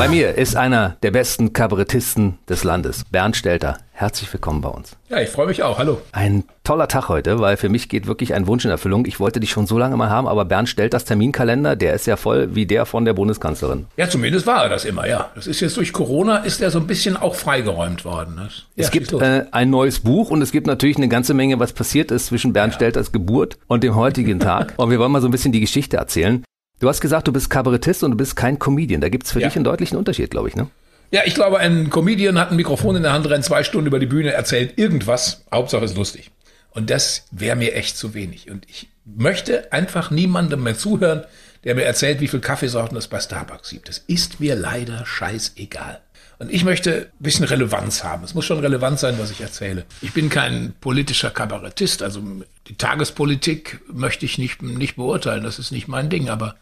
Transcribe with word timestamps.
Bei 0.00 0.08
mir 0.08 0.38
ist 0.38 0.56
einer 0.56 0.96
der 1.02 1.10
besten 1.10 1.52
Kabarettisten 1.52 2.38
des 2.48 2.64
Landes, 2.64 3.04
Bernd 3.10 3.36
Stelter. 3.36 3.76
Herzlich 3.92 4.32
willkommen 4.32 4.62
bei 4.62 4.70
uns. 4.70 4.96
Ja, 5.10 5.20
ich 5.20 5.28
freue 5.28 5.46
mich 5.46 5.62
auch. 5.62 5.78
Hallo. 5.78 6.00
Ein 6.12 6.44
toller 6.64 6.88
Tag 6.88 7.10
heute, 7.10 7.38
weil 7.38 7.58
für 7.58 7.68
mich 7.68 7.90
geht 7.90 8.06
wirklich 8.06 8.32
ein 8.32 8.46
Wunsch 8.46 8.64
in 8.64 8.70
Erfüllung. 8.70 9.04
Ich 9.04 9.20
wollte 9.20 9.40
dich 9.40 9.50
schon 9.50 9.66
so 9.66 9.76
lange 9.76 9.98
mal 9.98 10.08
haben, 10.08 10.26
aber 10.26 10.46
Bernd 10.46 10.70
Stelters 10.70 11.04
Terminkalender, 11.04 11.76
der 11.76 11.92
ist 11.92 12.06
ja 12.06 12.16
voll 12.16 12.54
wie 12.54 12.64
der 12.64 12.86
von 12.86 13.04
der 13.04 13.12
Bundeskanzlerin. 13.12 13.88
Ja, 13.98 14.08
zumindest 14.08 14.46
war 14.46 14.62
er 14.62 14.70
das 14.70 14.86
immer, 14.86 15.06
ja. 15.06 15.28
Das 15.34 15.46
ist 15.46 15.60
jetzt 15.60 15.76
durch 15.76 15.92
Corona, 15.92 16.38
ist 16.38 16.62
er 16.62 16.70
so 16.70 16.78
ein 16.78 16.86
bisschen 16.86 17.18
auch 17.18 17.34
freigeräumt 17.34 18.06
worden. 18.06 18.40
Das, 18.42 18.64
es 18.76 18.86
ja, 18.86 18.90
gibt 18.92 19.12
äh, 19.12 19.44
ein 19.50 19.68
neues 19.68 20.00
Buch 20.00 20.30
und 20.30 20.40
es 20.40 20.50
gibt 20.50 20.66
natürlich 20.66 20.96
eine 20.96 21.08
ganze 21.08 21.34
Menge, 21.34 21.58
was 21.58 21.74
passiert 21.74 22.10
ist 22.10 22.28
zwischen 22.28 22.54
Bernd 22.54 22.72
ja. 22.72 22.76
Stelters 22.76 23.12
Geburt 23.12 23.58
und 23.66 23.84
dem 23.84 23.96
heutigen 23.96 24.40
Tag. 24.40 24.72
und 24.78 24.88
wir 24.88 24.98
wollen 24.98 25.12
mal 25.12 25.20
so 25.20 25.28
ein 25.28 25.30
bisschen 25.30 25.52
die 25.52 25.60
Geschichte 25.60 25.98
erzählen. 25.98 26.42
Du 26.80 26.88
hast 26.88 27.02
gesagt, 27.02 27.28
du 27.28 27.32
bist 27.32 27.50
Kabarettist 27.50 28.02
und 28.02 28.12
du 28.12 28.16
bist 28.16 28.36
kein 28.36 28.58
Comedian. 28.58 29.02
Da 29.02 29.10
gibt 29.10 29.26
es 29.26 29.32
für 29.32 29.40
ja. 29.40 29.48
dich 29.48 29.56
einen 29.56 29.64
deutlichen 29.64 29.98
Unterschied, 29.98 30.30
glaube 30.30 30.48
ich, 30.48 30.56
ne? 30.56 30.68
Ja, 31.12 31.22
ich 31.26 31.34
glaube, 31.34 31.58
ein 31.58 31.90
Comedian 31.90 32.38
hat 32.38 32.50
ein 32.50 32.56
Mikrofon 32.56 32.96
in 32.96 33.02
der 33.02 33.12
Hand, 33.12 33.28
rennt 33.28 33.44
zwei 33.44 33.64
Stunden 33.64 33.86
über 33.86 33.98
die 33.98 34.06
Bühne, 34.06 34.32
erzählt 34.32 34.78
irgendwas. 34.78 35.44
Hauptsache 35.52 35.84
ist 35.84 35.96
lustig. 35.96 36.30
Und 36.70 36.88
das 36.88 37.26
wäre 37.32 37.56
mir 37.56 37.74
echt 37.74 37.98
zu 37.98 38.14
wenig. 38.14 38.50
Und 38.50 38.64
ich 38.68 38.88
möchte 39.04 39.72
einfach 39.72 40.10
niemandem 40.10 40.62
mehr 40.62 40.78
zuhören, 40.78 41.24
der 41.64 41.74
mir 41.74 41.84
erzählt, 41.84 42.20
wie 42.20 42.28
viel 42.28 42.40
Kaffeesorten 42.40 42.96
es 42.96 43.08
bei 43.08 43.20
Starbucks 43.20 43.70
gibt. 43.70 43.88
Das 43.88 43.98
ist 43.98 44.40
mir 44.40 44.54
leider 44.54 45.04
scheißegal. 45.04 46.00
Und 46.38 46.50
ich 46.50 46.64
möchte 46.64 47.10
ein 47.20 47.22
bisschen 47.22 47.44
Relevanz 47.44 48.02
haben. 48.02 48.24
Es 48.24 48.32
muss 48.32 48.46
schon 48.46 48.60
relevant 48.60 48.98
sein, 48.98 49.18
was 49.18 49.30
ich 49.30 49.42
erzähle. 49.42 49.84
Ich 50.00 50.14
bin 50.14 50.30
kein 50.30 50.72
politischer 50.80 51.28
Kabarettist, 51.28 52.02
also 52.02 52.22
die 52.66 52.76
Tagespolitik 52.76 53.80
möchte 53.92 54.24
ich 54.24 54.38
nicht, 54.38 54.62
nicht 54.62 54.96
beurteilen, 54.96 55.44
das 55.44 55.58
ist 55.58 55.70
nicht 55.70 55.86
mein 55.86 56.08
Ding, 56.08 56.30
aber, 56.30 56.56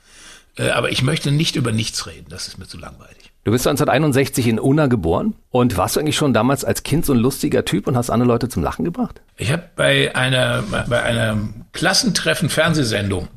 aber 0.58 0.90
ich 0.90 1.02
möchte 1.02 1.30
nicht 1.30 1.56
über 1.56 1.72
nichts 1.72 2.06
reden, 2.06 2.26
das 2.28 2.48
ist 2.48 2.58
mir 2.58 2.66
zu 2.66 2.78
langweilig. 2.78 3.32
Du 3.44 3.52
bist 3.52 3.66
1961 3.66 4.46
in 4.46 4.58
Unna 4.58 4.88
geboren 4.88 5.34
und 5.50 5.76
warst 5.76 5.96
du 5.96 6.00
eigentlich 6.00 6.16
schon 6.16 6.34
damals 6.34 6.64
als 6.64 6.82
Kind 6.82 7.06
so 7.06 7.14
ein 7.14 7.18
lustiger 7.18 7.64
Typ 7.64 7.86
und 7.86 7.96
hast 7.96 8.10
andere 8.10 8.28
Leute 8.28 8.48
zum 8.48 8.62
Lachen 8.62 8.84
gebracht? 8.84 9.22
Ich 9.36 9.52
habe 9.52 9.62
bei 9.74 10.14
einer, 10.14 10.62
bei 10.88 11.02
einer 11.02 11.38
Klassentreffen 11.72 12.50
Fernsehsendung 12.50 13.28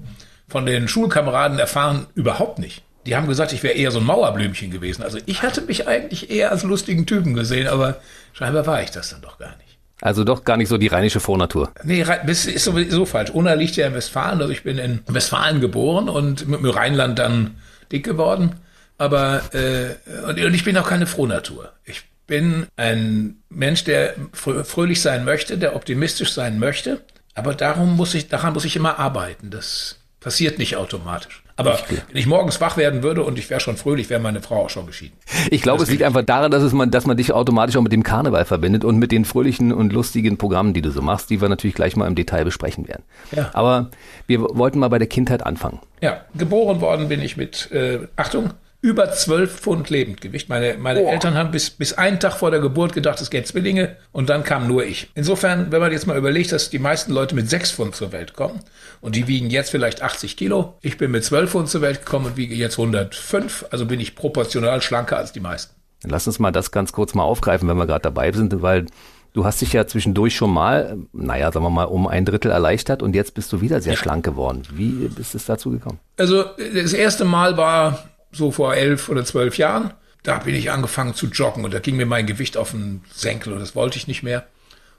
von 0.49 0.65
den 0.65 0.87
Schulkameraden 0.87 1.59
erfahren, 1.59 2.07
überhaupt 2.15 2.59
nicht 2.59 2.83
die 3.05 3.15
haben 3.15 3.27
gesagt, 3.27 3.53
ich 3.53 3.63
wäre 3.63 3.73
eher 3.73 3.91
so 3.91 3.99
ein 3.99 4.05
Mauerblümchen 4.05 4.69
gewesen. 4.69 5.03
Also 5.03 5.17
ich 5.25 5.41
hatte 5.41 5.61
mich 5.61 5.87
eigentlich 5.87 6.29
eher 6.29 6.51
als 6.51 6.63
lustigen 6.63 7.05
Typen 7.05 7.33
gesehen, 7.33 7.67
aber 7.67 7.99
scheinbar 8.33 8.65
war 8.67 8.83
ich 8.83 8.91
das 8.91 9.09
dann 9.09 9.21
doch 9.21 9.39
gar 9.39 9.55
nicht. 9.57 9.60
Also 10.01 10.23
doch 10.23 10.43
gar 10.43 10.57
nicht 10.57 10.67
so 10.67 10.77
die 10.77 10.87
rheinische 10.87 11.19
Vornatur. 11.19 11.71
Nee, 11.83 12.03
das 12.25 12.45
ist 12.45 12.65
sowieso 12.65 13.05
falsch. 13.05 13.29
Unna 13.29 13.53
liegt 13.53 13.75
ja 13.75 13.87
in 13.87 13.93
Westfalen, 13.93 14.41
also 14.41 14.51
ich 14.51 14.63
bin 14.63 14.79
in 14.79 15.01
Westfalen 15.07 15.61
geboren 15.61 16.09
und 16.09 16.47
mit 16.47 16.59
dem 16.59 16.69
Rheinland 16.69 17.19
dann 17.19 17.55
dick 17.91 18.03
geworden. 18.03 18.55
Aber 18.97 19.41
äh, 19.53 19.95
und 20.27 20.37
ich 20.55 20.63
bin 20.63 20.77
auch 20.77 20.87
keine 20.87 21.07
Frohnatur. 21.07 21.71
Ich 21.85 22.03
bin 22.27 22.67
ein 22.77 23.37
Mensch, 23.49 23.83
der 23.83 24.15
fröhlich 24.33 25.01
sein 25.01 25.25
möchte, 25.25 25.57
der 25.57 25.75
optimistisch 25.75 26.33
sein 26.33 26.59
möchte. 26.59 27.01
Aber 27.33 27.53
darum 27.53 27.95
muss 27.95 28.13
ich, 28.13 28.27
daran 28.27 28.53
muss 28.53 28.65
ich 28.65 28.75
immer 28.75 28.99
arbeiten. 28.99 29.49
Das 29.49 29.97
passiert 30.21 30.59
nicht 30.59 30.77
automatisch. 30.77 31.43
Aber 31.57 31.77
wenn 31.89 32.17
ich 32.17 32.25
morgens 32.25 32.61
wach 32.61 32.77
werden 32.77 33.03
würde 33.03 33.23
und 33.23 33.37
ich 33.37 33.49
wäre 33.49 33.59
schon 33.59 33.75
fröhlich, 33.75 34.09
wäre 34.09 34.21
meine 34.21 34.41
Frau 34.41 34.65
auch 34.65 34.69
schon 34.69 34.87
geschieden. 34.87 35.15
Ich 35.49 35.61
glaube, 35.61 35.83
es 35.83 35.89
liegt 35.89 36.03
einfach 36.03 36.23
daran, 36.23 36.49
dass, 36.49 36.63
es 36.63 36.73
man, 36.73 36.89
dass 36.89 37.05
man 37.05 37.17
dich 37.17 37.33
automatisch 37.33 37.75
auch 37.75 37.81
mit 37.81 37.91
dem 37.91 38.03
Karneval 38.03 38.45
verbindet 38.45 38.85
und 38.85 38.97
mit 38.97 39.11
den 39.11 39.25
fröhlichen 39.25 39.73
und 39.73 39.91
lustigen 39.93 40.37
Programmen, 40.37 40.73
die 40.73 40.81
du 40.81 40.91
so 40.91 41.01
machst, 41.01 41.29
die 41.29 41.41
wir 41.41 41.49
natürlich 41.49 41.75
gleich 41.75 41.95
mal 41.95 42.07
im 42.07 42.15
Detail 42.15 42.45
besprechen 42.45 42.87
werden. 42.87 43.03
Ja. 43.31 43.49
Aber 43.53 43.91
wir 44.27 44.41
wollten 44.41 44.79
mal 44.79 44.89
bei 44.89 44.99
der 44.99 45.07
Kindheit 45.07 45.45
anfangen. 45.45 45.79
Ja, 46.01 46.21
geboren 46.35 46.81
worden 46.81 47.09
bin 47.09 47.21
ich 47.21 47.37
mit, 47.37 47.71
äh, 47.71 48.07
Achtung, 48.15 48.51
über 48.81 49.11
12 49.11 49.59
Pfund 49.59 49.89
Lebendgewicht. 49.89 50.49
Meine, 50.49 50.75
meine 50.77 51.03
Eltern 51.03 51.35
haben 51.35 51.51
bis, 51.51 51.69
bis 51.69 51.93
einen 51.93 52.19
Tag 52.19 52.33
vor 52.33 52.49
der 52.49 52.59
Geburt 52.59 52.93
gedacht, 52.93 53.21
es 53.21 53.29
gäbe 53.29 53.45
Zwillinge 53.45 53.95
und 54.11 54.29
dann 54.29 54.43
kam 54.43 54.67
nur 54.67 54.83
ich. 54.83 55.11
Insofern, 55.13 55.71
wenn 55.71 55.79
man 55.79 55.91
jetzt 55.91 56.07
mal 56.07 56.17
überlegt, 56.17 56.51
dass 56.51 56.71
die 56.71 56.79
meisten 56.79 57.13
Leute 57.13 57.35
mit 57.35 57.49
6 57.49 57.71
Pfund 57.71 57.95
zur 57.95 58.11
Welt 58.11 58.33
kommen 58.33 58.59
und 58.99 59.15
die 59.15 59.27
wiegen 59.27 59.49
jetzt 59.51 59.69
vielleicht 59.69 60.01
80 60.01 60.35
Kilo. 60.35 60.77
Ich 60.81 60.97
bin 60.97 61.11
mit 61.11 61.23
12 61.23 61.51
Pfund 61.51 61.69
zur 61.69 61.81
Welt 61.81 62.05
gekommen 62.05 62.25
und 62.25 62.37
wiege 62.37 62.55
jetzt 62.55 62.79
105, 62.79 63.65
also 63.69 63.85
bin 63.85 63.99
ich 63.99 64.15
proportional 64.15 64.81
schlanker 64.81 65.17
als 65.17 65.31
die 65.31 65.39
meisten. 65.39 65.75
Lass 66.03 66.25
uns 66.25 66.39
mal 66.39 66.51
das 66.51 66.71
ganz 66.71 66.91
kurz 66.91 67.13
mal 67.13 67.23
aufgreifen, 67.23 67.69
wenn 67.69 67.77
wir 67.77 67.85
gerade 67.85 68.01
dabei 68.01 68.31
sind, 68.31 68.63
weil 68.63 68.87
Du 69.33 69.45
hast 69.45 69.61
dich 69.61 69.71
ja 69.71 69.87
zwischendurch 69.87 70.35
schon 70.35 70.51
mal, 70.51 70.97
naja, 71.13 71.53
sagen 71.53 71.63
wir 71.63 71.69
mal, 71.69 71.85
um 71.85 72.05
ein 72.05 72.25
Drittel 72.25 72.51
erleichtert 72.51 73.01
und 73.01 73.15
jetzt 73.15 73.33
bist 73.33 73.53
du 73.53 73.61
wieder 73.61 73.79
sehr 73.79 73.93
ja. 73.93 73.97
schlank 73.97 74.25
geworden. 74.25 74.63
Wie 74.73 75.09
ist 75.17 75.35
es 75.35 75.45
dazu 75.45 75.69
gekommen? 75.71 75.99
Also 76.17 76.43
das 76.57 76.91
erste 76.91 77.23
Mal 77.23 77.55
war 77.55 78.10
so 78.31 78.51
vor 78.51 78.75
elf 78.75 79.09
oder 79.09 79.25
zwölf 79.25 79.57
Jahren. 79.57 79.93
Da 80.23 80.37
bin 80.37 80.55
ich 80.55 80.71
angefangen 80.71 81.15
zu 81.15 81.27
joggen 81.27 81.65
und 81.65 81.73
da 81.73 81.79
ging 81.79 81.95
mir 81.95 82.05
mein 82.05 82.27
Gewicht 82.27 82.57
auf 82.57 82.71
den 82.71 83.01
Senkel 83.11 83.53
und 83.53 83.59
das 83.59 83.75
wollte 83.75 83.97
ich 83.97 84.07
nicht 84.07 84.23
mehr. 84.23 84.45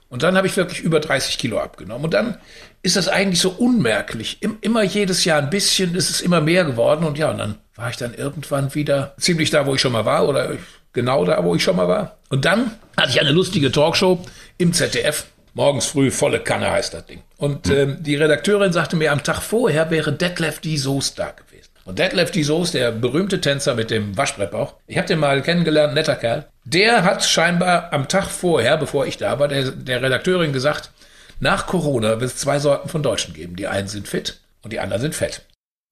Und 0.09 0.21
dann 0.21 0.37
habe 0.37 0.45
ich 0.45 0.55
wirklich 0.57 0.81
über 0.81 0.99
30 0.99 1.39
Kilo 1.39 1.59
abgenommen. 1.59 2.05
Und 2.05 2.13
dann 2.13 2.37
ist 2.83 2.97
das 2.97 3.07
eigentlich 3.07 3.39
so 3.39 3.49
unmerklich. 3.49 4.37
Immer 4.61 4.83
jedes 4.83 5.25
Jahr 5.25 5.41
ein 5.41 5.49
bisschen 5.49 5.95
ist 5.95 6.11
es 6.11 6.21
immer 6.21 6.39
mehr 6.39 6.65
geworden. 6.65 7.03
Und 7.03 7.17
ja, 7.17 7.31
und 7.31 7.39
dann 7.39 7.55
war 7.75 7.89
ich 7.89 7.97
dann 7.97 8.13
irgendwann 8.13 8.75
wieder 8.75 9.15
ziemlich 9.17 9.49
da, 9.49 9.65
wo 9.65 9.73
ich 9.73 9.81
schon 9.81 9.93
mal 9.93 10.05
war 10.05 10.27
oder 10.27 10.51
genau 10.91 11.25
da, 11.25 11.43
wo 11.43 11.55
ich 11.55 11.63
schon 11.63 11.77
mal 11.77 11.87
war. 11.87 12.17
Und 12.29 12.45
dann 12.45 12.71
hatte 12.95 13.09
ich 13.09 13.19
eine 13.19 13.31
lustige 13.31 13.71
Talkshow 13.71 14.23
im 14.59 14.73
ZDF. 14.73 15.25
Morgens 15.55 15.87
früh, 15.87 16.11
volle 16.11 16.39
Kanne 16.39 16.69
heißt 16.69 16.93
das 16.93 17.05
Ding. 17.05 17.23
Und 17.37 17.67
hm. 17.67 17.75
ähm, 17.75 17.97
die 18.03 18.15
Redakteurin 18.15 18.73
sagte 18.73 18.95
mir, 18.95 19.11
am 19.11 19.23
Tag 19.23 19.41
vorher 19.41 19.89
wäre 19.89 20.11
Detlef 20.13 20.59
die 20.59 20.77
Soest 20.77 21.17
da 21.17 21.31
gewesen. 21.31 21.52
Und 21.85 21.99
Detlef 21.99 22.31
Soos, 22.45 22.71
der 22.71 22.91
berühmte 22.91 23.41
Tänzer 23.41 23.75
mit 23.75 23.91
dem 23.91 24.15
Waschbrettbauch, 24.15 24.75
ich 24.87 24.97
habe 24.97 25.07
den 25.07 25.19
mal 25.19 25.41
kennengelernt, 25.41 25.93
netter 25.93 26.15
Kerl, 26.15 26.47
der 26.63 27.03
hat 27.03 27.25
scheinbar 27.25 27.91
am 27.91 28.07
Tag 28.07 28.27
vorher, 28.27 28.77
bevor 28.77 29.05
ich 29.05 29.17
da 29.17 29.39
war, 29.39 29.47
der, 29.47 29.71
der 29.71 30.01
Redakteurin 30.01 30.53
gesagt, 30.53 30.91
nach 31.39 31.67
Corona 31.67 32.21
wird 32.21 32.31
es 32.31 32.37
zwei 32.37 32.59
Sorten 32.59 32.87
von 32.87 33.03
Deutschen 33.03 33.33
geben. 33.33 33.57
Die 33.57 33.67
einen 33.67 33.87
sind 33.87 34.07
fit 34.07 34.39
und 34.61 34.71
die 34.71 34.79
anderen 34.79 35.01
sind 35.01 35.15
fett. 35.15 35.41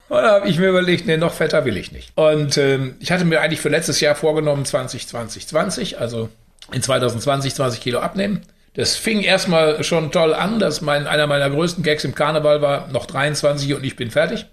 Und 0.07 0.21
da 0.21 0.31
habe 0.31 0.47
ich 0.47 0.59
mir 0.59 0.69
überlegt, 0.69 1.07
nee, 1.07 1.17
noch 1.17 1.33
fetter 1.33 1.65
will 1.65 1.77
ich 1.77 1.91
nicht. 1.91 2.11
Und 2.15 2.57
ähm, 2.57 2.95
ich 2.99 3.11
hatte 3.11 3.25
mir 3.25 3.41
eigentlich 3.41 3.61
für 3.61 3.69
letztes 3.69 3.99
Jahr 3.99 4.15
vorgenommen, 4.15 4.65
2020, 4.65 5.47
20, 5.47 5.99
also 5.99 6.29
in 6.71 6.81
2020 6.81 7.55
20 7.55 7.81
Kilo 7.81 7.99
abnehmen. 7.99 8.41
Das 8.73 8.95
fing 8.95 9.21
erstmal 9.21 9.83
schon 9.83 10.11
toll 10.11 10.33
an, 10.33 10.59
dass 10.59 10.79
mein, 10.79 11.07
einer 11.07 11.27
meiner 11.27 11.49
größten 11.49 11.83
Gags 11.83 12.05
im 12.05 12.15
Karneval 12.15 12.61
war, 12.61 12.87
noch 12.87 13.05
23 13.05 13.73
und 13.73 13.83
ich 13.83 13.97
bin 13.97 14.11
fertig. 14.11 14.45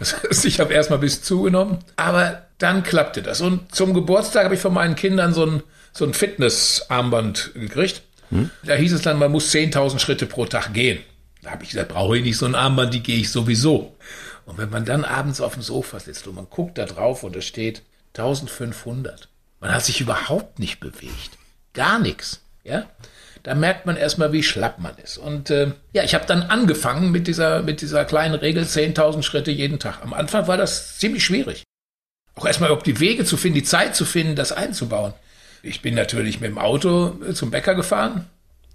Das 0.00 0.20
heißt, 0.22 0.44
ich 0.46 0.58
habe 0.58 0.74
erstmal 0.74 0.98
ein 0.98 1.02
bisschen 1.02 1.22
zugenommen, 1.22 1.78
aber 1.94 2.46
dann 2.58 2.82
klappte 2.82 3.22
das. 3.22 3.40
Und 3.40 3.72
zum 3.72 3.94
Geburtstag 3.94 4.44
habe 4.44 4.56
ich 4.56 4.60
von 4.60 4.74
meinen 4.74 4.96
Kindern 4.96 5.32
so 5.32 5.46
ein, 5.46 5.62
so 5.92 6.04
ein 6.04 6.14
Fitnessarmband 6.14 7.52
gekriegt. 7.54 8.02
Hm? 8.30 8.50
Da 8.64 8.74
hieß 8.74 8.92
es 8.94 9.02
dann, 9.02 9.18
man 9.18 9.30
muss 9.30 9.52
10.000 9.52 10.00
Schritte 10.00 10.26
pro 10.26 10.46
Tag 10.46 10.74
gehen. 10.74 10.98
Da 11.42 11.52
habe 11.52 11.62
ich 11.62 11.70
gesagt, 11.70 11.90
brauche 11.90 12.18
ich 12.18 12.24
nicht 12.24 12.36
so 12.36 12.46
ein 12.46 12.54
Armband, 12.54 12.92
die 12.92 13.02
gehe 13.02 13.18
ich 13.18 13.30
sowieso. 13.30 13.96
Und 14.46 14.58
wenn 14.58 14.70
man 14.70 14.84
dann 14.84 15.04
abends 15.04 15.40
auf 15.40 15.54
dem 15.54 15.62
Sofa 15.62 16.00
sitzt 16.00 16.26
und 16.26 16.34
man 16.34 16.48
guckt 16.50 16.76
da 16.76 16.84
drauf 16.84 17.22
und 17.22 17.36
es 17.36 17.46
steht 17.46 17.82
1500, 18.16 19.28
man 19.60 19.72
hat 19.72 19.84
sich 19.84 20.00
überhaupt 20.00 20.58
nicht 20.58 20.80
bewegt. 20.80 21.38
Gar 21.72 21.98
nichts. 21.98 22.40
Ja? 22.64 22.86
Da 23.42 23.54
merkt 23.54 23.86
man 23.86 23.96
erstmal, 23.96 24.32
wie 24.32 24.42
schlapp 24.42 24.78
man 24.78 24.96
ist. 25.02 25.18
Und 25.18 25.50
äh, 25.50 25.72
ja, 25.92 26.02
ich 26.02 26.14
habe 26.14 26.26
dann 26.26 26.42
angefangen 26.42 27.10
mit 27.10 27.26
dieser, 27.26 27.62
mit 27.62 27.80
dieser 27.80 28.04
kleinen 28.04 28.34
Regel 28.34 28.64
10.000 28.64 29.22
Schritte 29.22 29.50
jeden 29.50 29.78
Tag. 29.78 30.02
Am 30.02 30.12
Anfang 30.12 30.46
war 30.46 30.56
das 30.56 30.98
ziemlich 30.98 31.24
schwierig. 31.24 31.64
Auch 32.34 32.46
erstmal 32.46 32.70
ob 32.70 32.84
die 32.84 33.00
Wege 33.00 33.24
zu 33.24 33.36
finden, 33.36 33.58
die 33.58 33.64
Zeit 33.64 33.96
zu 33.96 34.04
finden, 34.04 34.36
das 34.36 34.52
einzubauen. 34.52 35.14
Ich 35.62 35.82
bin 35.82 35.94
natürlich 35.94 36.40
mit 36.40 36.50
dem 36.50 36.58
Auto 36.58 37.18
äh, 37.26 37.34
zum 37.34 37.50
Bäcker 37.50 37.74
gefahren. 37.74 38.26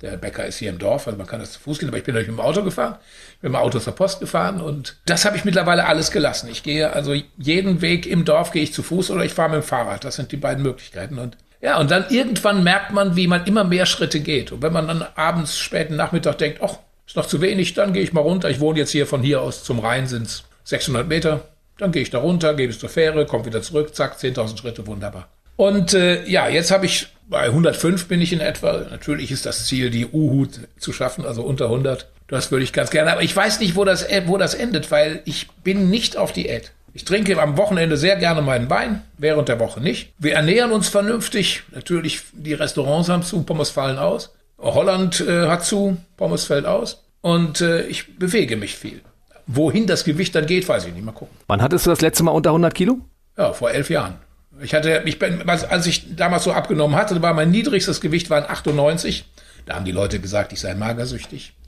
Der 0.01 0.17
Bäcker 0.17 0.45
ist 0.45 0.57
hier 0.57 0.69
im 0.69 0.77
Dorf, 0.77 1.07
also 1.07 1.17
man 1.17 1.25
kann 1.25 1.39
das 1.39 1.53
zu 1.53 1.59
Fuß 1.61 1.79
gehen, 1.79 1.87
aber 1.87 1.97
ich 1.97 2.03
bin 2.03 2.13
natürlich 2.13 2.35
mit 2.35 2.37
dem 2.37 2.45
Auto 2.45 2.63
gefahren. 2.63 2.97
Ich 3.35 3.39
bin 3.39 3.51
mit 3.51 3.59
dem 3.59 3.63
Auto 3.63 3.79
zur 3.79 3.95
Post 3.95 4.19
gefahren 4.19 4.59
und 4.59 4.97
das 5.06 5.23
habe 5.23 5.38
ich 5.38 5.45
mittlerweile 5.45 5.85
alles 5.85 6.11
gelassen. 6.11 6.50
Ich 6.51 6.63
gehe 6.63 6.91
also 6.91 7.15
jeden 7.38 7.81
Weg 7.81 8.06
im 8.06 8.25
Dorf 8.25 8.51
gehe 8.51 8.61
ich 8.61 8.73
zu 8.73 8.83
Fuß 8.83 9.09
oder 9.11 9.23
ich 9.23 9.33
fahre 9.33 9.51
mit 9.51 9.61
dem 9.61 9.68
Fahrrad. 9.68 10.03
Das 10.03 10.18
sind 10.18 10.31
die 10.31 10.38
beiden 10.38 10.63
Möglichkeiten. 10.63 11.18
Und 11.18 11.38
ja, 11.65 11.79
und 11.79 11.89
dann 11.89 12.06
irgendwann 12.09 12.63
merkt 12.63 12.91
man, 12.91 13.15
wie 13.15 13.25
man 13.25 13.44
immer 13.45 13.63
mehr 13.63 13.88
Schritte 13.88 14.19
geht. 14.19 14.51
Und 14.51 14.62
wenn 14.62 14.71
man 14.71 14.88
dann 14.88 15.03
abends, 15.15 15.57
späten 15.57 15.95
Nachmittag 15.95 16.38
denkt, 16.38 16.59
ach, 16.62 16.77
ist 17.07 17.15
noch 17.15 17.25
zu 17.25 17.41
wenig, 17.41 17.73
dann 17.73 17.91
gehe 17.91 18.03
ich 18.03 18.13
mal 18.13 18.21
runter. 18.21 18.51
Ich 18.51 18.59
wohne 18.59 18.77
jetzt 18.77 18.91
hier 18.91 19.07
von 19.07 19.23
hier 19.23 19.41
aus 19.41 19.63
zum 19.63 19.79
Rhein, 19.79 20.06
sind 20.06 20.27
es 20.27 20.44
600 20.65 21.07
Meter. 21.07 21.41
Dann 21.79 21.91
gehe 21.91 22.03
ich 22.03 22.12
da 22.12 22.19
runter, 22.19 22.53
gebe 22.53 22.71
es 22.71 22.77
zur 22.77 22.89
Fähre, 22.89 23.25
komme 23.25 23.45
wieder 23.45 23.63
zurück, 23.63 23.95
zack, 23.95 24.17
10.000 24.19 24.59
Schritte, 24.59 24.85
wunderbar. 24.85 25.27
Und 25.56 25.95
äh, 25.95 26.23
ja, 26.25 26.47
jetzt 26.47 26.69
habe 26.69 26.85
ich, 26.85 27.07
bei 27.27 27.45
105 27.45 28.07
bin 28.07 28.21
ich 28.21 28.31
in 28.31 28.41
etwa. 28.41 28.85
Natürlich 28.91 29.31
ist 29.31 29.47
das 29.47 29.65
Ziel, 29.65 29.89
die 29.89 30.06
U-Hut 30.06 30.59
zu 30.77 30.94
schaffen, 30.94 31.25
also 31.25 31.41
unter 31.41 31.65
100. 31.65 32.07
Das 32.27 32.51
würde 32.51 32.63
ich 32.63 32.73
ganz 32.73 32.91
gerne. 32.91 33.11
Aber 33.11 33.23
ich 33.23 33.35
weiß 33.35 33.59
nicht, 33.59 33.75
wo 33.75 33.85
das, 33.85 34.06
wo 34.27 34.38
das 34.38 34.53
endet, 34.53 34.91
weil 34.91 35.23
ich 35.25 35.47
bin 35.63 35.89
nicht 35.89 36.15
auf 36.15 36.31
Diät. 36.31 36.73
Ich 36.95 37.03
trinke 37.03 37.39
am 37.42 37.57
Wochenende 37.57 37.97
sehr 37.97 38.15
gerne 38.15 38.42
meinen 38.42 38.69
Wein, 38.69 39.01
während 39.18 39.50
der 39.50 39.59
Woche 39.59 39.81
nicht. 39.81 40.13
Wir 40.18 40.36
ernähren 40.36 40.71
uns 40.71 40.88
vernünftig. 40.88 41.63
Natürlich, 41.74 42.21
die 42.31 42.53
Restaurants 42.53 43.09
haben 43.09 43.21
zu, 43.21 43.44
Pommes 43.44 43.69
fallen 43.69 43.97
aus. 43.97 44.33
Holland 44.57 45.19
äh, 45.19 45.47
hat 45.50 45.65
zu, 45.65 45.97
Pommes 46.15 46.45
fällt 46.45 46.65
aus. 46.65 47.03
und 47.19 47.59
äh, 47.59 47.81
ich 47.88 48.18
bewege 48.18 48.56
mich 48.56 48.75
viel. 48.77 49.01
Wohin 49.45 49.88
das 49.88 50.06
Gewicht 50.06 50.33
dann 50.36 50.45
geht, 50.45 50.69
weiß 50.69 50.86
ich 50.86 50.94
nicht. 50.94 51.03
Mal 51.03 51.12
gucken. 51.12 51.36
Wann 51.47 51.62
hattest 51.62 51.86
du 51.86 51.89
das 51.89 52.00
letzte 52.00 52.24
Mal 52.24 52.31
unter 52.31 52.51
100 52.51 52.74
Kilo? 52.74 53.00
Ja, 53.38 53.51
vor 53.51 53.71
elf 53.71 53.89
Jahren. 53.89 54.15
Ich 54.62 54.74
hatte, 54.74 55.01
ich 55.03 55.19
bin, 55.19 55.50
als 55.50 55.86
ich 55.86 56.15
damals 56.15 56.45
so 56.45 56.53
abgenommen 56.53 56.95
hatte, 56.95 57.21
war 57.21 57.33
mein 57.33 57.51
niedrigstes 57.51 58.00
Gewicht 58.00 58.30
waren 58.30 58.45
98. 58.45 59.25
Da 59.65 59.75
haben 59.75 59.83
die 59.83 59.92
Leute 59.92 60.21
gesagt, 60.21 60.53
ich 60.53 60.62
sei 60.62 60.74
magersüchtig. 60.75 61.53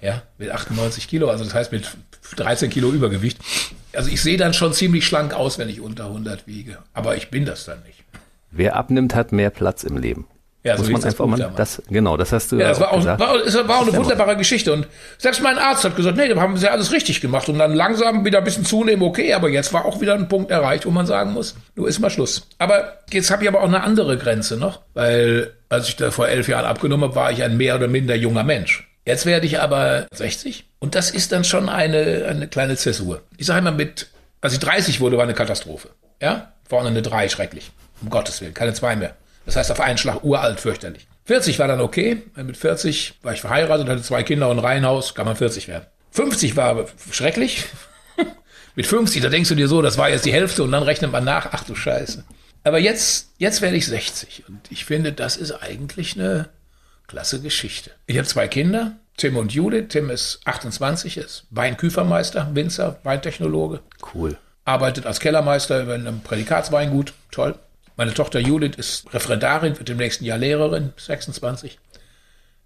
Ja, 0.00 0.22
mit 0.36 0.50
98 0.50 1.08
Kilo, 1.08 1.30
also 1.30 1.44
das 1.44 1.54
heißt 1.54 1.72
mit 1.72 1.88
13 2.36 2.68
Kilo 2.68 2.90
Übergewicht. 2.90 3.38
Also 3.96 4.10
ich 4.10 4.22
sehe 4.22 4.36
dann 4.36 4.54
schon 4.54 4.72
ziemlich 4.72 5.06
schlank 5.06 5.34
aus, 5.34 5.58
wenn 5.58 5.68
ich 5.68 5.80
unter 5.80 6.06
100 6.06 6.46
wiege. 6.46 6.78
Aber 6.92 7.16
ich 7.16 7.30
bin 7.30 7.44
das 7.44 7.64
dann 7.64 7.82
nicht. 7.82 8.04
Wer 8.50 8.76
abnimmt, 8.76 9.14
hat 9.14 9.32
mehr 9.32 9.50
Platz 9.50 9.84
im 9.84 9.96
Leben. 9.96 10.26
Ja, 10.64 10.78
Muss 10.78 10.86
so 10.86 10.92
man 10.92 11.02
hieß 11.02 11.04
das 11.04 11.20
einfach 11.20 11.26
mal, 11.26 11.52
das, 11.56 11.82
genau, 11.90 12.16
das 12.16 12.32
hast 12.32 12.50
du 12.50 12.56
Ja, 12.56 12.68
das 12.68 12.80
war 12.80 12.90
auch, 12.90 12.96
gesagt. 12.96 13.20
war, 13.20 13.36
es 13.36 13.54
war 13.54 13.78
auch 13.78 13.86
eine 13.86 13.94
wunderbare 13.94 14.34
Geschichte. 14.34 14.72
Und 14.72 14.86
selbst 15.18 15.42
mein 15.42 15.58
Arzt 15.58 15.84
hat 15.84 15.94
gesagt, 15.94 16.16
nee, 16.16 16.26
da 16.26 16.40
haben 16.40 16.56
sie 16.56 16.70
alles 16.70 16.90
richtig 16.90 17.20
gemacht. 17.20 17.50
Und 17.50 17.58
dann 17.58 17.74
langsam 17.74 18.24
wieder 18.24 18.38
ein 18.38 18.44
bisschen 18.44 18.64
zunehmen, 18.64 19.02
okay, 19.02 19.34
aber 19.34 19.50
jetzt 19.50 19.74
war 19.74 19.84
auch 19.84 20.00
wieder 20.00 20.14
ein 20.14 20.26
Punkt 20.28 20.50
erreicht, 20.50 20.86
wo 20.86 20.90
man 20.90 21.04
sagen 21.04 21.34
muss, 21.34 21.54
nun 21.76 21.86
ist 21.86 21.98
mal 22.00 22.08
Schluss. 22.08 22.48
Aber 22.56 22.98
jetzt 23.10 23.30
habe 23.30 23.42
ich 23.42 23.48
aber 23.48 23.60
auch 23.60 23.68
eine 23.68 23.82
andere 23.82 24.16
Grenze 24.16 24.56
noch, 24.56 24.80
weil 24.94 25.52
als 25.68 25.88
ich 25.88 25.96
da 25.96 26.10
vor 26.10 26.28
elf 26.28 26.48
Jahren 26.48 26.64
abgenommen 26.64 27.10
habe, 27.10 27.14
war 27.14 27.30
ich 27.30 27.42
ein 27.42 27.58
mehr 27.58 27.74
oder 27.74 27.88
minder 27.88 28.14
junger 28.14 28.44
Mensch. 28.44 28.88
Jetzt 29.06 29.26
werde 29.26 29.46
ich 29.46 29.60
aber 29.60 30.06
60 30.12 30.64
und 30.78 30.94
das 30.94 31.10
ist 31.10 31.32
dann 31.32 31.44
schon 31.44 31.68
eine, 31.68 32.26
eine 32.28 32.48
kleine 32.48 32.76
Zäsur. 32.76 33.22
Ich 33.36 33.46
sage 33.46 33.58
immer 33.58 33.72
mit, 33.72 34.08
als 34.40 34.54
ich 34.54 34.60
30 34.60 35.00
wurde, 35.00 35.16
war 35.16 35.24
eine 35.24 35.34
Katastrophe. 35.34 35.90
Ja, 36.22 36.52
vorne 36.68 36.88
eine 36.88 37.02
3, 37.02 37.28
schrecklich. 37.28 37.70
Um 38.00 38.10
Gottes 38.10 38.40
Willen, 38.40 38.54
keine 38.54 38.72
2 38.72 38.96
mehr. 38.96 39.14
Das 39.44 39.56
heißt 39.56 39.70
auf 39.70 39.80
einen 39.80 39.98
Schlag 39.98 40.24
uralt, 40.24 40.58
fürchterlich. 40.60 41.06
40 41.26 41.58
war 41.58 41.68
dann 41.68 41.80
okay. 41.80 42.22
Mit 42.36 42.56
40 42.56 43.14
war 43.22 43.32
ich 43.32 43.40
verheiratet, 43.40 43.88
hatte 43.88 44.02
zwei 44.02 44.22
Kinder 44.22 44.48
und 44.48 44.58
ein 44.58 44.64
Reihenhaus, 44.64 45.14
kann 45.14 45.26
man 45.26 45.36
40 45.36 45.68
werden. 45.68 45.86
50 46.12 46.56
war 46.56 46.86
schrecklich. 47.10 47.64
Mit 48.74 48.86
50, 48.86 49.22
da 49.22 49.28
denkst 49.28 49.48
du 49.48 49.54
dir 49.54 49.68
so, 49.68 49.82
das 49.82 49.98
war 49.98 50.10
jetzt 50.10 50.24
die 50.24 50.32
Hälfte 50.32 50.62
und 50.62 50.72
dann 50.72 50.82
rechnet 50.82 51.12
man 51.12 51.24
nach, 51.24 51.48
ach 51.52 51.64
du 51.64 51.74
Scheiße. 51.74 52.24
Aber 52.64 52.78
jetzt, 52.78 53.30
jetzt 53.38 53.60
werde 53.62 53.76
ich 53.76 53.86
60 53.86 54.44
und 54.48 54.60
ich 54.70 54.84
finde, 54.84 55.12
das 55.12 55.36
ist 55.36 55.52
eigentlich 55.52 56.18
eine 56.18 56.48
klasse 57.06 57.40
Geschichte. 57.40 57.90
Ich 58.06 58.16
habe 58.16 58.26
zwei 58.26 58.48
Kinder, 58.48 58.96
Tim 59.16 59.36
und 59.36 59.52
Judith. 59.52 59.86
Tim 59.88 60.10
ist 60.10 60.40
28, 60.44 61.16
ist 61.18 61.44
Weinküfermeister, 61.50 62.50
Winzer, 62.54 62.98
Weintechnologe 63.04 63.80
Cool. 64.14 64.36
arbeitet 64.64 65.06
als 65.06 65.20
Kellermeister 65.20 65.82
über 65.82 65.94
einem 65.94 66.20
Prädikatsweingut. 66.20 67.12
Toll. 67.30 67.58
Meine 67.96 68.12
Tochter 68.14 68.40
Judith 68.40 68.74
ist 68.76 69.12
Referendarin, 69.14 69.78
wird 69.78 69.88
im 69.90 69.98
nächsten 69.98 70.24
Jahr 70.24 70.38
Lehrerin, 70.38 70.92
26. 70.96 71.78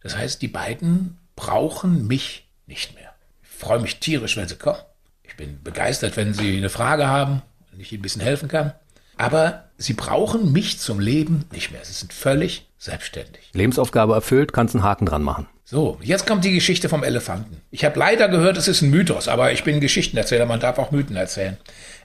Das 0.03 0.17
heißt, 0.17 0.41
die 0.41 0.49
beiden 0.49 1.19
brauchen 1.37 2.07
mich 2.07 2.47
nicht 2.67 2.95
mehr. 2.95 3.13
Ich 3.43 3.49
freue 3.49 3.81
mich 3.81 3.99
tierisch, 3.99 4.37
wenn 4.37 4.49
sie 4.49 4.57
kommen. 4.57 4.79
Ich 5.25 5.37
bin 5.37 5.63
begeistert, 5.63 6.17
wenn 6.17 6.33
sie 6.33 6.57
eine 6.57 6.71
Frage 6.71 7.09
haben, 7.09 7.43
wenn 7.71 7.81
ich 7.81 7.93
ihnen 7.93 8.01
ein 8.01 8.03
bisschen 8.03 8.23
helfen 8.23 8.49
kann. 8.49 8.73
Aber 9.19 9.65
sie 9.77 9.93
brauchen 9.93 10.53
mich 10.53 10.79
zum 10.79 11.01
Leben 11.01 11.45
nicht 11.53 11.71
mehr. 11.71 11.85
Sie 11.85 11.93
sind 11.93 12.13
völlig 12.13 12.67
selbstständig. 12.79 13.51
Lebensaufgabe 13.53 14.15
erfüllt, 14.15 14.53
kannst 14.53 14.75
einen 14.75 14.85
Haken 14.85 15.07
dran 15.07 15.23
machen. 15.23 15.47
So, 15.65 15.99
jetzt 16.01 16.27
kommt 16.27 16.45
die 16.45 16.55
Geschichte 16.55 16.89
vom 16.89 17.05
Elefanten. 17.05 17.61
Ich 17.71 17.85
habe 17.85 17.99
leider 17.99 18.29
gehört, 18.29 18.57
es 18.57 18.69
ist 18.69 18.81
ein 18.81 18.89
Mythos, 18.89 19.29
aber 19.29 19.53
ich 19.53 19.65
bin 19.65 19.81
Geschichtenerzähler, 19.81 20.47
man 20.47 20.61
darf 20.61 20.79
auch 20.79 20.93
Mythen 20.93 21.17
erzählen. 21.17 21.59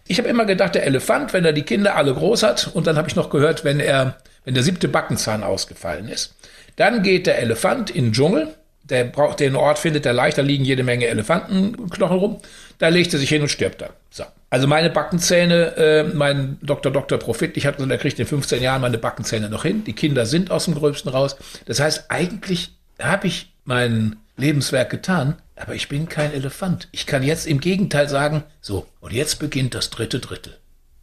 Ich 0.06 0.18
habe 0.18 0.27
immer 0.27 0.44
gedacht, 0.44 0.75
der 0.75 0.86
Elefant, 0.86 1.31
wenn 1.31 1.45
er 1.45 1.54
die 1.54 1.62
Kinder 1.62 1.95
alle 1.95 2.13
groß 2.13 2.44
hat, 2.44 2.71
und 2.74 2.88
dann 2.88 2.98
habe 2.98 3.07
ich 3.07 3.15
noch 3.15 3.30
gehört, 3.30 3.63
wenn 3.63 3.80
er, 3.80 4.18
wenn 4.44 4.54
der 4.54 4.63
siebte 4.63 4.89
Backenzahn 4.89 5.44
ausgefallen 5.44 6.10
ist, 6.10 6.36
dann 6.75 7.04
geht 7.04 7.25
der 7.25 7.39
Elefant 7.39 7.89
in 7.89 8.07
den 8.07 8.13
Dschungel, 8.13 8.54
der 8.83 9.06
braucht 9.06 9.39
den 9.39 9.56
Ort, 9.56 9.80
findet 9.80 10.06
er 10.06 10.12
leicht, 10.12 10.38
da 10.38 10.42
liegen 10.42 10.65
jede 10.65 10.83
Menge 10.83 11.07
Elefantenknochen 11.07 12.18
rum, 12.18 12.42
da 12.80 12.89
legt 12.89 13.13
er 13.13 13.19
sich 13.19 13.30
hin 13.30 13.44
und 13.44 13.50
stirbt 13.50 13.81
dann. 13.81 13.92
So. 14.10 14.25
Also 14.53 14.67
meine 14.67 14.91
Backenzähne, 14.91 15.75
äh, 15.77 16.03
mein 16.03 16.59
Dr. 16.61 16.91
Dr. 16.91 17.17
Profit, 17.17 17.57
ich 17.57 17.65
hatte 17.65 17.77
gesagt, 17.77 17.91
er 17.91 17.97
kriegt 17.97 18.19
in 18.19 18.27
15 18.27 18.61
Jahren 18.61 18.81
meine 18.81 19.00
Backenzähne 19.00 19.50
noch 19.50 19.63
hin. 19.63 19.83
Die 19.83 19.94
Kinder 19.94 20.27
sind 20.27 20.51
aus 20.51 20.65
dem 20.65 20.75
Gröbsten 20.75 21.09
raus. 21.09 21.38
Das 21.65 21.79
heißt, 21.79 22.05
eigentlich 22.09 22.77
habe 23.01 23.25
ich 23.25 23.51
mein 23.65 24.17
Lebenswerk 24.38 24.91
getan, 24.91 25.38
aber 25.55 25.73
ich 25.73 25.89
bin 25.89 26.07
kein 26.07 26.31
Elefant. 26.33 26.88
Ich 26.91 27.07
kann 27.07 27.23
jetzt 27.23 27.47
im 27.47 27.61
Gegenteil 27.61 28.07
sagen, 28.09 28.44
so, 28.61 28.85
und 29.00 29.11
jetzt 29.11 29.39
beginnt 29.39 29.73
das 29.73 29.89
dritte 29.89 30.19
Drittel. 30.19 30.55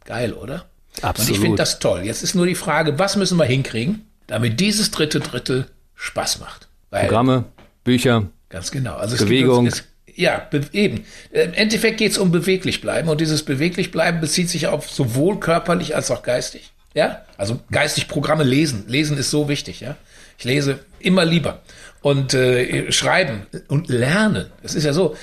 Geil, 0.05 0.31
oder? 0.31 0.67
Und 1.01 1.03
Absolut. 1.03 1.31
ich 1.31 1.39
finde 1.41 1.57
das 1.57 1.79
toll. 1.79 2.03
Jetzt 2.05 2.23
ist 2.23 2.35
nur 2.35 2.45
die 2.45 2.55
Frage, 2.55 2.99
was 2.99 3.17
müssen 3.17 3.37
wir 3.37 3.43
hinkriegen, 3.43 4.05
damit 4.27 4.61
dieses 4.61 4.91
dritte 4.91 5.19
Drittel 5.19 5.67
Spaß 5.95 6.39
macht? 6.39 6.69
Weil, 6.89 7.01
Programme, 7.01 7.43
Bücher, 7.83 8.29
Ganz 8.51 8.69
genau. 8.69 8.95
Also 8.95 9.15
es 9.15 9.23
Bewegung. 9.23 9.63
Gibt, 9.65 9.77
es, 9.77 9.83
ja, 10.15 10.47
be 10.49 10.61
eben. 10.73 11.05
Äh, 11.31 11.43
Im 11.45 11.53
Endeffekt 11.53 11.97
geht 11.97 12.11
es 12.11 12.17
um 12.17 12.31
beweglich 12.31 12.81
bleiben 12.81 13.09
und 13.09 13.21
dieses 13.21 13.43
beweglich 13.43 13.91
bleiben 13.91 14.21
bezieht 14.21 14.49
sich 14.49 14.67
auf 14.67 14.89
sowohl 14.89 15.39
körperlich 15.39 15.95
als 15.95 16.11
auch 16.11 16.23
geistig. 16.23 16.71
Ja, 16.93 17.21
also 17.37 17.59
geistig 17.71 18.07
Programme 18.07 18.43
lesen. 18.43 18.83
Lesen 18.87 19.17
ist 19.17 19.31
so 19.31 19.47
wichtig. 19.47 19.79
Ja, 19.79 19.95
ich 20.37 20.43
lese 20.43 20.79
immer 20.99 21.25
lieber 21.25 21.61
und 22.01 22.33
äh, 22.33 22.91
schreiben 22.91 23.45
und 23.67 23.89
lernen. 23.89 24.47
Es 24.63 24.75
ist 24.75 24.83
ja 24.83 24.93
so, 24.93 25.15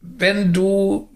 wenn 0.00 0.52
du 0.52 1.10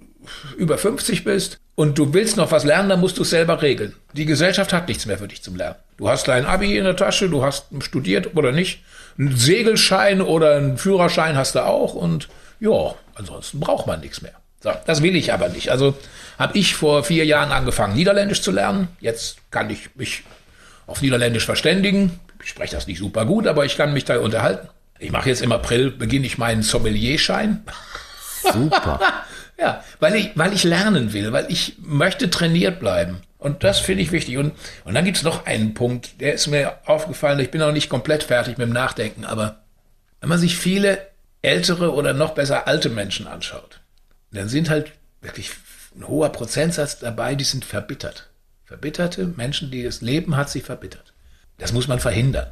über 0.56 0.79
50 0.79 1.25
bist 1.25 1.59
und 1.75 1.99
du 1.99 2.12
willst 2.12 2.37
noch 2.37 2.53
was 2.53 2.65
lernen, 2.65 2.88
dann 2.88 3.00
musst 3.00 3.19
du 3.19 3.23
es 3.23 3.31
selber 3.31 3.62
regeln. 3.62 3.94
Die 4.12 4.26
Gesellschaft 4.26 4.73
hat 4.73 4.88
nichts 4.88 5.06
mehr 5.06 5.19
für 5.19 5.29
dich 5.29 5.43
zum 5.43 5.56
Lernen. 5.56 5.76
Du 5.97 6.09
hast 6.09 6.29
dein 6.29 6.44
Abi 6.44 6.76
in 6.76 6.85
der 6.85 6.97
Tasche, 6.97 7.29
du 7.29 7.44
hast 7.44 7.67
studiert 7.81 8.37
oder 8.37 8.53
nicht. 8.53 8.82
Einen 9.19 9.37
Segelschein 9.37 10.21
oder 10.21 10.56
einen 10.56 10.76
Führerschein 10.76 11.37
hast 11.37 11.55
du 11.55 11.65
auch 11.65 11.94
und 11.94 12.29
ja, 12.61 12.94
ansonsten 13.14 13.61
braucht 13.61 13.87
man 13.87 14.00
nichts 14.00 14.22
mehr. 14.22 14.34
So, 14.62 14.72
das 14.87 15.02
will 15.02 15.14
ich 15.14 15.32
aber 15.32 15.49
nicht. 15.50 15.70
Also 15.70 15.96
habe 16.38 16.58
ich 16.58 16.75
vor 16.75 17.05
vier 17.05 17.26
Jahren 17.26 17.52
angefangen, 17.52 17.94
Niederländisch 17.94 18.40
zu 18.43 18.50
lernen. 18.50 18.88
Jetzt 19.00 19.37
kann 19.50 19.69
ich 19.69 19.94
mich 19.94 20.22
auf 20.87 21.02
Niederländisch 21.02 21.44
verständigen. 21.44 22.19
Ich 22.43 22.50
spreche 22.50 22.75
das 22.75 22.87
nicht 22.87 22.99
super 22.99 23.26
gut, 23.26 23.46
aber 23.46 23.64
ich 23.64 23.76
kann 23.76 23.93
mich 23.93 24.05
da 24.05 24.19
unterhalten. 24.19 24.69
Ich 24.99 25.11
mache 25.11 25.28
jetzt 25.28 25.43
im 25.43 25.52
April, 25.52 25.90
beginne 25.90 26.26
ich 26.26 26.38
meinen 26.38 26.62
Sommelierschein. 26.62 27.64
super. 28.52 29.00
Ja, 29.56 29.84
weil 30.00 30.16
ich, 30.16 30.32
weil 30.34 30.52
ich 30.52 30.64
lernen 30.64 31.12
will, 31.12 31.32
weil 31.32 31.46
ich 31.49 31.76
möchte 31.78 32.28
trainiert 32.28 32.81
bleiben. 32.81 33.19
Und 33.38 33.62
das 33.62 33.78
finde 33.78 34.02
ich 34.02 34.11
wichtig. 34.11 34.37
Und, 34.37 34.52
und 34.84 34.94
dann 34.94 35.05
gibt's 35.05 35.22
noch 35.22 35.46
einen 35.46 35.75
Punkt, 35.75 36.20
der 36.20 36.34
ist 36.34 36.49
mir 36.49 36.78
aufgefallen. 36.87 37.38
Ich 37.38 37.52
bin 37.52 37.61
noch 37.61 37.70
nicht 37.70 37.88
komplett 37.88 38.25
fertig 38.25 38.58
mit 38.58 38.66
dem 38.66 38.72
Nachdenken, 38.72 39.25
aber 39.25 39.61
wenn 40.20 40.28
man 40.28 40.38
sich 40.38 40.56
viele 40.56 40.99
ältere 41.44 41.93
oder 41.93 42.12
noch 42.12 42.35
besser 42.35 42.67
alte 42.67 42.91
Menschen 42.91 43.26
anschaut, 43.26 43.81
dann 44.33 44.49
sind 44.49 44.71
halt 44.71 44.92
wirklich 45.21 45.50
ein 45.97 46.07
hoher 46.09 46.30
Prozentsatz 46.30 46.99
dabei, 46.99 47.35
die 47.35 47.45
sind 47.45 47.64
verbittert. 47.64 48.30
Verbitterte 48.64 49.26
Menschen, 49.26 49.71
die 49.71 49.83
das 49.83 50.00
Leben 50.00 50.37
hat 50.37 50.50
sie 50.50 50.61
verbittert. 50.61 51.12
Das 51.59 51.73
muss 51.73 51.87
man 51.87 52.00
verhindern. 52.00 52.49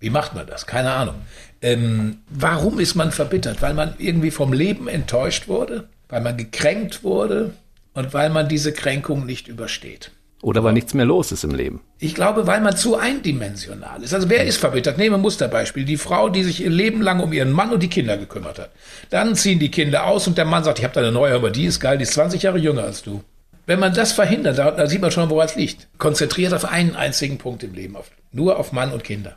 Wie 0.00 0.10
macht 0.10 0.34
man 0.34 0.46
das? 0.46 0.66
Keine 0.66 0.92
Ahnung. 0.92 1.16
Ähm, 1.60 2.18
warum 2.28 2.78
ist 2.78 2.94
man 2.94 3.10
verbittert? 3.10 3.62
Weil 3.62 3.74
man 3.74 3.94
irgendwie 3.98 4.30
vom 4.30 4.52
Leben 4.52 4.86
enttäuscht 4.86 5.48
wurde, 5.48 5.88
weil 6.08 6.20
man 6.20 6.36
gekränkt 6.36 7.02
wurde 7.02 7.54
und 7.94 8.14
weil 8.14 8.30
man 8.30 8.48
diese 8.48 8.72
Kränkung 8.72 9.26
nicht 9.26 9.48
übersteht. 9.48 10.12
Oder 10.40 10.62
weil 10.62 10.72
nichts 10.72 10.94
mehr 10.94 11.04
los 11.04 11.32
ist 11.32 11.42
im 11.42 11.54
Leben. 11.54 11.80
Ich 11.98 12.14
glaube, 12.14 12.46
weil 12.46 12.60
man 12.60 12.76
zu 12.76 12.96
eindimensional 12.96 14.02
ist. 14.02 14.14
Also 14.14 14.28
wer 14.28 14.44
ist 14.44 14.58
verbittert? 14.58 14.96
Nehmen 14.96 15.16
wir 15.16 15.18
Musterbeispiel. 15.18 15.84
Die 15.84 15.96
Frau, 15.96 16.28
die 16.28 16.44
sich 16.44 16.62
ihr 16.62 16.70
Leben 16.70 17.02
lang 17.02 17.18
um 17.18 17.32
ihren 17.32 17.50
Mann 17.50 17.72
und 17.72 17.82
die 17.82 17.88
Kinder 17.88 18.16
gekümmert 18.16 18.60
hat. 18.60 18.70
Dann 19.10 19.34
ziehen 19.34 19.58
die 19.58 19.70
Kinder 19.70 20.06
aus 20.06 20.28
und 20.28 20.38
der 20.38 20.44
Mann 20.44 20.62
sagt, 20.62 20.78
ich 20.78 20.84
habe 20.84 20.94
da 20.94 21.00
eine 21.00 21.10
neue, 21.10 21.34
aber 21.34 21.50
die 21.50 21.64
ist 21.64 21.80
geil, 21.80 21.98
die 21.98 22.04
ist 22.04 22.12
20 22.12 22.42
Jahre 22.42 22.58
jünger 22.58 22.84
als 22.84 23.02
du. 23.02 23.24
Wenn 23.66 23.80
man 23.80 23.92
das 23.92 24.12
verhindert, 24.12 24.58
da, 24.58 24.70
da 24.70 24.86
sieht 24.86 25.02
man 25.02 25.10
schon, 25.10 25.28
woran 25.28 25.46
es 25.46 25.56
liegt. 25.56 25.88
Konzentriert 25.98 26.54
auf 26.54 26.64
einen 26.64 26.94
einzigen 26.94 27.38
Punkt 27.38 27.64
im 27.64 27.74
Leben, 27.74 27.96
auf, 27.96 28.10
nur 28.32 28.58
auf 28.58 28.72
Mann 28.72 28.92
und 28.92 29.02
Kinder. 29.02 29.36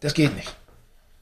Das 0.00 0.14
geht 0.14 0.34
nicht. 0.34 0.54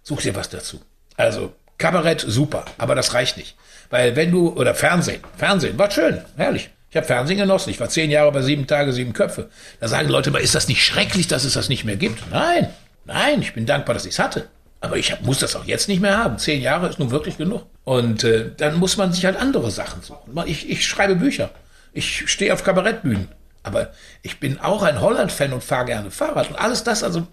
Such 0.03 0.23
dir 0.23 0.35
was 0.35 0.49
dazu. 0.49 0.81
Also, 1.17 1.53
Kabarett, 1.77 2.25
super, 2.27 2.65
aber 2.79 2.95
das 2.95 3.15
reicht 3.15 3.37
nicht. 3.37 3.57
Weil 3.91 4.17
wenn 4.17 4.31
du, 4.31 4.51
oder 4.51 4.75
Fernsehen, 4.75 5.21
Fernsehen, 5.37 5.79
war 5.79 5.91
schön, 5.91 6.23
herrlich. 6.37 6.71
Ich 6.93 6.97
habe 6.97 7.07
Fernsehen 7.07 7.39
genossen. 7.39 7.71
Ich 7.71 7.81
war 7.81 7.89
zehn 7.89 8.11
Jahre 8.11 8.31
bei 8.33 8.43
sieben 8.43 8.67
Tage, 8.67 8.93
sieben 8.93 9.15
Köpfe. 9.15 9.49
Da 9.81 9.89
sagen 9.89 10.11
Leute 10.11 10.31
mal, 10.31 10.43
ist 10.43 10.55
das 10.55 10.69
nicht 10.69 10.85
schrecklich, 10.85 11.27
dass 11.27 11.45
es 11.45 11.55
das 11.55 11.71
nicht 11.71 11.85
mehr 11.85 11.97
gibt? 11.97 12.23
Nein, 12.31 12.69
nein, 13.07 13.41
ich 13.41 13.55
bin 13.55 13.65
dankbar, 13.65 13.95
dass 13.95 14.05
ich 14.05 14.13
es 14.13 14.19
hatte. 14.19 14.51
Aber 14.83 14.99
ich 14.99 15.11
hab, 15.11 15.23
muss 15.23 15.39
das 15.39 15.57
auch 15.57 15.65
jetzt 15.65 15.89
nicht 15.89 16.03
mehr 16.03 16.19
haben. 16.19 16.37
Zehn 16.37 16.61
Jahre 16.61 16.91
ist 16.91 16.99
nun 16.99 17.11
wirklich 17.11 17.39
genug. 17.39 17.65
Und 17.85 18.25
äh, 18.25 18.51
dann 18.59 18.79
muss 18.79 18.99
man 18.99 19.11
sich 19.15 19.25
halt 19.25 19.41
andere 19.41 19.71
Sachen 19.71 20.03
suchen. 20.03 20.35
Ich, 20.45 20.69
ich 20.69 20.87
schreibe 20.87 21.17
Bücher. 21.17 21.49
Ich 21.95 22.31
stehe 22.31 22.53
auf 22.53 22.63
Kabarettbühnen. 22.63 23.29
Aber 23.63 23.93
ich 24.21 24.39
bin 24.39 24.61
auch 24.61 24.83
ein 24.83 25.01
Holland-Fan 25.01 25.55
und 25.55 25.65
fahre 25.65 25.87
gerne 25.87 26.11
Fahrrad. 26.11 26.51
Und 26.51 26.57
alles 26.57 26.85
das, 26.85 27.03
also 27.03 27.27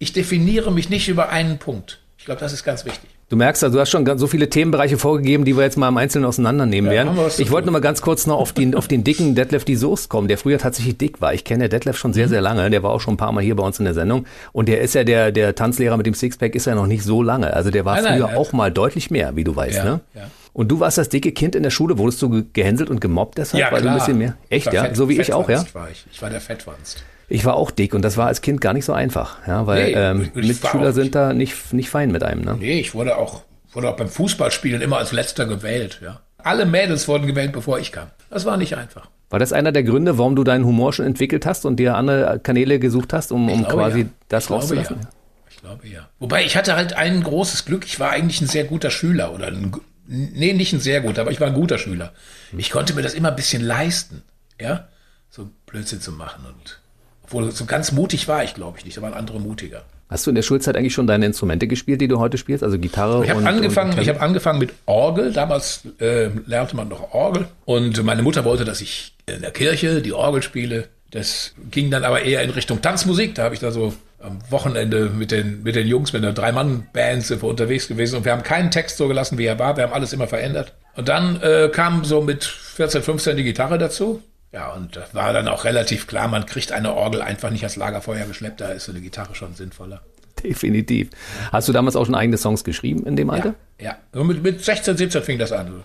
ich 0.00 0.14
definiere 0.14 0.72
mich 0.72 0.88
nicht 0.88 1.06
über 1.06 1.28
einen 1.28 1.58
Punkt. 1.58 2.00
Ich 2.18 2.24
glaube, 2.24 2.40
das 2.40 2.52
ist 2.52 2.64
ganz 2.64 2.84
wichtig. 2.84 3.10
Du 3.28 3.34
merkst, 3.34 3.64
also 3.64 3.74
du 3.76 3.80
hast 3.80 3.90
schon 3.90 4.18
so 4.18 4.28
viele 4.28 4.48
Themenbereiche 4.48 4.98
vorgegeben, 4.98 5.44
die 5.44 5.56
wir 5.56 5.64
jetzt 5.64 5.76
mal 5.76 5.88
im 5.88 5.96
Einzelnen 5.96 6.26
auseinandernehmen 6.26 6.92
Ja, 6.92 7.04
werden. 7.04 7.18
Ich 7.38 7.50
wollte 7.50 7.66
noch 7.66 7.72
mal 7.72 7.80
ganz 7.80 8.00
kurz 8.00 8.24
noch 8.28 8.38
auf 8.38 8.52
den, 8.52 8.76
auf 8.76 8.86
den 8.86 9.02
dicken 9.02 9.34
Detlef 9.34 9.64
die 9.64 9.74
Soest 9.74 10.08
kommen, 10.08 10.28
der 10.28 10.38
früher 10.38 10.58
tatsächlich 10.58 10.96
dick 10.96 11.20
war. 11.20 11.34
Ich 11.34 11.42
kenne 11.42 11.68
Detlef 11.68 11.96
schon 11.98 12.12
Mhm. 12.12 12.14
sehr, 12.14 12.28
sehr 12.28 12.40
lange. 12.40 12.70
Der 12.70 12.84
war 12.84 12.90
auch 12.92 13.00
schon 13.00 13.14
ein 13.14 13.16
paar 13.16 13.32
Mal 13.32 13.42
hier 13.42 13.56
bei 13.56 13.64
uns 13.64 13.80
in 13.80 13.84
der 13.84 13.94
Sendung. 13.94 14.26
Und 14.52 14.68
der 14.68 14.80
ist 14.80 14.94
ja 14.94 15.02
der, 15.02 15.32
der 15.32 15.56
Tanzlehrer 15.56 15.96
mit 15.96 16.06
dem 16.06 16.14
Sixpack 16.14 16.54
ist 16.54 16.66
ja 16.66 16.76
noch 16.76 16.86
nicht 16.86 17.02
so 17.02 17.20
lange. 17.20 17.52
Also 17.52 17.72
der 17.72 17.84
war 17.84 17.96
Nein, 17.96 18.04
nein, 18.04 18.18
früher 18.20 18.30
ja. 18.30 18.36
auch 18.36 18.52
mal 18.52 18.70
deutlich 18.70 19.10
mehr, 19.10 19.34
wie 19.34 19.42
du 19.42 19.56
weißt, 19.56 19.78
Ja, 19.78 19.84
ne? 19.84 20.00
ja. 20.14 20.22
Und 20.52 20.68
du 20.68 20.78
warst 20.78 20.96
das 20.96 21.08
dicke 21.08 21.32
Kind 21.32 21.56
in 21.56 21.64
der 21.64 21.70
Schule, 21.70 21.98
wurdest 21.98 22.22
du 22.22 22.30
ge- 22.30 22.44
gehänselt 22.52 22.90
und 22.90 23.00
gemobbt 23.00 23.38
deshalb, 23.38 23.72
weil 23.72 23.82
du 23.82 23.88
ein 23.90 23.98
bisschen 23.98 24.18
mehr. 24.18 24.34
Echt, 24.50 24.72
ja? 24.72 24.94
So 24.94 25.08
wie 25.08 25.20
ich 25.20 25.32
auch, 25.32 25.48
ja? 25.48 25.64
War 25.72 25.90
ich. 25.90 26.06
ich 26.12 26.22
war 26.22 26.30
der 26.30 26.40
Fettwanst. 26.40 27.02
Ich 27.28 27.44
war 27.44 27.54
auch 27.54 27.70
dick 27.70 27.94
und 27.94 28.02
das 28.02 28.16
war 28.16 28.28
als 28.28 28.40
Kind 28.40 28.60
gar 28.60 28.72
nicht 28.72 28.84
so 28.84 28.92
einfach, 28.92 29.38
ja, 29.46 29.66
weil 29.66 29.86
Nee, 29.86 29.92
ähm, 29.92 30.30
Mitschüler 30.34 30.92
sind 30.92 31.14
da 31.14 31.32
nicht, 31.32 31.72
nicht 31.72 31.90
fein 31.90 32.12
mit 32.12 32.22
einem, 32.22 32.42
ne? 32.42 32.56
Nee, 32.58 32.78
ich 32.78 32.94
wurde 32.94 33.16
auch, 33.16 33.42
wurde 33.72 33.88
auch 33.88 33.96
beim 33.96 34.08
Fußballspielen 34.08 34.80
immer 34.80 34.98
als 34.98 35.12
letzter 35.12 35.46
gewählt. 35.46 36.00
Ja. 36.02 36.20
Alle 36.38 36.66
Mädels 36.66 37.08
wurden 37.08 37.26
gewählt, 37.26 37.52
bevor 37.52 37.80
ich 37.80 37.90
kam. 37.90 38.08
Das 38.30 38.44
war 38.44 38.56
nicht 38.56 38.76
einfach. 38.76 39.08
War 39.28 39.40
das 39.40 39.52
einer 39.52 39.72
der 39.72 39.82
Gründe, 39.82 40.18
warum 40.18 40.36
du 40.36 40.44
deinen 40.44 40.64
Humor 40.64 40.92
schon 40.92 41.04
entwickelt 41.04 41.46
hast 41.46 41.66
und 41.66 41.76
dir 41.76 41.96
andere 41.96 42.38
Kanäle 42.38 42.78
gesucht 42.78 43.12
hast, 43.12 43.32
um, 43.32 43.48
um 43.50 43.64
glaube, 43.64 43.74
quasi 43.74 44.00
ja. 44.02 44.06
das 44.28 44.44
ich 44.44 44.46
glaube, 44.48 44.62
rauszulassen? 44.62 44.96
Ja. 45.02 45.08
Ich 45.50 45.56
glaube 45.56 45.88
ja. 45.88 46.08
Wobei 46.20 46.44
ich 46.44 46.56
hatte 46.56 46.76
halt 46.76 46.92
ein 46.92 47.24
großes 47.24 47.64
Glück. 47.64 47.84
Ich 47.84 47.98
war 47.98 48.10
eigentlich 48.10 48.40
ein 48.40 48.46
sehr 48.46 48.64
guter 48.64 48.90
Schüler 48.90 49.34
oder 49.34 49.48
ein, 49.48 49.72
nee, 50.06 50.52
nicht 50.52 50.72
ein 50.72 50.80
sehr 50.80 51.00
guter, 51.00 51.22
aber 51.22 51.32
ich 51.32 51.40
war 51.40 51.48
ein 51.48 51.54
guter 51.54 51.78
Schüler. 51.78 52.12
Ich 52.56 52.70
konnte 52.70 52.94
mir 52.94 53.02
das 53.02 53.14
immer 53.14 53.30
ein 53.30 53.36
bisschen 53.36 53.62
leisten, 53.62 54.22
ja, 54.60 54.86
so 55.28 55.50
Blödsinn 55.66 56.00
zu 56.00 56.12
machen 56.12 56.44
und 56.46 56.80
obwohl 57.26 57.50
so 57.50 57.64
ganz 57.64 57.92
mutig 57.92 58.28
war 58.28 58.44
ich, 58.44 58.54
glaube 58.54 58.78
ich 58.78 58.84
nicht. 58.84 58.96
Da 58.96 59.02
waren 59.02 59.14
andere 59.14 59.40
mutiger. 59.40 59.82
Hast 60.08 60.24
du 60.24 60.30
in 60.30 60.36
der 60.36 60.42
Schulzeit 60.42 60.76
eigentlich 60.76 60.94
schon 60.94 61.08
deine 61.08 61.26
Instrumente 61.26 61.66
gespielt, 61.66 62.00
die 62.00 62.06
du 62.06 62.20
heute 62.20 62.38
spielst, 62.38 62.62
also 62.62 62.78
Gitarre 62.78 63.24
Ich 63.24 63.30
habe 63.30 63.40
und 63.40 63.46
angefangen, 63.46 63.94
und 63.94 64.00
ich 64.00 64.08
habe 64.08 64.20
angefangen 64.20 64.60
mit 64.60 64.72
Orgel. 64.86 65.32
Damals 65.32 65.82
äh, 65.98 66.30
lernte 66.46 66.76
man 66.76 66.88
noch 66.88 67.12
Orgel. 67.12 67.48
Und 67.64 68.02
meine 68.04 68.22
Mutter 68.22 68.44
wollte, 68.44 68.64
dass 68.64 68.80
ich 68.80 69.14
in 69.26 69.40
der 69.40 69.50
Kirche 69.50 70.02
die 70.02 70.12
Orgel 70.12 70.42
spiele. 70.42 70.86
Das 71.10 71.54
ging 71.72 71.90
dann 71.90 72.04
aber 72.04 72.22
eher 72.22 72.42
in 72.42 72.50
Richtung 72.50 72.80
Tanzmusik. 72.80 73.34
Da 73.34 73.44
habe 73.44 73.54
ich 73.54 73.60
da 73.60 73.72
so 73.72 73.94
am 74.20 74.38
Wochenende 74.48 75.10
mit 75.10 75.32
den, 75.32 75.64
mit 75.64 75.74
den 75.74 75.88
Jungs, 75.88 76.12
mit 76.12 76.22
einer 76.22 76.32
Drei-Mann-Band 76.32 77.24
sind 77.24 77.42
wir 77.42 77.48
unterwegs 77.48 77.88
gewesen. 77.88 78.18
Und 78.18 78.24
wir 78.24 78.32
haben 78.32 78.44
keinen 78.44 78.70
Text 78.70 78.98
so 78.98 79.08
gelassen, 79.08 79.38
wie 79.38 79.46
er 79.46 79.58
war. 79.58 79.76
Wir 79.76 79.84
haben 79.84 79.92
alles 79.92 80.12
immer 80.12 80.28
verändert. 80.28 80.72
Und 80.94 81.08
dann 81.08 81.40
äh, 81.42 81.68
kam 81.72 82.04
so 82.04 82.20
mit 82.20 82.44
14, 82.44 83.02
15 83.02 83.36
die 83.36 83.44
Gitarre 83.44 83.78
dazu. 83.78 84.22
Ja, 84.52 84.72
und 84.72 84.96
das 84.96 85.14
war 85.14 85.32
dann 85.32 85.48
auch 85.48 85.64
relativ 85.64 86.06
klar, 86.06 86.28
man 86.28 86.46
kriegt 86.46 86.72
eine 86.72 86.94
Orgel 86.94 87.20
einfach 87.20 87.50
nicht 87.50 87.64
als 87.64 87.76
Lagerfeuer 87.76 88.26
geschleppt. 88.26 88.60
Da 88.60 88.68
ist 88.68 88.84
so 88.84 88.92
eine 88.92 89.00
Gitarre 89.00 89.34
schon 89.34 89.54
sinnvoller. 89.54 90.00
definitiv. 90.42 91.10
Hast 91.52 91.68
du 91.68 91.72
damals 91.72 91.96
auch 91.96 92.06
schon 92.06 92.14
eigene 92.14 92.38
Songs 92.38 92.64
geschrieben 92.64 93.06
in 93.06 93.16
dem 93.16 93.30
Alter? 93.30 93.54
Ja, 93.80 93.96
ja. 94.14 94.24
Mit, 94.24 94.42
mit 94.42 94.64
16, 94.64 94.96
17 94.96 95.22
fing 95.22 95.38
das 95.38 95.52
an. 95.52 95.82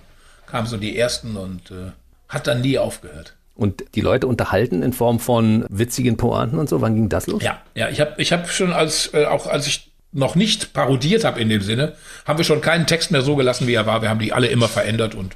Kamen 0.48 0.68
so 0.68 0.78
die 0.78 0.98
ersten 0.98 1.38
und 1.38 1.72
äh, 1.72 1.92
hat 2.30 2.48
dann 2.48 2.62
nie 2.62 2.78
aufgehört. 2.78 3.36
Und 3.56 3.84
die 3.96 4.02
Leute 4.02 4.28
unterhalten 4.28 4.82
in 4.82 4.94
Form 4.94 5.20
von 5.20 5.66
witzigen 5.70 6.18
Pointen 6.18 6.58
und 6.58 6.70
so. 6.70 6.82
Wann 6.82 6.96
ging 6.96 7.10
das 7.10 7.28
los? 7.28 7.44
Ja, 7.44 7.62
ja, 7.76 7.90
ich 7.90 8.00
habe 8.00 8.14
ich 8.18 8.32
hab 8.34 8.50
schon 8.50 8.74
als, 8.74 9.14
äh, 9.14 9.26
auch 9.26 9.48
als 9.48 9.68
ich 9.68 9.92
noch 10.14 10.36
nicht 10.36 10.74
parodiert 10.74 11.24
habe 11.24 11.40
in 11.40 11.50
dem 11.50 11.62
Sinne, 11.62 11.94
haben 12.26 12.38
wir 12.38 12.44
schon 12.44 12.62
keinen 12.62 12.86
Text 12.86 13.12
mehr 13.12 13.22
so 13.22 13.36
gelassen, 13.36 13.68
wie 13.68 13.74
er 13.74 13.86
war. 13.86 14.02
Wir 14.02 14.10
haben 14.10 14.20
die 14.20 14.34
alle 14.34 14.48
immer 14.48 14.68
verändert 14.68 15.16
und, 15.16 15.36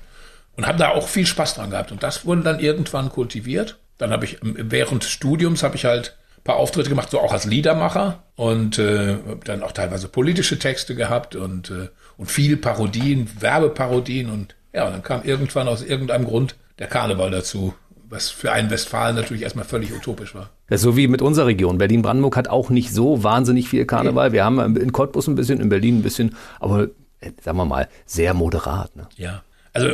und 0.58 0.68
haben 0.68 0.78
da 0.78 0.90
auch 0.90 1.08
viel 1.08 1.26
Spaß 1.26 1.56
dran 1.56 1.70
gehabt. 1.70 1.92
Und 1.92 2.04
das 2.04 2.26
wurde 2.26 2.42
dann 2.42 2.60
irgendwann 2.60 3.10
kultiviert. 3.10 3.78
Dann 3.98 4.12
habe 4.12 4.26
ich 4.26 4.42
ähm, 4.44 4.56
während 4.58 5.04
des 5.04 5.12
Studiums 5.12 5.64
habe 5.64 5.76
ich 5.76 5.86
halt 5.86 6.18
ein 6.38 6.44
paar 6.44 6.58
Auftritte 6.58 6.90
gemacht, 6.90 7.10
so 7.10 7.20
auch 7.20 7.34
als 7.34 7.46
Liedermacher 7.46 8.24
und 8.36 8.78
äh, 8.78 9.18
dann 9.44 9.64
auch 9.64 9.72
teilweise 9.72 10.08
politische 10.08 10.60
Texte 10.60 10.96
gehabt 10.96 11.36
und, 11.36 11.72
äh, 11.72 11.90
und 12.18 12.30
viel 12.30 12.58
Parodien, 12.58 13.30
Werbeparodien 13.40 14.30
und 14.30 14.56
ja, 14.74 14.86
und 14.86 14.92
dann 14.92 15.04
kam 15.04 15.24
irgendwann 15.24 15.70
aus 15.70 15.82
irgendeinem 15.82 16.26
Grund 16.26 16.56
der 16.80 16.88
Karneval 16.88 17.32
dazu, 17.32 17.74
was 18.10 18.30
für 18.30 18.52
einen 18.52 18.70
Westfalen 18.70 19.16
natürlich 19.16 19.44
erstmal 19.44 19.66
völlig 19.66 19.94
utopisch 19.94 20.36
war. 20.36 20.50
Das 20.68 20.82
ist 20.82 20.84
so 20.84 20.98
wie 20.98 21.08
mit 21.08 21.22
unserer 21.22 21.48
Region. 21.48 21.78
Berlin-Brandenburg 21.78 22.36
hat 22.36 22.50
auch 22.50 22.70
nicht 22.70 22.94
so 22.94 23.24
wahnsinnig 23.24 23.70
viel 23.70 23.86
Karneval. 23.86 24.34
Wir 24.34 24.44
haben 24.44 24.76
in 24.76 24.92
Cottbus 24.92 25.28
ein 25.28 25.36
bisschen, 25.36 25.62
in 25.62 25.70
Berlin 25.70 26.00
ein 26.00 26.04
bisschen, 26.04 26.36
aber 26.60 26.90
äh, 27.22 27.32
sagen 27.42 27.58
wir 27.58 27.66
mal, 27.66 27.88
sehr 28.06 28.34
moderat. 28.34 28.96
Ne? 28.96 29.08
Ja, 29.16 29.44
also 29.74 29.90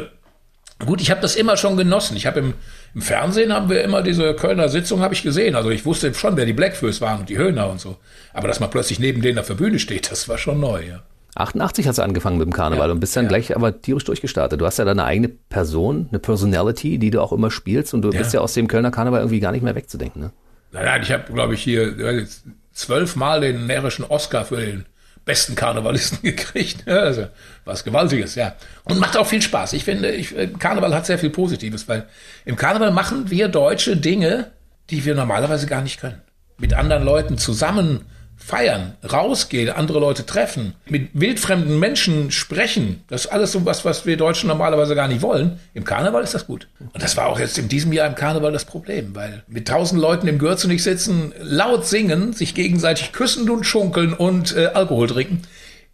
gut, 0.86 1.02
ich 1.02 1.12
habe 1.12 1.22
das 1.22 1.36
immer 1.36 1.58
schon 1.58 1.78
genossen. 1.78 2.16
Ich 2.18 2.26
habe 2.26 2.40
im, 2.40 2.54
im 2.94 3.02
Fernsehen 3.02 3.54
haben 3.54 3.70
wir 3.70 3.84
immer 3.84 4.02
diese 4.02 4.34
Kölner 4.36 4.70
Sitzung 4.70 5.02
habe 5.02 5.14
ich 5.14 5.24
gesehen. 5.24 5.56
Also 5.56 5.70
ich 5.70 5.86
wusste 5.86 6.14
schon, 6.14 6.38
wer 6.38 6.46
die 6.46 6.54
Blackfoes 6.54 7.02
waren 7.02 7.22
und 7.22 7.30
die 7.30 7.38
Höhner 7.38 7.70
und 7.70 7.80
so. 7.80 7.98
Aber 8.34 8.48
dass 8.48 8.60
man 8.60 8.70
plötzlich 8.70 9.00
neben 9.00 9.22
denen 9.22 9.40
auf 9.40 9.48
der 9.48 9.56
Bühne 9.56 9.80
steht, 9.80 10.12
das 10.12 10.28
war 10.30 10.38
schon 10.38 10.60
neu. 10.60 10.84
Ja. 10.88 11.04
88 11.36 11.88
hast 11.88 11.98
du 11.98 12.02
angefangen 12.02 12.38
mit 12.38 12.46
dem 12.46 12.54
Karneval 12.54 12.88
Ja, 12.88 12.94
und 12.94 13.00
bist 13.00 13.16
dann 13.16 13.26
ja. 13.26 13.30
gleich 13.30 13.56
aber 13.56 13.82
tierisch 13.82 14.04
durchgestartet. 14.04 14.60
Du 14.60 14.66
hast 14.66 14.80
ja 14.80 14.86
deine 14.86 15.06
eigene 15.06 15.30
Person, 15.30 16.08
eine 16.10 16.20
Personality, 16.20 16.98
die 16.98 17.10
du 17.10 17.22
auch 17.22 17.32
immer 17.32 17.52
spielst 17.52 17.94
und 17.94 18.02
du 18.02 18.10
bist 18.10 18.34
ja 18.34 18.42
aus 18.42 18.54
dem 18.54 18.68
Kölner 18.68 18.92
Karneval 18.92 19.22
irgendwie 19.22 19.40
gar 19.40 19.54
nicht 19.54 19.64
mehr 19.64 19.76
wegzudenken. 19.76 20.22
Ne? 20.22 20.32
Nein, 20.74 20.86
nein, 20.86 21.02
ich 21.04 21.12
habe, 21.12 21.32
glaube 21.32 21.54
ich, 21.54 21.64
hier 21.64 22.28
zwölfmal 22.74 23.42
den 23.42 23.66
närrischen 23.66 24.04
Oscar 24.06 24.46
für 24.46 24.58
den 24.58 24.86
besten 25.26 25.56
Karnevalisten 25.56 26.20
gekriegt. 26.24 26.88
Also 26.88 27.28
was 27.66 27.84
Gewaltiges, 27.84 28.36
ja. 28.36 28.56
Und 28.84 29.00
macht 29.00 29.18
auch 29.18 29.28
viel 29.28 29.42
Spaß. 29.42 29.74
Ich 29.74 29.84
finde, 29.84 30.12
ich, 30.12 30.36
äh, 30.36 30.48
Karneval 30.48 30.94
hat 30.94 31.06
sehr 31.06 31.20
viel 31.20 31.30
Positives, 31.30 31.88
weil 31.88 32.08
im 32.46 32.56
Karneval 32.56 32.92
machen 32.92 33.30
wir 33.30 33.48
Deutsche 33.48 33.98
Dinge, 33.98 34.52
die 34.90 35.06
wir 35.06 35.16
normalerweise 35.16 35.68
gar 35.68 35.82
nicht 35.82 36.00
können. 36.00 36.22
Mit 36.58 36.74
anderen 36.74 37.04
Leuten 37.04 37.38
zusammen 37.38 38.06
feiern, 38.44 38.96
rausgehen, 39.10 39.70
andere 39.70 40.00
Leute 40.00 40.26
treffen, 40.26 40.74
mit 40.88 41.10
wildfremden 41.14 41.80
Menschen 41.80 42.32
sprechen. 42.32 43.04
Das 43.08 43.26
ist 43.26 43.32
alles 43.32 43.52
so 43.52 43.66
was, 43.66 43.86
was 43.86 44.06
wir 44.06 44.18
Deutschen 44.18 44.48
normalerweise 44.48 44.96
gar 44.96 45.08
nicht 45.08 45.22
wollen. 45.22 45.60
Im 45.74 45.84
Karneval 45.84 46.24
ist 46.24 46.34
das 46.34 46.48
gut. 46.48 46.68
Und 46.80 47.04
das 47.04 47.16
war 47.18 47.28
auch 47.28 47.40
jetzt 47.40 47.58
in 47.58 47.70
diesem 47.70 47.94
Jahr 47.94 48.08
im 48.08 48.16
Karneval 48.16 48.52
das 48.52 48.66
Problem, 48.66 49.16
weil 49.16 49.44
mit 49.48 49.68
tausend 49.68 50.02
Leuten 50.02 50.28
im 50.28 50.40
Gürzenich 50.40 50.84
sitzen, 50.84 51.34
laut 51.40 51.86
singen, 51.86 52.34
sich 52.34 52.56
gegenseitig 52.56 53.12
küssen 53.12 53.50
und 53.50 53.64
schunkeln 53.64 54.14
und 54.14 54.56
äh, 54.56 54.68
Alkohol 54.74 55.08
trinken. 55.08 55.44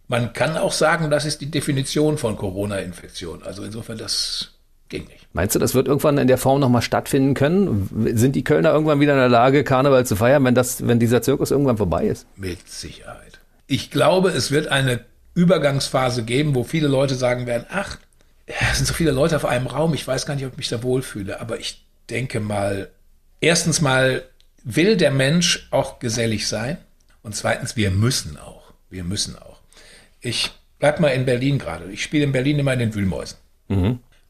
Man 0.08 0.32
kann 0.32 0.56
auch 0.56 0.72
sagen, 0.72 1.10
das 1.10 1.26
ist 1.26 1.42
die 1.42 1.50
Definition 1.50 2.16
von 2.16 2.36
Corona-Infektion. 2.36 3.42
Also 3.42 3.62
insofern, 3.62 3.98
das 3.98 4.57
ging 4.88 5.04
nicht. 5.04 5.26
Meinst 5.32 5.54
du, 5.54 5.58
das 5.58 5.74
wird 5.74 5.88
irgendwann 5.88 6.18
in 6.18 6.28
der 6.28 6.38
Form 6.38 6.60
nochmal 6.60 6.82
stattfinden 6.82 7.34
können? 7.34 7.88
Sind 8.14 8.34
die 8.34 8.44
Kölner 8.44 8.72
irgendwann 8.72 9.00
wieder 9.00 9.12
in 9.12 9.18
der 9.18 9.28
Lage, 9.28 9.64
Karneval 9.64 10.06
zu 10.06 10.16
feiern, 10.16 10.44
wenn, 10.44 10.54
das, 10.54 10.86
wenn 10.86 10.98
dieser 10.98 11.22
Zirkus 11.22 11.50
irgendwann 11.50 11.76
vorbei 11.76 12.06
ist? 12.06 12.26
Mit 12.36 12.68
Sicherheit. 12.68 13.38
Ich 13.66 13.90
glaube, 13.90 14.30
es 14.30 14.50
wird 14.50 14.68
eine 14.68 15.00
Übergangsphase 15.34 16.24
geben, 16.24 16.54
wo 16.54 16.64
viele 16.64 16.88
Leute 16.88 17.14
sagen 17.14 17.46
werden, 17.46 17.66
ach, 17.70 17.98
es 18.46 18.78
sind 18.78 18.86
so 18.86 18.94
viele 18.94 19.10
Leute 19.10 19.36
auf 19.36 19.44
einem 19.44 19.66
Raum, 19.66 19.94
ich 19.94 20.06
weiß 20.06 20.26
gar 20.26 20.34
nicht, 20.34 20.46
ob 20.46 20.52
ich 20.52 20.58
mich 20.58 20.68
da 20.68 20.82
wohlfühle. 20.82 21.40
Aber 21.40 21.60
ich 21.60 21.84
denke 22.08 22.40
mal, 22.40 22.90
erstens 23.40 23.80
mal 23.80 24.22
will 24.64 24.96
der 24.96 25.10
Mensch 25.10 25.68
auch 25.70 25.98
gesellig 25.98 26.48
sein. 26.48 26.78
Und 27.22 27.36
zweitens, 27.36 27.76
wir 27.76 27.90
müssen 27.90 28.38
auch. 28.38 28.72
Wir 28.90 29.04
müssen 29.04 29.36
auch. 29.36 29.60
Ich 30.20 30.50
bleib 30.78 30.98
mal 31.00 31.08
in 31.08 31.26
Berlin 31.26 31.58
gerade. 31.58 31.90
Ich 31.92 32.02
spiele 32.02 32.24
in 32.24 32.32
Berlin 32.32 32.58
immer 32.58 32.72
in 32.72 32.78
den 32.78 32.94
Wühlmäusen. 32.94 33.38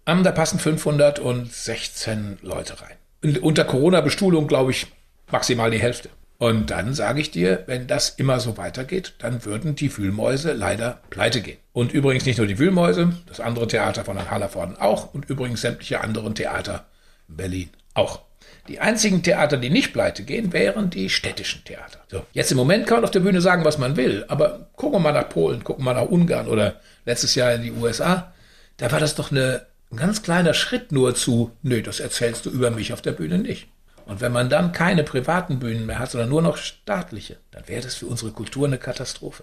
Ähm, 0.09 0.25
da 0.25 0.33
passen 0.33 0.59
516 0.59 2.39
Leute 2.41 2.81
rein. 2.81 2.97
Und 3.23 3.43
unter 3.43 3.65
Corona-Bestuhlung, 3.65 4.49
glaube 4.49 4.71
ich, 4.71 4.87
maximal 5.31 5.71
die 5.71 5.81
Hälfte. 5.81 6.09
Und 6.39 6.71
dann 6.71 6.95
sage 6.95 7.21
ich 7.21 7.31
dir, 7.31 7.65
wenn 7.67 7.87
das 7.87 8.11
immer 8.11 8.41
so 8.41 8.57
weitergeht, 8.57 9.15
dann 9.19 9.45
würden 9.45 9.75
die 9.75 9.95
Wühlmäuse 9.95 10.53
leider 10.53 11.01
pleite 11.11 11.43
gehen. 11.43 11.59
Und 11.73 11.93
übrigens 11.93 12.25
nicht 12.25 12.39
nur 12.39 12.47
die 12.47 12.59
Wühlmäuse, 12.59 13.13
das 13.27 13.41
andere 13.41 13.67
Theater 13.67 14.05
von 14.05 14.17
Herrn 14.17 14.31
Hallervorden 14.31 14.77
auch 14.77 15.13
und 15.13 15.29
übrigens 15.29 15.61
sämtliche 15.61 16.01
anderen 16.01 16.35
Theater 16.35 16.87
in 17.29 17.37
Berlin 17.37 17.69
auch. 17.93 18.21
Die 18.69 18.81
einzigen 18.81 19.23
Theater, 19.23 19.57
die 19.57 19.71
nicht 19.71 19.93
pleite 19.93 20.23
gehen, 20.23 20.53
wären 20.53 20.91
die 20.91 21.11
städtischen 21.11 21.65
Theater. 21.65 21.99
So, 22.09 22.25
jetzt 22.33 22.51
im 22.53 22.57
Moment 22.57 22.87
kann 22.87 22.99
man 22.99 23.05
auf 23.05 23.11
der 23.11 23.21
Bühne 23.21 23.41
sagen, 23.41 23.65
was 23.65 23.79
man 23.79 23.97
will, 23.97 24.25
aber 24.29 24.71
gucken 24.77 25.01
wir 25.01 25.01
mal 25.01 25.13
nach 25.13 25.29
Polen, 25.29 25.65
gucken 25.65 25.85
wir 25.85 25.93
mal 25.93 26.01
nach 26.01 26.11
Ungarn 26.11 26.49
oder 26.49 26.77
letztes 27.05 27.35
Jahr 27.35 27.53
in 27.53 27.63
die 27.63 27.73
USA. 27.73 28.33
Da 28.77 28.93
war 28.93 29.01
das 29.01 29.17
doch 29.17 29.33
eine, 29.33 29.67
ein 29.91 29.97
ganz 29.97 30.23
kleiner 30.23 30.55
Schritt 30.55 30.93
nur 30.93 31.15
zu, 31.15 31.53
nö, 31.63 31.83
das 31.83 32.01
erzählst 32.01 32.47
du 32.47 32.51
über 32.51 32.71
mich 32.71 32.93
auf 32.93 33.03
der 33.03 33.13
Bühne 33.13 33.39
nicht. 33.39 33.69
Und 34.05 34.21
wenn 34.21 34.33
man 34.33 34.49
dann 34.49 34.73
keine 34.73 35.05
privaten 35.05 35.59
Bühnen 35.59 35.87
mehr 35.87 35.99
hat, 35.99 36.11
sondern 36.11 36.31
nur 36.31 36.43
noch 36.43 36.57
staatliche, 36.57 37.37
dann 37.51 37.69
wäre 37.69 37.83
das 37.83 37.95
für 37.95 38.07
unsere 38.07 38.33
Kultur 38.33 38.67
eine 38.67 38.79
Katastrophe. 38.79 39.43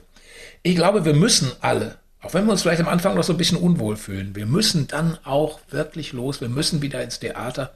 Ich 0.64 0.76
glaube, 0.76 1.06
wir 1.06 1.14
müssen 1.14 1.52
alle, 1.62 1.98
auch 2.22 2.34
wenn 2.34 2.46
wir 2.46 2.52
uns 2.52 2.64
vielleicht 2.64 2.82
am 2.82 2.88
Anfang 2.88 3.16
noch 3.16 3.24
so 3.24 3.34
ein 3.34 3.38
bisschen 3.38 3.60
unwohl 3.60 3.96
fühlen, 3.96 4.36
wir 4.36 4.48
müssen 4.48 4.88
dann 4.88 5.20
auch 5.24 5.60
wirklich 5.70 6.14
los, 6.14 6.42
wir 6.42 6.50
müssen 6.50 6.82
wieder 6.82 7.04
ins 7.04 7.20
Theater 7.20 7.74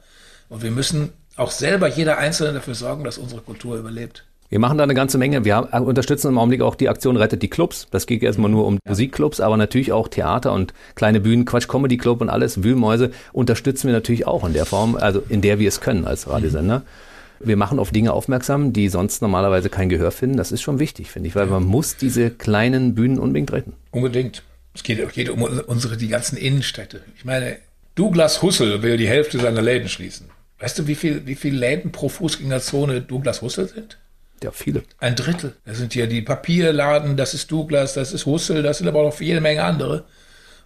und 0.48 0.62
wir 0.62 0.72
müssen 0.72 1.12
auch 1.36 1.52
selber 1.52 1.88
jeder 1.88 2.18
Einzelne 2.18 2.54
dafür 2.54 2.74
sorgen, 2.74 3.04
dass 3.04 3.18
unsere 3.18 3.40
Kultur 3.40 3.76
überlebt. 3.76 4.24
Wir 4.50 4.58
machen 4.58 4.78
da 4.78 4.84
eine 4.84 4.94
ganze 4.94 5.16
Menge. 5.16 5.44
Wir 5.44 5.54
haben, 5.54 5.86
unterstützen 5.86 6.26
im 6.26 6.36
Augenblick 6.36 6.60
auch 6.60 6.74
die 6.74 6.88
Aktion 6.88 7.16
Rettet 7.16 7.40
die 7.40 7.48
Clubs. 7.48 7.86
Das 7.92 8.08
geht 8.08 8.24
erstmal 8.24 8.50
nur 8.50 8.66
um 8.66 8.80
Musikclubs, 8.84 9.38
aber 9.38 9.56
natürlich 9.56 9.92
auch 9.92 10.08
Theater 10.08 10.52
und 10.52 10.74
kleine 10.96 11.20
Bühnen, 11.20 11.44
Quatsch 11.44 11.68
Comedy 11.68 11.96
Club 11.96 12.20
und 12.20 12.28
alles, 12.28 12.64
Wühlmäuse 12.64 13.12
unterstützen 13.32 13.86
wir 13.86 13.94
natürlich 13.94 14.26
auch 14.26 14.44
in 14.44 14.52
der 14.52 14.66
Form, 14.66 14.96
also 14.96 15.22
in 15.28 15.40
der 15.40 15.60
wir 15.60 15.68
es 15.68 15.80
können 15.80 16.04
als 16.04 16.28
Radiosender. 16.28 16.82
Wir 17.38 17.56
machen 17.56 17.78
auf 17.78 17.92
Dinge 17.92 18.12
aufmerksam, 18.12 18.72
die 18.72 18.88
sonst 18.88 19.22
normalerweise 19.22 19.70
kein 19.70 19.88
Gehör 19.88 20.10
finden. 20.10 20.36
Das 20.36 20.50
ist 20.50 20.62
schon 20.62 20.80
wichtig, 20.80 21.12
finde 21.12 21.28
ich, 21.28 21.36
weil 21.36 21.46
man 21.46 21.62
muss 21.62 21.96
diese 21.96 22.30
kleinen 22.30 22.96
Bühnen 22.96 23.20
unbedingt 23.20 23.52
retten. 23.52 23.74
Unbedingt. 23.92 24.42
Es 24.74 24.82
geht, 24.82 25.12
geht 25.12 25.30
um 25.30 25.42
unsere, 25.42 25.96
die 25.96 26.08
ganzen 26.08 26.36
Innenstädte. 26.36 27.02
Ich 27.16 27.24
meine, 27.24 27.56
Douglas 27.94 28.42
Hussel 28.42 28.82
will 28.82 28.96
die 28.96 29.08
Hälfte 29.08 29.38
seiner 29.38 29.62
Läden 29.62 29.88
schließen. 29.88 30.26
Weißt 30.58 30.76
du, 30.78 30.88
wie 30.88 30.96
viel, 30.96 31.26
wie 31.26 31.36
viel 31.36 31.54
Läden 31.54 31.92
pro 31.92 32.08
Fußgängerzone 32.08 33.00
Douglas 33.00 33.42
Hussel 33.42 33.68
sind? 33.68 33.96
Ja, 34.42 34.50
viele. 34.52 34.82
Ein 34.98 35.16
Drittel. 35.16 35.54
Das 35.66 35.78
sind 35.78 35.94
ja 35.94 36.06
die 36.06 36.22
Papierladen, 36.22 37.16
das 37.16 37.34
ist 37.34 37.50
Douglas, 37.52 37.94
das 37.94 38.12
ist 38.12 38.26
Hussel, 38.26 38.62
das 38.62 38.78
sind 38.78 38.88
aber 38.88 39.00
auch 39.00 39.12
noch 39.12 39.20
jede 39.20 39.40
Menge 39.40 39.62
andere. 39.64 40.04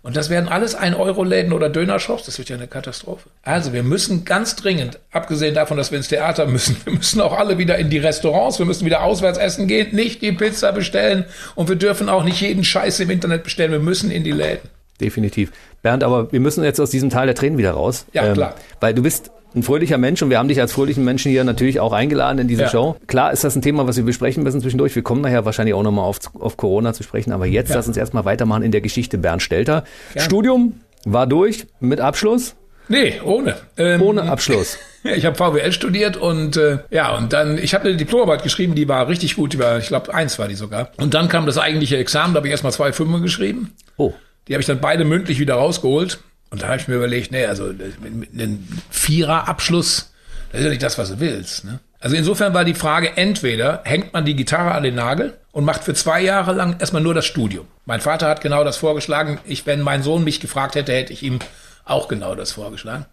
Und 0.05 0.17
das 0.17 0.29
werden 0.29 0.51
alles 0.51 0.77
1-Euro-Läden 0.79 1.55
oder 1.55 1.71
Dönershops. 1.71 2.27
Das 2.27 2.37
wird 2.37 2.51
ja 2.51 2.57
eine 2.57 2.67
Katastrophe. 2.67 3.31
Also 3.43 3.73
wir 3.73 3.83
müssen 3.83 4.27
ganz 4.27 4.55
dringend, 4.55 4.99
abgesehen 5.11 5.55
davon, 5.55 5.79
dass 5.79 5.93
wir 5.93 5.97
ins 5.97 6.09
Theater 6.09 6.47
müssen, 6.47 6.77
wir 6.85 6.93
müssen 6.93 7.23
auch 7.23 7.33
alle 7.33 7.57
wieder 7.57 7.79
in 7.79 7.89
die 7.89 7.99
Restaurants, 7.99 8.59
wir 8.59 8.67
müssen 8.67 8.85
wieder 8.85 9.03
auswärts 9.03 9.39
essen 9.39 9.67
gehen, 9.67 9.97
nicht 9.97 10.21
die 10.21 10.33
Pizza 10.33 10.73
bestellen 10.73 11.25
und 11.55 11.71
wir 11.71 11.77
dürfen 11.77 12.11
auch 12.11 12.23
nicht 12.23 12.43
jeden 12.43 12.65
Scheiß 12.65 13.01
im 13.01 13.09
Internet 13.09 13.45
bestellen. 13.45 13.73
Wir 13.73 13.79
müssen 13.79 14.11
in 14.11 14.25
die 14.25 14.33
Läden. 14.33 14.69
Definitiv. 15.01 15.53
Bernd, 15.83 16.05
aber 16.05 16.31
wir 16.33 16.41
müssen 16.41 16.63
jetzt 16.65 16.81
aus 16.81 16.91
diesem 16.91 17.11
Teil 17.11 17.27
der 17.27 17.35
Tränen 17.35 17.59
wieder 17.59 17.73
raus. 17.73 18.07
Ja, 18.13 18.27
ähm, 18.27 18.35
klar. 18.35 18.55
Weil 18.81 18.95
du 18.95 19.03
bist 19.03 19.31
ein 19.55 19.63
fröhlicher 19.63 19.99
Mensch 19.99 20.23
und 20.23 20.31
wir 20.31 20.39
haben 20.39 20.49
dich 20.49 20.61
als 20.61 20.73
fröhlichen 20.73 21.05
Menschen 21.05 21.31
hier 21.31 21.45
natürlich 21.45 21.81
auch 21.81 21.93
eingeladen 21.93 22.39
in 22.39 22.49
diese 22.49 22.63
ja. 22.63 22.69
Show. 22.69 22.97
Klar 23.07 23.33
ist 23.33 23.45
das 23.45 23.55
ein 23.55 23.63
Thema, 23.63 23.87
was 23.87 23.97
wir 23.97 24.05
besprechen 24.05 24.43
müssen 24.43 24.61
zwischendurch. 24.61 24.95
Wir 24.95 25.03
kommen 25.03 25.21
nachher 25.21 25.45
wahrscheinlich 25.45 25.75
auch 25.75 25.83
nochmal 25.83 26.05
auf, 26.05 26.19
auf 26.35 26.57
Corona 26.57 26.93
zu 26.93 27.03
sprechen, 27.03 27.33
aber 27.33 27.47
jetzt 27.47 27.71
ja. 27.71 27.77
lass 27.77 27.87
uns 27.87 27.97
erstmal 27.97 28.25
weitermachen 28.25 28.63
in 28.63 28.73
der 28.73 28.81
Geschichte 28.81 29.19
Bernd 29.19 29.43
Stelter. 29.43 29.85
Ja. 30.15 30.23
Studium 30.23 30.81
war 31.05 31.27
durch 31.27 31.67
mit 31.81 32.01
Abschluss. 32.01 32.57
Nee, 32.89 33.21
ohne. 33.25 33.57
Ähm, 33.77 34.03
ohne 34.03 34.23
Abschluss. 34.23 34.79
Ich 35.07 35.27
habe 35.27 35.37
VWL 35.37 35.71
studiert 35.71 36.17
und 36.17 36.57
äh, 36.57 36.79
ja, 36.89 37.15
und 37.15 37.35
dann, 37.35 37.59
ich 37.59 37.75
habe 37.75 37.87
eine 37.87 37.95
Diplomarbeit 37.99 38.43
geschrieben, 38.43 38.75
die 38.75 38.89
war 38.89 39.07
richtig 39.07 39.37
gut, 39.37 39.53
die 39.53 39.59
war, 39.59 39.77
ich 39.77 39.89
glaube, 39.89 40.15
eins 40.15 40.39
war 40.39 40.49
die 40.49 40.55
sogar. 40.55 40.93
Und 40.97 41.13
dann 41.13 41.29
kam 41.29 41.45
das 41.45 41.59
eigentliche 41.59 41.99
Examen, 41.99 42.33
da 42.33 42.39
habe 42.39 42.47
ich 42.47 42.53
erstmal 42.53 42.73
zwei 42.73 42.91
Fünfer 42.91 43.21
geschrieben. 43.21 43.75
Oh. 43.99 44.15
Die 44.49 44.55
habe 44.55 44.61
ich 44.61 44.67
dann 44.67 44.81
beide 44.81 45.05
mündlich 45.05 45.39
wieder 45.39 45.55
rausgeholt. 45.55 46.21
Und 46.51 46.63
da 46.63 46.69
habe 46.69 46.77
ich 46.77 46.89
mir 46.89 46.97
überlegt, 46.97 47.33
nee, 47.33 47.47
also 47.47 47.65
mit 47.65 48.33
einem 48.33 48.67
Vierer-Abschluss, 48.91 50.13
das 50.53 50.61
ist 50.61 50.65
ja 50.65 50.71
nicht 50.71 50.83
das, 50.83 50.99
was 50.99 51.11
du 51.11 51.19
willst. 51.19 51.65
Ne? 51.65 51.81
Also 51.99 52.17
insofern 52.17 52.55
war 52.55 52.65
die 52.65 52.75
Frage, 52.75 53.17
entweder 53.17 53.81
hängt 53.85 54.13
man 54.13 54.25
die 54.25 54.37
Gitarre 54.37 54.73
an 54.73 54.83
den 54.83 54.95
Nagel 54.95 55.37
und 55.53 55.65
macht 55.65 55.85
für 55.85 55.95
zwei 55.95 56.21
Jahre 56.23 56.53
lang 56.53 56.79
erstmal 56.79 57.03
nur 57.03 57.15
das 57.15 57.25
Studium. 57.25 57.67
Mein 57.87 58.01
Vater 58.01 58.29
hat 58.29 58.41
genau 58.41 58.63
das 58.63 58.77
vorgeschlagen. 58.77 59.41
Ich, 59.47 59.67
wenn 59.67 59.81
mein 59.81 60.03
Sohn 60.03 60.23
mich 60.23 60.39
gefragt 60.39 60.75
hätte, 60.75 60.93
hätte 60.93 61.13
ich 61.13 61.23
ihm 61.23 61.39
auch 61.85 62.09
genau 62.09 62.35
das 62.35 62.53
vorgeschlagen. 62.53 63.07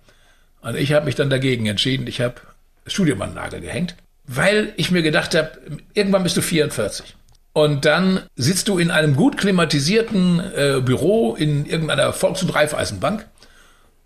Und 0.62 0.76
ich 0.76 0.94
habe 0.94 1.06
mich 1.06 1.16
dann 1.16 1.30
dagegen 1.30 1.66
entschieden. 1.66 2.06
Ich 2.06 2.22
habe 2.22 2.36
das 2.84 2.94
Studium 2.94 3.22
an 3.22 3.30
den 3.30 3.36
Nagel 3.36 3.62
gehängt, 3.62 3.96
weil 4.26 4.74
ich 4.78 4.92
mir 4.92 5.02
gedacht 5.02 5.36
habe, 5.36 5.52
irgendwann 5.94 6.24
bist 6.24 6.38
du 6.38 6.42
44. 6.42 7.16
Und 7.54 7.86
dann 7.86 8.22
sitzt 8.36 8.70
du 8.70 8.78
in 8.78 8.92
einem 8.92 9.16
gut 9.16 9.38
klimatisierten 9.38 10.40
äh, 10.40 10.82
Büro 10.84 11.36
in 11.36 11.66
irgendeiner 11.66 12.14
Volks- 12.14 12.44
und 12.44 12.56
Raiffeisenbank 12.56 13.28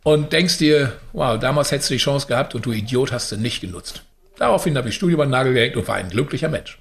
und 0.04 0.34
denkst 0.34 0.58
dir, 0.58 0.94
wow, 1.14 1.40
damals 1.40 1.72
hättest 1.72 1.90
du 1.90 1.96
die 1.96 2.00
Chance 2.00 2.28
gehabt 2.28 2.56
und 2.56 2.66
du 2.66 2.72
Idiot 2.72 3.12
hast 3.12 3.30
sie 3.30 3.38
nicht 3.38 3.62
genutzt. 3.62 4.04
Daraufhin 4.38 4.78
habe 4.78 4.90
ich 4.90 4.96
Studium 4.96 5.22
an 5.22 5.28
den 5.28 5.32
Nagel 5.32 5.54
gehängt 5.54 5.76
und 5.76 5.88
war 5.88 5.96
ein 5.96 6.10
glücklicher 6.10 6.50
Mensch. 6.50 6.80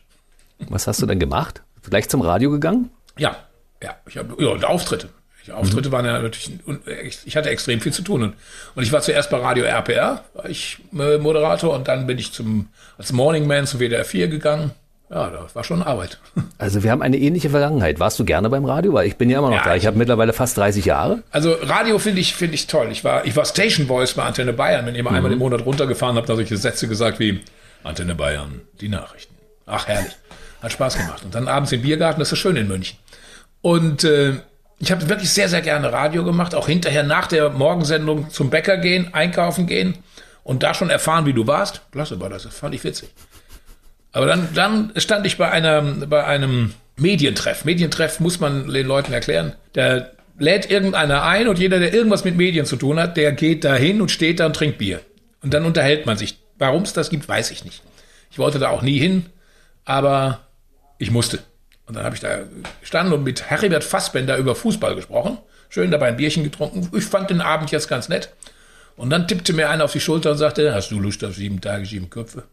Was 0.68 0.86
hast 0.86 1.02
du 1.02 1.06
denn 1.06 1.18
gemacht? 1.18 1.62
Vielleicht 1.82 2.10
zum 2.10 2.22
Radio 2.22 2.50
gegangen? 2.50 2.90
Ja, 3.18 3.36
ja, 3.82 3.96
ich 4.06 4.16
habe 4.16 4.34
ja, 4.42 4.48
und 4.48 4.64
Auftritte. 4.64 5.10
Die 5.46 5.52
Auftritte 5.52 5.88
mhm. 5.88 5.92
waren 5.92 6.06
ja 6.06 6.22
natürlich, 6.22 6.50
ich 7.26 7.36
hatte 7.36 7.50
extrem 7.50 7.80
viel 7.80 7.92
zu 7.92 8.02
tun. 8.02 8.22
Und, 8.22 8.34
und 8.74 8.82
ich 8.82 8.92
war 8.92 9.02
zuerst 9.02 9.28
bei 9.30 9.36
Radio 9.36 9.64
RPR, 9.64 10.24
war 10.32 10.48
ich 10.48 10.78
äh, 10.98 11.18
Moderator, 11.18 11.74
und 11.74 11.86
dann 11.86 12.06
bin 12.06 12.18
ich 12.18 12.32
zum, 12.32 12.68
als 12.96 13.12
Morning 13.12 13.46
Man 13.46 13.66
zum 13.66 13.80
WDR 13.80 14.06
4 14.06 14.28
gegangen. 14.28 14.70
Ja, 15.14 15.30
das 15.30 15.54
war 15.54 15.62
schon 15.64 15.82
Arbeit. 15.82 16.18
Also 16.56 16.82
wir 16.82 16.92
haben 16.92 17.02
eine 17.02 17.18
ähnliche 17.18 17.50
Vergangenheit. 17.50 18.00
Warst 18.00 18.18
du 18.18 18.24
gerne 18.24 18.48
beim 18.48 18.64
Radio? 18.64 18.94
Weil 18.94 19.06
ich 19.06 19.16
bin 19.16 19.28
ja 19.28 19.38
immer 19.38 19.50
noch 19.50 19.56
ja, 19.56 19.64
da. 19.64 19.74
Ich, 19.74 19.86
habe 19.86 19.98
mittlerweile 19.98 20.32
fast 20.32 20.56
30 20.56 20.84
Jahre. 20.84 21.22
Also 21.30 21.52
Radio 21.60 21.98
finde 21.98 22.20
ich, 22.20 22.34
finde 22.34 22.54
ich 22.54 22.68
toll. 22.68 22.88
Ich 22.90 23.04
war, 23.04 23.26
ich 23.26 23.36
war 23.36 23.44
Station 23.44 23.86
Voice 23.86 24.14
bei 24.14 24.22
Antenne 24.22 24.52
Bayern. 24.52 24.86
Wenn 24.86 24.94
ich 24.94 25.02
mal 25.02 25.10
mhm. 25.10 25.16
einmal 25.16 25.32
im 25.32 25.40
Monat 25.40 25.66
runtergefahren 25.66 26.16
habe, 26.16 26.26
da 26.26 26.36
solche 26.36 26.56
Sätze 26.56 26.88
gesagt 26.88 27.18
wie 27.18 27.40
Antenne 27.82 28.14
Bayern, 28.14 28.62
die 28.80 28.88
Nachrichten. 28.88 29.34
Ach, 29.66 29.86
herrlich. 29.86 30.12
Hat 30.62 30.72
Spaß 30.72 30.96
gemacht. 30.96 31.22
Und 31.24 31.34
dann 31.34 31.48
abends 31.48 31.72
im 31.72 31.82
Biergarten, 31.82 32.20
das 32.20 32.32
ist 32.32 32.38
schön 32.38 32.56
in 32.56 32.68
München. 32.68 32.98
Und 33.60 34.04
äh, 34.04 34.34
ich 34.78 34.90
habe 34.90 35.08
wirklich 35.08 35.30
sehr, 35.30 35.48
sehr 35.48 35.60
gerne 35.60 35.92
Radio 35.92 36.24
gemacht. 36.24 36.54
Auch 36.54 36.68
hinterher 36.68 37.02
nach 37.02 37.26
der 37.26 37.50
Morgensendung 37.50 38.30
zum 38.30 38.48
Bäcker 38.48 38.78
gehen, 38.78 39.12
einkaufen 39.12 39.66
gehen 39.66 39.98
und 40.44 40.62
da 40.62 40.72
schon 40.72 40.88
erfahren, 40.88 41.26
wie 41.26 41.34
du 41.34 41.46
warst. 41.46 41.82
Klasse 41.92 42.20
war 42.20 42.30
das. 42.30 42.44
Das 42.44 42.56
fand 42.56 42.74
ich 42.74 42.84
witzig. 42.84 43.10
Aber 44.14 44.26
dann, 44.26 44.48
dann 44.54 44.92
stand 44.96 45.26
ich 45.26 45.36
bei 45.36 45.50
einem, 45.50 46.08
bei 46.08 46.24
einem 46.24 46.72
Medientreff. 46.96 47.64
Medientreff 47.64 48.20
muss 48.20 48.38
man 48.38 48.72
den 48.72 48.86
Leuten 48.86 49.12
erklären. 49.12 49.54
Da 49.72 50.06
lädt 50.38 50.70
irgendeiner 50.70 51.24
ein 51.24 51.48
und 51.48 51.58
jeder, 51.58 51.80
der 51.80 51.92
irgendwas 51.92 52.24
mit 52.24 52.36
Medien 52.36 52.64
zu 52.64 52.76
tun 52.76 52.98
hat, 53.00 53.16
der 53.16 53.32
geht 53.32 53.64
da 53.64 53.74
hin 53.74 54.00
und 54.00 54.12
steht 54.12 54.38
da 54.38 54.46
und 54.46 54.54
trinkt 54.54 54.78
Bier. 54.78 55.00
Und 55.42 55.52
dann 55.52 55.66
unterhält 55.66 56.06
man 56.06 56.16
sich. 56.16 56.38
Warum 56.58 56.82
es 56.82 56.92
das 56.92 57.10
gibt, 57.10 57.28
weiß 57.28 57.50
ich 57.50 57.64
nicht. 57.64 57.82
Ich 58.30 58.38
wollte 58.38 58.60
da 58.60 58.68
auch 58.68 58.82
nie 58.82 59.00
hin, 59.00 59.26
aber 59.84 60.46
ich 60.98 61.10
musste. 61.10 61.40
Und 61.86 61.96
dann 61.96 62.04
habe 62.04 62.14
ich 62.14 62.20
da 62.20 62.38
gestanden 62.80 63.12
und 63.14 63.24
mit 63.24 63.50
Heribert 63.50 63.82
Fassbender 63.82 64.36
über 64.36 64.54
Fußball 64.54 64.94
gesprochen. 64.94 65.38
Schön 65.70 65.90
dabei 65.90 66.06
ein 66.06 66.16
Bierchen 66.16 66.44
getrunken. 66.44 66.88
Ich 66.96 67.04
fand 67.04 67.30
den 67.30 67.40
Abend 67.40 67.72
jetzt 67.72 67.88
ganz 67.88 68.08
nett. 68.08 68.30
Und 68.96 69.10
dann 69.10 69.26
tippte 69.26 69.52
mir 69.52 69.70
einer 69.70 69.84
auf 69.84 69.92
die 69.92 70.00
Schulter 70.00 70.30
und 70.30 70.38
sagte, 70.38 70.72
hast 70.72 70.92
du 70.92 71.00
Lust 71.00 71.24
auf 71.24 71.34
sieben 71.34 71.60
Tage, 71.60 71.84
sieben 71.84 72.10
Köpfe? 72.10 72.44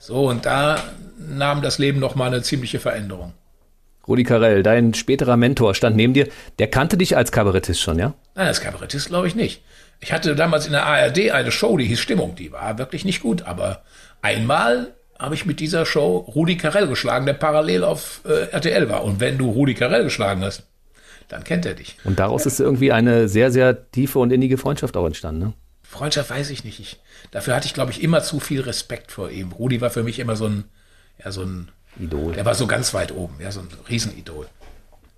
So, 0.00 0.30
und 0.30 0.46
da 0.46 0.82
nahm 1.18 1.60
das 1.60 1.76
Leben 1.76 2.00
nochmal 2.00 2.28
eine 2.28 2.42
ziemliche 2.42 2.80
Veränderung. 2.80 3.34
Rudi 4.08 4.24
Carell, 4.24 4.62
dein 4.62 4.94
späterer 4.94 5.36
Mentor, 5.36 5.74
stand 5.74 5.94
neben 5.94 6.14
dir. 6.14 6.26
Der 6.58 6.68
kannte 6.68 6.96
dich 6.96 7.18
als 7.18 7.30
Kabarettist 7.30 7.82
schon, 7.82 7.98
ja? 7.98 8.14
Nein, 8.34 8.46
als 8.46 8.62
Kabarettist 8.62 9.08
glaube 9.08 9.26
ich 9.26 9.34
nicht. 9.34 9.62
Ich 10.00 10.14
hatte 10.14 10.34
damals 10.34 10.64
in 10.64 10.72
der 10.72 10.86
ARD 10.86 11.30
eine 11.32 11.52
Show, 11.52 11.76
die 11.76 11.84
hieß 11.84 12.00
Stimmung. 12.00 12.34
Die 12.34 12.50
war 12.50 12.78
wirklich 12.78 13.04
nicht 13.04 13.20
gut, 13.20 13.42
aber 13.42 13.82
einmal 14.22 14.94
habe 15.18 15.34
ich 15.34 15.44
mit 15.44 15.60
dieser 15.60 15.84
Show 15.84 16.16
Rudi 16.34 16.56
Carell 16.56 16.88
geschlagen, 16.88 17.26
der 17.26 17.34
parallel 17.34 17.84
auf 17.84 18.22
äh, 18.24 18.50
RTL 18.52 18.88
war. 18.88 19.04
Und 19.04 19.20
wenn 19.20 19.36
du 19.36 19.50
Rudi 19.50 19.74
Carell 19.74 20.04
geschlagen 20.04 20.42
hast, 20.42 20.62
dann 21.28 21.44
kennt 21.44 21.66
er 21.66 21.74
dich. 21.74 21.98
Und 22.04 22.18
daraus 22.18 22.46
ist 22.46 22.58
irgendwie 22.58 22.90
eine 22.90 23.28
sehr, 23.28 23.50
sehr 23.50 23.90
tiefe 23.92 24.18
und 24.18 24.32
innige 24.32 24.56
Freundschaft 24.56 24.96
auch 24.96 25.04
entstanden, 25.04 25.40
ne? 25.40 25.52
Freundschaft 25.90 26.30
weiß 26.30 26.50
ich 26.50 26.62
nicht. 26.62 26.78
Ich, 26.78 27.00
dafür 27.32 27.56
hatte 27.56 27.66
ich, 27.66 27.74
glaube 27.74 27.90
ich, 27.90 28.00
immer 28.00 28.22
zu 28.22 28.38
viel 28.38 28.60
Respekt 28.60 29.10
vor 29.10 29.28
ihm. 29.28 29.50
Rudi 29.50 29.80
war 29.80 29.90
für 29.90 30.04
mich 30.04 30.20
immer 30.20 30.36
so 30.36 30.46
ein, 30.46 30.64
ja, 31.22 31.32
so 31.32 31.42
ein 31.42 31.68
Idol. 31.98 32.32
Der 32.32 32.44
war 32.44 32.54
so 32.54 32.68
ganz 32.68 32.94
weit 32.94 33.10
oben, 33.10 33.34
ja, 33.40 33.50
so 33.50 33.58
ein 33.58 33.68
Riesenidol. 33.88 34.46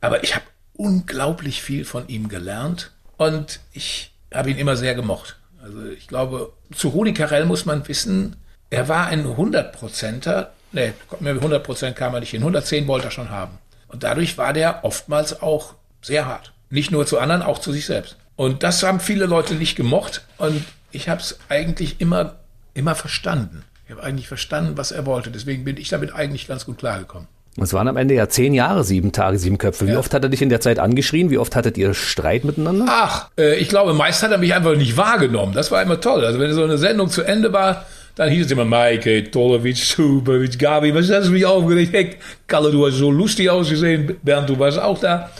Aber 0.00 0.24
ich 0.24 0.34
habe 0.34 0.46
unglaublich 0.72 1.60
viel 1.60 1.84
von 1.84 2.08
ihm 2.08 2.28
gelernt 2.28 2.90
und 3.18 3.60
ich 3.72 4.14
habe 4.32 4.50
ihn 4.50 4.56
immer 4.56 4.76
sehr 4.76 4.94
gemocht. 4.94 5.36
Also 5.62 5.84
ich 5.90 6.08
glaube, 6.08 6.54
zu 6.74 6.88
Rudi 6.88 7.12
Carell 7.12 7.44
muss 7.44 7.66
man 7.66 7.86
wissen, 7.86 8.36
er 8.70 8.88
war 8.88 9.08
ein 9.08 9.26
100%er, 9.26 10.52
ne, 10.72 10.94
100% 11.20 11.92
kam 11.92 12.14
er 12.14 12.20
nicht 12.20 12.30
hin, 12.30 12.40
110 12.40 12.88
wollte 12.88 13.08
er 13.08 13.10
schon 13.10 13.28
haben. 13.28 13.58
Und 13.88 14.04
dadurch 14.04 14.38
war 14.38 14.54
der 14.54 14.84
oftmals 14.86 15.42
auch 15.42 15.74
sehr 16.00 16.24
hart. 16.24 16.54
Nicht 16.70 16.90
nur 16.90 17.04
zu 17.04 17.18
anderen, 17.18 17.42
auch 17.42 17.58
zu 17.58 17.72
sich 17.72 17.84
selbst. 17.84 18.16
Und 18.42 18.64
das 18.64 18.82
haben 18.82 18.98
viele 18.98 19.26
Leute 19.26 19.54
nicht 19.54 19.76
gemocht. 19.76 20.22
Und 20.36 20.64
ich 20.90 21.08
habe 21.08 21.20
es 21.20 21.38
eigentlich 21.48 22.00
immer, 22.00 22.34
immer 22.74 22.96
verstanden. 22.96 23.62
Ich 23.86 23.92
habe 23.92 24.02
eigentlich 24.02 24.26
verstanden, 24.26 24.72
was 24.74 24.90
er 24.90 25.06
wollte. 25.06 25.30
Deswegen 25.30 25.64
bin 25.64 25.76
ich 25.76 25.90
damit 25.90 26.12
eigentlich 26.12 26.48
ganz 26.48 26.66
gut 26.66 26.78
klargekommen. 26.78 27.28
Es 27.56 27.72
waren 27.72 27.86
am 27.86 27.96
Ende 27.96 28.14
ja 28.14 28.28
zehn 28.28 28.52
Jahre, 28.52 28.82
sieben 28.82 29.12
Tage, 29.12 29.38
sieben 29.38 29.58
Köpfe. 29.58 29.86
Wie 29.86 29.92
ja. 29.92 29.98
oft 30.00 30.12
hat 30.12 30.24
er 30.24 30.28
dich 30.28 30.42
in 30.42 30.48
der 30.48 30.60
Zeit 30.60 30.80
angeschrien? 30.80 31.30
Wie 31.30 31.38
oft 31.38 31.54
hattet 31.54 31.78
ihr 31.78 31.94
Streit 31.94 32.44
miteinander? 32.44 32.86
Ach, 32.88 33.30
äh, 33.38 33.54
ich 33.60 33.68
glaube, 33.68 33.94
meist 33.94 34.24
hat 34.24 34.32
er 34.32 34.38
mich 34.38 34.52
einfach 34.52 34.74
nicht 34.74 34.96
wahrgenommen. 34.96 35.52
Das 35.52 35.70
war 35.70 35.80
immer 35.80 36.00
toll. 36.00 36.24
Also 36.24 36.40
wenn 36.40 36.52
so 36.52 36.64
eine 36.64 36.78
Sendung 36.78 37.10
zu 37.10 37.22
Ende 37.22 37.52
war, 37.52 37.86
dann 38.16 38.28
hieß 38.28 38.46
es 38.46 38.50
immer, 38.50 38.64
Maike, 38.64 39.30
Tolovic, 39.30 39.76
Subovic, 39.76 40.58
Gabi, 40.58 40.92
was 40.92 41.08
hast 41.12 41.28
du 41.28 41.32
mich 41.32 41.46
aufgeregt? 41.46 41.92
Hey, 41.92 42.16
Kalle, 42.48 42.72
du 42.72 42.84
hast 42.84 42.96
so 42.96 43.12
lustig 43.12 43.48
ausgesehen. 43.48 44.16
Bernd, 44.20 44.48
du 44.48 44.58
warst 44.58 44.80
auch 44.80 44.98
da. 44.98 45.30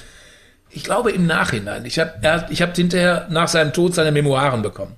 Ich 0.74 0.84
glaube 0.84 1.12
im 1.12 1.26
Nachhinein. 1.26 1.84
Ich 1.84 1.98
habe 1.98 2.46
ich 2.50 2.62
hab 2.62 2.74
hinterher 2.74 3.26
nach 3.30 3.48
seinem 3.48 3.72
Tod 3.72 3.94
seine 3.94 4.12
Memoiren 4.12 4.62
bekommen. 4.62 4.96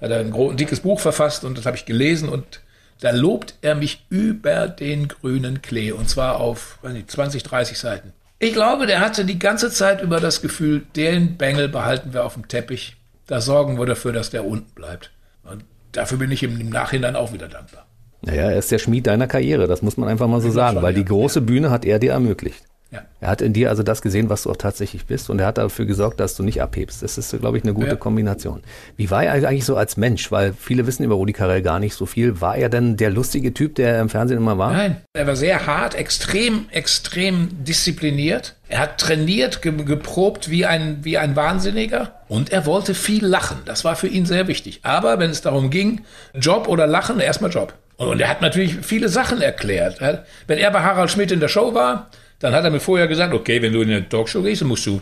Er 0.00 0.10
hat 0.10 0.16
ein, 0.18 0.32
ein 0.32 0.56
dickes 0.56 0.80
Buch 0.80 1.00
verfasst 1.00 1.44
und 1.44 1.58
das 1.58 1.66
habe 1.66 1.76
ich 1.76 1.86
gelesen 1.86 2.28
und 2.28 2.60
da 3.00 3.10
lobt 3.10 3.54
er 3.62 3.74
mich 3.74 4.04
über 4.10 4.68
den 4.68 5.08
grünen 5.08 5.62
Klee 5.62 5.92
und 5.92 6.08
zwar 6.08 6.40
auf 6.40 6.78
nicht, 6.82 7.10
20, 7.10 7.42
30 7.42 7.78
Seiten. 7.78 8.12
Ich 8.40 8.52
glaube, 8.52 8.86
der 8.86 9.00
hatte 9.00 9.24
die 9.24 9.38
ganze 9.38 9.70
Zeit 9.70 10.00
über 10.02 10.20
das 10.20 10.42
Gefühl, 10.42 10.82
den 10.94 11.36
Bengel 11.36 11.68
behalten 11.68 12.12
wir 12.12 12.24
auf 12.24 12.34
dem 12.34 12.46
Teppich. 12.46 12.96
Da 13.26 13.40
sorgen 13.40 13.78
wir 13.78 13.86
dafür, 13.86 14.12
dass 14.12 14.30
der 14.30 14.44
unten 14.44 14.72
bleibt. 14.74 15.10
Und 15.42 15.64
dafür 15.92 16.18
bin 16.18 16.30
ich 16.30 16.42
ihm 16.42 16.60
im 16.60 16.68
Nachhinein 16.68 17.16
auch 17.16 17.32
wieder 17.32 17.48
dankbar. 17.48 17.86
Naja, 18.22 18.50
er 18.50 18.58
ist 18.58 18.70
der 18.70 18.78
Schmied 18.78 19.06
deiner 19.06 19.26
Karriere, 19.26 19.66
das 19.66 19.82
muss 19.82 19.96
man 19.96 20.08
einfach 20.08 20.28
mal 20.28 20.40
so 20.40 20.50
sagen, 20.50 20.82
weil 20.82 20.94
die 20.94 21.04
große 21.04 21.40
Bühne 21.40 21.70
hat 21.70 21.84
er 21.84 21.98
dir 21.98 22.12
ermöglicht. 22.12 22.64
Ja. 22.90 23.02
Er 23.20 23.28
hat 23.28 23.42
in 23.42 23.52
dir 23.52 23.68
also 23.68 23.82
das 23.82 24.00
gesehen, 24.00 24.30
was 24.30 24.44
du 24.44 24.50
auch 24.50 24.56
tatsächlich 24.56 25.04
bist 25.04 25.28
und 25.28 25.38
er 25.38 25.46
hat 25.46 25.58
dafür 25.58 25.84
gesorgt, 25.84 26.20
dass 26.20 26.36
du 26.36 26.42
nicht 26.42 26.62
abhebst. 26.62 27.02
Das 27.02 27.18
ist, 27.18 27.38
glaube 27.38 27.58
ich, 27.58 27.64
eine 27.64 27.74
gute 27.74 27.88
ja. 27.88 27.96
Kombination. 27.96 28.62
Wie 28.96 29.10
war 29.10 29.24
er 29.24 29.32
eigentlich 29.46 29.66
so 29.66 29.76
als 29.76 29.98
Mensch? 29.98 30.32
Weil 30.32 30.54
viele 30.58 30.86
wissen 30.86 31.04
über 31.04 31.14
Rudi 31.16 31.34
Carell 31.34 31.60
gar 31.60 31.80
nicht 31.80 31.94
so 31.94 32.06
viel. 32.06 32.40
War 32.40 32.56
er 32.56 32.70
denn 32.70 32.96
der 32.96 33.10
lustige 33.10 33.52
Typ, 33.52 33.74
der 33.74 34.00
im 34.00 34.08
Fernsehen 34.08 34.38
immer 34.38 34.56
war? 34.56 34.72
Nein, 34.72 34.96
er 35.12 35.26
war 35.26 35.36
sehr 35.36 35.66
hart, 35.66 35.96
extrem, 35.96 36.66
extrem 36.70 37.62
diszipliniert. 37.62 38.54
Er 38.68 38.80
hat 38.80 38.98
trainiert, 38.98 39.60
ge 39.60 39.72
geprobt 39.84 40.48
wie 40.48 40.64
ein, 40.64 40.98
wie 41.02 41.18
ein 41.18 41.36
Wahnsinniger 41.36 42.14
und 42.28 42.52
er 42.52 42.64
wollte 42.64 42.94
viel 42.94 43.24
lachen. 43.24 43.58
Das 43.66 43.84
war 43.84 43.96
für 43.96 44.08
ihn 44.08 44.24
sehr 44.24 44.48
wichtig. 44.48 44.80
Aber 44.82 45.18
wenn 45.18 45.30
es 45.30 45.42
darum 45.42 45.68
ging, 45.68 46.02
Job 46.34 46.68
oder 46.68 46.86
Lachen, 46.86 47.20
erstmal 47.20 47.50
Job. 47.50 47.74
Und 47.96 48.20
er 48.20 48.28
hat 48.28 48.40
natürlich 48.40 48.76
viele 48.82 49.08
Sachen 49.08 49.42
erklärt. 49.42 50.00
Wenn 50.46 50.58
er 50.58 50.70
bei 50.70 50.82
Harald 50.82 51.10
Schmidt 51.10 51.32
in 51.32 51.40
der 51.40 51.48
Show 51.48 51.74
war, 51.74 52.10
dann 52.40 52.54
hat 52.54 52.64
er 52.64 52.70
mir 52.70 52.80
vorher 52.80 53.08
gesagt, 53.08 53.34
okay, 53.34 53.60
wenn 53.62 53.72
du 53.72 53.82
in 53.82 53.90
eine 53.90 54.08
Talkshow 54.08 54.42
gehst, 54.42 54.62
dann 54.62 54.68
musst 54.68 54.86
du 54.86 55.00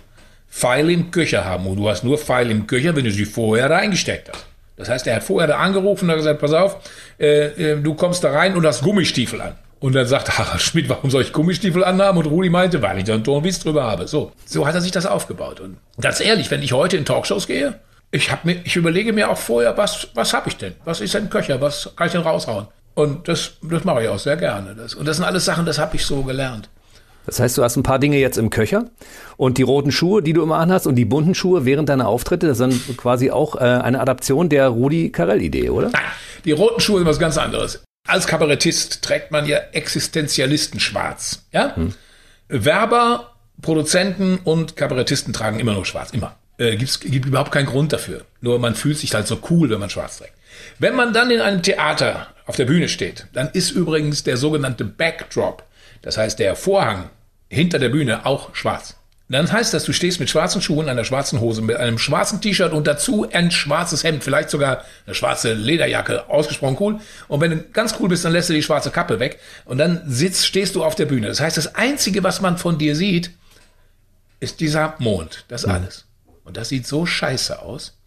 Pfeil 0.49 0.91
im 0.91 1.11
Köcher 1.11 1.45
haben. 1.45 1.67
Und 1.67 1.77
du 1.77 1.89
hast 1.89 2.05
nur 2.05 2.19
Pfeil 2.19 2.51
im 2.51 2.67
Köcher, 2.67 2.97
wenn 2.97 3.05
du 3.05 3.11
sie 3.11 3.25
vorher 3.25 3.71
reingesteckt 3.71 4.31
hast. 4.31 4.47
Das 4.77 4.89
heißt, 4.89 5.07
er 5.07 5.17
hat 5.17 5.25
vorher 5.25 5.49
da 5.49 5.57
angerufen 5.57 6.05
und 6.05 6.11
hat 6.11 6.19
gesagt, 6.19 6.41
pass 6.41 6.53
auf, 6.53 6.77
äh, 7.19 7.73
äh, 7.73 7.81
du 7.81 7.95
kommst 7.95 8.23
da 8.25 8.31
rein 8.31 8.57
und 8.57 8.67
hast 8.67 8.83
Gummistiefel 8.83 9.41
an. 9.41 9.55
Und 9.81 9.95
dann 9.95 10.07
sagt 10.07 10.39
Harald 10.39 10.61
Schmidt, 10.63 10.89
warum 10.89 11.11
soll 11.11 11.23
ich 11.23 11.33
Gummistiefel 11.33 11.85
anhaben? 11.85 12.19
Und 12.19 12.27
Rudi 12.27 12.51
meinte, 12.51 12.83
weil 12.83 12.99
ich 12.99 13.05
da 13.05 13.15
einen 13.15 13.25
Tonwitz 13.25 13.59
drüber 13.61 13.85
habe. 13.85 14.07
So, 14.07 14.33
so 14.45 14.67
hat 14.67 14.75
er 14.75 14.81
sich 14.81 14.93
das 14.93 15.07
aufgebaut. 15.07 15.61
Und 15.61 15.79
ganz 16.01 16.21
ehrlich, 16.21 16.51
wenn 16.51 16.63
ich 16.63 16.73
heute 16.73 16.97
in 16.97 17.05
Talkshows 17.05 17.47
gehe, 17.47 17.79
ich, 18.11 18.31
hab 18.31 18.45
mir, 18.45 18.61
ich 18.65 18.77
überlege 18.77 19.13
mir 19.13 19.31
auch 19.31 19.39
vorher, 19.39 19.77
was, 19.77 20.09
was 20.15 20.33
habe 20.33 20.49
ich 20.49 20.57
denn? 20.57 20.75
Was 20.85 21.01
ist 21.01 21.17
ein 21.17 21.29
Köcher? 21.29 21.61
Was 21.61 21.91
kann 21.97 22.07
ich 22.07 22.13
denn 22.13 22.23
raushauen? 22.23 22.69
Und 22.95 23.29
das, 23.29 23.53
das 23.63 23.85
mache 23.85 24.05
ich 24.05 24.09
auch 24.09 24.19
sehr 24.19 24.37
gerne. 24.37 24.75
Das, 24.75 24.95
und 24.95 25.07
das 25.07 25.17
sind 25.17 25.27
alles 25.27 25.45
Sachen, 25.45 25.67
das 25.67 25.79
habe 25.79 25.97
ich 25.97 26.07
so 26.07 26.23
gelernt. 26.23 26.71
Das 27.27 27.41
heißt, 27.41 27.59
du 27.59 27.65
hast 27.65 27.77
ein 27.77 27.83
paar 27.83 27.99
Dinge 27.99 28.19
jetzt 28.19 28.39
im 28.39 28.51
Köcher 28.51 28.87
und 29.37 29.59
die 29.59 29.63
roten 29.63 29.93
Schuhe, 29.93 30.23
die 30.23 30.33
du 30.33 30.43
immer 30.43 30.57
anhast 30.57 30.87
und 30.87 30.95
die 30.95 31.05
bunten 31.05 31.35
Schuhe 31.35 31.65
während 31.65 31.89
deiner 31.89 32.09
Auftritte, 32.09 32.47
das 32.47 32.61
ist 32.61 32.61
dann 32.61 32.97
quasi 32.97 33.31
auch 33.31 33.57
äh, 33.57 33.59
eine 33.59 34.01
Adaption 34.01 34.49
der 34.49 34.69
Rudi 34.69 35.11
Carell-Idee, 35.11 35.71
oder? 35.71 35.91
Nein, 35.91 36.03
die 36.45 36.53
roten 36.53 36.81
Schuhe 36.81 36.99
sind 36.99 37.09
was 37.09 37.19
ganz 37.19 37.37
anderes. 37.37 37.83
Als 38.07 38.27
Kabarettist 38.27 39.03
trägt 39.03 39.33
man 39.33 39.47
ja 39.47 39.59
Existenzialisten 39.73 40.79
schwarz. 40.79 41.43
Ja? 41.53 41.75
Hm. 41.75 41.95
Werber, 42.49 43.33
Produzenten 43.61 44.39
und 44.45 44.77
Kabarettisten 44.77 45.33
tragen 45.33 45.59
immer 45.59 45.75
nur 45.75 45.85
schwarz, 45.85 46.13
immer. 46.13 46.37
Äh, 46.59 46.77
gibt's, 46.77 47.01
gibt 47.01 47.27
überhaupt 47.27 47.51
keinen 47.51 47.67
Grund 47.67 47.93
dafür. 47.93 48.23
Nur 48.41 48.59
man 48.61 48.75
fühlt 48.77 48.99
sich 48.99 49.13
halt 49.13 49.27
so 49.27 49.41
cool, 49.51 49.69
wenn 49.71 49.81
man 49.81 49.91
schwarz 49.91 50.19
trägt. 50.19 50.35
Wenn 50.79 50.95
man 50.95 51.13
dann 51.13 51.31
in 51.31 51.41
einem 51.41 51.63
Theater 51.63 52.29
auf 52.47 52.57
der 52.57 52.65
Bühne 52.65 52.89
steht, 52.89 53.27
dann 53.33 53.51
ist 53.53 53.73
übrigens 53.73 54.23
der 54.23 54.37
sogenannte 54.37 54.85
Backdrop, 54.85 55.65
das 56.03 56.17
heißt 56.17 56.39
der 56.39 56.55
Vorhang 56.55 57.11
hinter 57.49 57.79
der 57.79 57.89
Bühne 57.89 58.27
auch 58.27 58.55
schwarz. 58.55 58.97
Dann 59.29 59.51
heißt 59.51 59.75
das, 59.75 59.83
du 59.85 59.93
stehst 59.93 60.21
mit 60.21 60.31
schwarzen 60.31 60.63
Schuhen, 60.63 60.89
einer 60.89 61.05
schwarzen 61.05 61.41
Hose, 61.41 61.61
mit 61.61 61.77
einem 61.77 61.99
schwarzen 61.99 62.41
T-Shirt 62.41 62.73
und 62.73 62.87
dazu 62.87 63.29
ein 63.33 63.51
schwarzes 63.51 64.05
Hemd, 64.05 64.23
vielleicht 64.23 64.51
sogar 64.51 64.85
eine 65.05 65.17
schwarze 65.17 65.53
Lederjacke, 65.53 66.31
ausgesprochen 66.31 66.77
cool. 66.79 67.01
Und 67.27 67.41
wenn 67.41 67.51
du 67.51 67.61
ganz 67.73 67.97
cool 67.99 68.09
bist, 68.09 68.25
dann 68.25 68.33
lässt 68.33 68.51
du 68.51 68.53
die 68.55 68.63
schwarze 68.63 68.93
Kappe 68.93 69.19
weg 69.19 69.41
und 69.65 69.79
dann 69.79 70.03
sitzt, 70.07 70.47
stehst 70.47 70.77
du 70.77 70.85
auf 70.85 70.95
der 70.95 71.07
Bühne. 71.07 71.27
Das 71.27 71.41
heißt, 71.41 71.57
das 71.57 71.75
Einzige, 71.75 72.23
was 72.23 72.41
man 72.41 72.57
von 72.57 72.79
dir 72.79 72.95
sieht, 72.95 73.33
ist 74.39 74.61
dieser 74.61 74.95
Mond, 74.99 75.45
das 75.49 75.65
alles. 75.65 76.05
Und 76.45 76.57
das 76.57 76.69
sieht 76.69 76.87
so 76.87 77.05
scheiße 77.05 77.61
aus. 77.61 77.99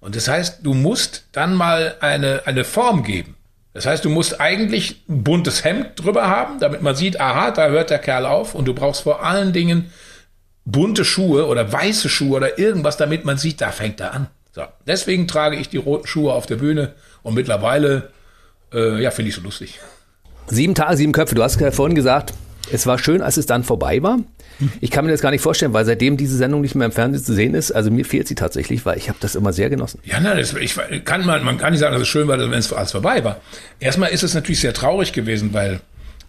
Und 0.00 0.16
das 0.16 0.26
heißt, 0.26 0.60
du 0.62 0.72
musst 0.72 1.24
dann 1.32 1.54
mal 1.54 1.96
eine, 2.00 2.46
eine 2.46 2.64
Form 2.64 3.02
geben. 3.02 3.36
Das 3.74 3.86
heißt, 3.86 4.04
du 4.04 4.10
musst 4.10 4.40
eigentlich 4.40 5.02
ein 5.08 5.24
buntes 5.24 5.64
Hemd 5.64 5.92
drüber 5.96 6.28
haben, 6.28 6.60
damit 6.60 6.82
man 6.82 6.94
sieht, 6.94 7.20
aha, 7.20 7.52
da 7.52 7.68
hört 7.68 7.90
der 7.90 7.98
Kerl 7.98 8.26
auf. 8.26 8.54
Und 8.54 8.66
du 8.66 8.74
brauchst 8.74 9.02
vor 9.02 9.24
allen 9.24 9.52
Dingen 9.52 9.90
bunte 10.64 11.04
Schuhe 11.04 11.46
oder 11.46 11.72
weiße 11.72 12.08
Schuhe 12.08 12.36
oder 12.36 12.58
irgendwas, 12.58 12.96
damit 12.96 13.24
man 13.24 13.38
sieht, 13.38 13.60
da 13.60 13.70
fängt 13.70 14.00
er 14.00 14.12
an. 14.12 14.26
So, 14.52 14.62
deswegen 14.86 15.26
trage 15.26 15.56
ich 15.56 15.70
die 15.70 15.78
roten 15.78 16.06
Schuhe 16.06 16.34
auf 16.34 16.44
der 16.44 16.56
Bühne 16.56 16.94
und 17.22 17.34
mittlerweile, 17.34 18.10
äh, 18.72 19.02
ja, 19.02 19.10
finde 19.10 19.30
ich 19.30 19.34
so 19.34 19.40
lustig. 19.40 19.80
Sieben 20.48 20.74
Tage, 20.74 20.96
sieben 20.98 21.12
Köpfe. 21.12 21.34
Du 21.34 21.42
hast 21.42 21.58
ja 21.58 21.70
vorhin 21.70 21.94
gesagt, 21.94 22.34
es 22.70 22.86
war 22.86 22.98
schön, 22.98 23.22
als 23.22 23.36
es 23.36 23.46
dann 23.46 23.64
vorbei 23.64 24.02
war. 24.02 24.20
Ich 24.80 24.90
kann 24.90 25.04
mir 25.04 25.10
das 25.10 25.20
gar 25.20 25.30
nicht 25.30 25.40
vorstellen, 25.40 25.72
weil 25.72 25.84
seitdem 25.84 26.16
diese 26.16 26.36
Sendung 26.36 26.60
nicht 26.60 26.74
mehr 26.74 26.86
im 26.86 26.92
Fernsehen 26.92 27.24
zu 27.24 27.34
sehen 27.34 27.54
ist, 27.54 27.72
also 27.72 27.90
mir 27.90 28.04
fehlt 28.04 28.28
sie 28.28 28.34
tatsächlich, 28.34 28.84
weil 28.86 28.96
ich 28.96 29.08
habe 29.08 29.18
das 29.20 29.34
immer 29.34 29.52
sehr 29.52 29.70
genossen. 29.70 30.00
Ja, 30.04 30.20
nein, 30.20 30.36
das, 30.36 30.54
ich 30.54 30.76
kann 31.04 31.26
man, 31.26 31.44
man 31.44 31.58
kann 31.58 31.72
nicht 31.72 31.80
sagen, 31.80 31.92
dass 31.92 32.02
es 32.02 32.08
schön 32.08 32.28
war, 32.28 32.38
wenn 32.38 32.52
es 32.52 32.72
alles 32.72 32.92
vorbei 32.92 33.24
war. 33.24 33.40
Erstmal 33.80 34.10
ist 34.10 34.22
es 34.22 34.34
natürlich 34.34 34.60
sehr 34.60 34.74
traurig 34.74 35.12
gewesen, 35.12 35.52
weil 35.52 35.80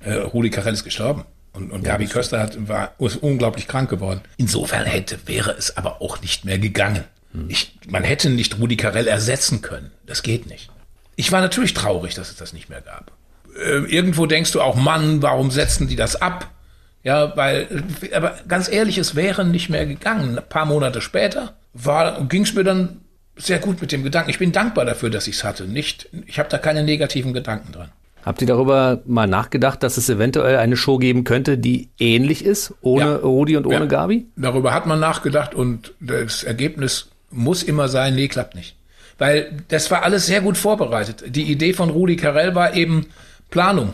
äh, 0.04 0.14
Rudi 0.14 0.50
Carell 0.50 0.74
ist 0.74 0.84
gestorben. 0.84 1.26
Und, 1.54 1.72
und 1.72 1.86
ja, 1.86 1.92
Gabi 1.92 2.08
Köster 2.08 2.40
hat, 2.40 2.68
war 2.68 2.94
unglaublich 2.98 3.68
krank 3.68 3.90
geworden. 3.90 4.22
Insofern 4.38 4.86
hätte, 4.86 5.20
wäre 5.28 5.52
es 5.52 5.78
aber 5.78 6.02
auch 6.02 6.20
nicht 6.22 6.46
mehr 6.46 6.58
gegangen. 6.58 7.04
Hm. 7.34 7.46
Ich, 7.48 7.78
man 7.88 8.04
hätte 8.04 8.30
nicht 8.30 8.58
Rudi 8.60 8.76
Carell 8.76 9.08
ersetzen 9.08 9.62
können. 9.62 9.92
Das 10.08 10.24
geht 10.24 10.48
nicht. 10.48 10.72
Ich 11.16 11.32
war 11.32 11.42
natürlich 11.42 11.76
traurig, 11.76 12.16
dass 12.16 12.32
es 12.32 12.38
das 12.38 12.54
nicht 12.54 12.70
mehr 12.70 12.82
gab. 12.82 13.12
Äh, 13.56 13.86
irgendwo 13.86 14.26
denkst 14.26 14.52
du 14.52 14.62
auch, 14.62 14.76
Mann, 14.76 15.22
warum 15.22 15.52
setzen 15.52 15.88
die 15.88 15.96
das 15.96 16.16
ab? 16.16 16.50
Ja, 17.04 17.36
weil, 17.36 17.84
aber 18.14 18.36
ganz 18.48 18.72
ehrlich, 18.72 18.98
es 18.98 19.16
wäre 19.16 19.44
nicht 19.46 19.70
mehr 19.70 19.86
gegangen. 19.86 20.38
Ein 20.38 20.48
paar 20.48 20.66
Monate 20.66 21.02
später 21.02 21.54
ging 22.30 22.44
es 22.44 22.54
mir 22.54 22.64
dann 22.64 23.02
sehr 23.36 23.60
gut 23.60 23.82
mit 23.82 23.92
dem 23.92 24.04
Gedanken. 24.04 24.30
Ich 24.30 24.40
bin 24.40 24.52
dankbar 24.52 24.86
dafür, 24.86 25.10
dass 25.10 25.28
ich 25.28 25.36
es 25.36 25.44
hatte. 25.44 25.66
Nicht, 25.66 26.08
ich 26.28 26.40
habe 26.40 26.50
da 26.50 26.58
keine 26.58 26.84
negativen 26.84 27.34
Gedanken 27.34 27.74
dran. 27.74 27.90
Habt 28.24 28.40
ihr 28.40 28.48
darüber 28.48 29.02
mal 29.06 29.28
nachgedacht, 29.28 29.84
dass 29.84 29.98
es 29.98 30.08
eventuell 30.08 30.56
eine 30.58 30.78
Show 30.78 30.98
geben 30.98 31.26
könnte, 31.26 31.58
die 31.58 31.90
ähnlich 32.00 32.46
ist, 32.46 32.74
ohne 32.82 33.06
ja. 33.06 33.16
Rudi 33.18 33.58
und 33.58 33.66
ohne 33.66 33.80
ja. 33.80 33.86
Gabi? 33.86 34.28
Darüber 34.38 34.74
hat 34.74 34.86
man 34.86 35.00
nachgedacht 35.02 35.54
und 35.54 35.94
das 36.00 36.44
Ergebnis 36.44 37.10
muss 37.32 37.64
immer 37.64 37.90
sein, 37.90 38.16
nee, 38.16 38.30
klappt 38.30 38.56
nicht. 38.56 38.78
Weil 39.18 39.52
das 39.68 39.92
war 39.92 40.04
alles 40.04 40.26
sehr 40.26 40.40
gut 40.40 40.58
vorbereitet. 40.58 41.24
Die 41.28 41.52
Idee 41.52 41.74
von 41.74 41.90
Rudi 41.90 42.16
Carell 42.16 42.56
war 42.56 42.76
eben 42.76 43.08
Planung. 43.54 43.94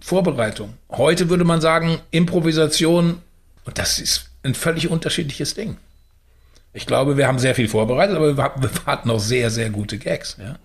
Vorbereitung. 0.00 0.74
Heute 0.90 1.30
würde 1.30 1.44
man 1.44 1.60
sagen 1.60 2.00
Improvisation. 2.10 3.22
Und 3.64 3.78
das 3.78 4.00
ist 4.00 4.26
ein 4.42 4.54
völlig 4.54 4.90
unterschiedliches 4.90 5.54
Ding. 5.54 5.76
Ich 6.72 6.84
glaube, 6.84 7.16
wir 7.16 7.28
haben 7.28 7.38
sehr 7.38 7.54
viel 7.54 7.68
vorbereitet, 7.68 8.16
aber 8.16 8.36
wir 8.36 8.52
hatten 8.86 9.10
auch 9.12 9.20
sehr, 9.20 9.50
sehr 9.50 9.70
gute 9.70 9.98
Gags. 9.98 10.36
Ja. 10.40 10.56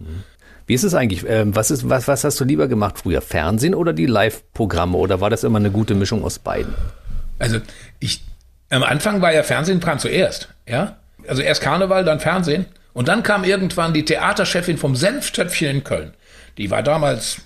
Wie 0.65 0.74
ist 0.74 0.82
es 0.82 0.96
eigentlich? 0.96 1.24
Ähm, 1.28 1.56
was, 1.56 1.69
ist, 1.69 1.88
was, 1.88 2.08
was 2.08 2.24
hast 2.24 2.39
du 2.39 2.43
lieber 2.43 2.67
gemacht 2.67 2.98
früher? 2.98 3.22
Fernsehen 3.22 3.76
oder 3.76 3.93
die 3.93 4.08
Live-Programme? 4.08 4.98
Oder 4.98 5.22
war 5.22 5.30
das 5.30 5.43
immer 5.43 5.60
eine 5.60 5.69
gute 5.69 5.93
Mischung 5.93 6.24
aus 6.24 6.39
beiden? 6.39 6.74
Also 7.38 7.60
ich, 8.00 8.24
am 8.72 8.82
Anfang 8.82 9.22
war 9.22 9.32
ja 9.32 9.43
Fernsehen 9.43 9.80
kam 9.80 10.00
zuerst. 10.00 10.48
Ja? 10.67 10.98
Also 11.28 11.43
erst 11.43 11.62
Karneval, 11.62 12.04
dann 12.04 12.19
Fernsehen. 12.19 12.65
Und 12.93 13.10
dann 13.10 13.22
kam 13.22 13.43
irgendwann 13.43 13.93
die 13.93 14.06
Theaterchefin 14.06 14.80
vom 14.80 14.96
Senftöpfchen 14.96 15.69
in 15.69 15.84
Köln. 15.84 16.13
Die 16.58 16.72
war 16.72 16.82
damals 16.82 17.41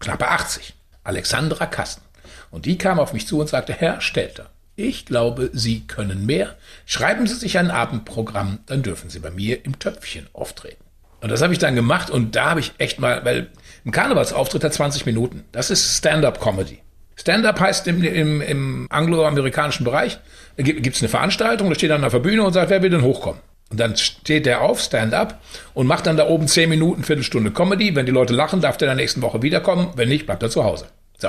knappe 0.00 0.28
80. 0.28 0.74
Alexandra 1.04 1.66
Kasten. 1.66 2.02
Und 2.50 2.66
die 2.66 2.78
kam 2.78 2.98
auf 2.98 3.12
mich 3.12 3.26
zu 3.26 3.38
und 3.40 3.48
sagte, 3.48 3.72
Herr 3.72 4.00
Stelter, 4.00 4.50
ich 4.76 5.06
glaube, 5.06 5.50
Sie 5.52 5.86
können 5.86 6.26
mehr. 6.26 6.56
Schreiben 6.86 7.26
Sie 7.26 7.34
sich 7.34 7.58
ein 7.58 7.70
Abendprogramm, 7.70 8.60
dann 8.66 8.82
dürfen 8.82 9.10
Sie 9.10 9.20
bei 9.20 9.30
mir 9.30 9.64
im 9.64 9.78
Töpfchen 9.78 10.26
auftreten. 10.32 10.82
Und 11.20 11.30
das 11.30 11.42
habe 11.42 11.52
ich 11.52 11.58
dann 11.58 11.74
gemacht 11.74 12.10
und 12.10 12.34
da 12.34 12.50
habe 12.50 12.60
ich 12.60 12.72
echt 12.78 12.98
mal, 12.98 13.24
weil 13.24 13.48
ein 13.84 13.92
Karnevalsauftritt 13.92 14.64
hat 14.64 14.74
20 14.74 15.06
Minuten. 15.06 15.44
Das 15.52 15.70
ist 15.70 15.98
Stand-up-Comedy. 15.98 16.80
Stand-up 17.16 17.60
heißt 17.60 17.86
im, 17.88 18.02
im, 18.02 18.40
im 18.40 18.86
angloamerikanischen 18.88 19.84
Bereich, 19.84 20.18
da 20.56 20.62
gibt 20.62 20.96
es 20.96 21.02
eine 21.02 21.10
Veranstaltung, 21.10 21.68
da 21.68 21.74
steht 21.74 21.90
dann 21.90 22.04
auf 22.04 22.12
der 22.12 22.20
Bühne 22.20 22.42
und 22.42 22.54
sagt, 22.54 22.70
wer 22.70 22.82
will 22.82 22.88
denn 22.88 23.02
hochkommen? 23.02 23.40
Und 23.70 23.78
dann 23.78 23.96
steht 23.96 24.46
der 24.46 24.62
auf, 24.62 24.80
Stand-up, 24.80 25.40
und 25.74 25.86
macht 25.86 26.06
dann 26.06 26.16
da 26.16 26.26
oben 26.26 26.48
10 26.48 26.68
Minuten, 26.68 27.04
Viertelstunde 27.04 27.52
Comedy. 27.52 27.94
Wenn 27.94 28.04
die 28.04 28.12
Leute 28.12 28.34
lachen, 28.34 28.60
darf 28.60 28.76
der 28.76 28.88
in 28.88 28.96
der 28.96 29.02
nächsten 29.02 29.22
Woche 29.22 29.42
wiederkommen. 29.42 29.90
Wenn 29.94 30.08
nicht, 30.08 30.26
bleibt 30.26 30.42
er 30.42 30.50
zu 30.50 30.64
Hause. 30.64 30.86
So. 31.18 31.28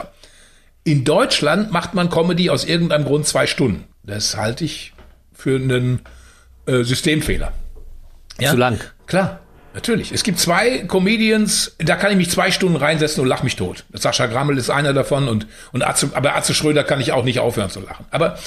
In 0.84 1.04
Deutschland 1.04 1.72
macht 1.72 1.94
man 1.94 2.10
Comedy 2.10 2.50
aus 2.50 2.66
irgendeinem 2.66 3.06
Grund 3.06 3.28
zwei 3.28 3.46
Stunden. 3.46 3.86
Das 4.04 4.36
halte 4.36 4.66
ich 4.66 4.94
für 5.34 5.56
einen 5.56 6.02
äh, 6.66 6.84
Systemfehler. 6.84 7.54
Ja? 8.40 8.52
Zu 8.52 8.58
lang. 8.58 8.80
Klar. 9.06 9.40
Natürlich. 9.74 10.12
Es 10.12 10.24
gibt 10.24 10.38
zwei 10.38 10.80
Comedians, 10.80 11.76
da 11.78 11.96
kann 11.96 12.12
ich 12.12 12.18
mich 12.18 12.30
zwei 12.30 12.52
Stunden 12.52 12.76
reinsetzen 12.76 13.22
und 13.22 13.28
lach 13.28 13.44
mich 13.44 13.56
tot. 13.56 13.86
Sascha 13.94 14.26
Grammel 14.26 14.58
ist 14.58 14.70
einer 14.70 14.92
davon 14.92 15.30
und, 15.30 15.48
und 15.72 15.82
Atze, 15.84 16.10
aber 16.14 16.36
Atze 16.36 16.54
Schröder 16.54 16.84
kann 16.84 17.00
ich 17.00 17.14
auch 17.14 17.24
nicht 17.24 17.40
aufhören 17.40 17.70
zu 17.70 17.80
lachen. 17.80 18.06
Aber 18.12 18.38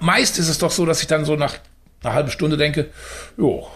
meist 0.00 0.38
ist 0.38 0.48
es 0.48 0.58
doch 0.58 0.70
so, 0.70 0.86
dass 0.86 1.00
ich 1.00 1.08
dann 1.08 1.24
so 1.24 1.34
nach 1.34 1.56
einer 2.02 2.14
halben 2.14 2.30
Stunde 2.30 2.56
denke, 2.56 2.90
jo, 3.36 3.68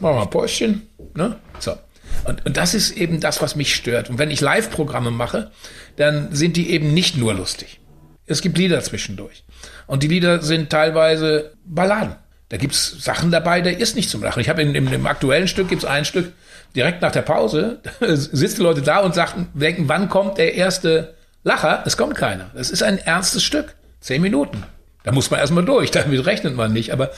machen 0.00 0.16
wir 0.16 0.22
ein 0.22 0.30
Päuschen, 0.30 0.88
ne? 1.14 1.36
So. 1.58 1.76
Und, 2.24 2.44
und 2.46 2.56
das 2.56 2.74
ist 2.74 2.90
eben 2.92 3.20
das, 3.20 3.42
was 3.42 3.56
mich 3.56 3.74
stört. 3.74 4.10
Und 4.10 4.18
wenn 4.18 4.30
ich 4.30 4.40
Live-Programme 4.40 5.10
mache, 5.10 5.50
dann 5.96 6.34
sind 6.34 6.56
die 6.56 6.70
eben 6.70 6.94
nicht 6.94 7.16
nur 7.16 7.34
lustig. 7.34 7.80
Es 8.26 8.42
gibt 8.42 8.58
Lieder 8.58 8.80
zwischendurch. 8.82 9.44
Und 9.86 10.02
die 10.02 10.08
Lieder 10.08 10.42
sind 10.42 10.70
teilweise 10.70 11.52
Balladen. 11.64 12.16
Da 12.50 12.56
gibt's 12.56 12.96
Sachen 13.02 13.30
dabei, 13.30 13.60
der 13.60 13.78
ist 13.78 13.94
nicht 13.94 14.08
zum 14.08 14.22
Lachen. 14.22 14.40
Ich 14.40 14.48
habe 14.48 14.62
in, 14.62 14.74
in, 14.74 14.86
im 14.86 15.06
aktuellen 15.06 15.48
Stück 15.48 15.68
gibt's 15.68 15.84
ein 15.84 16.04
Stück, 16.04 16.32
direkt 16.74 17.02
nach 17.02 17.12
der 17.12 17.22
Pause, 17.22 17.80
sitzen 18.00 18.62
Leute 18.62 18.82
da 18.82 19.00
und 19.00 19.14
sagten, 19.14 19.48
denken, 19.54 19.88
wann 19.88 20.08
kommt 20.08 20.38
der 20.38 20.54
erste 20.54 21.14
Lacher? 21.44 21.82
Es 21.86 21.96
kommt 21.96 22.14
keiner. 22.14 22.50
Das 22.54 22.70
ist 22.70 22.82
ein 22.82 22.98
ernstes 22.98 23.44
Stück. 23.44 23.74
Zehn 24.00 24.22
Minuten. 24.22 24.64
Da 25.04 25.12
muss 25.12 25.30
man 25.30 25.40
erstmal 25.40 25.64
durch, 25.64 25.90
damit 25.92 26.26
rechnet 26.26 26.56
man 26.56 26.72
nicht. 26.72 26.92
Aber 26.92 27.10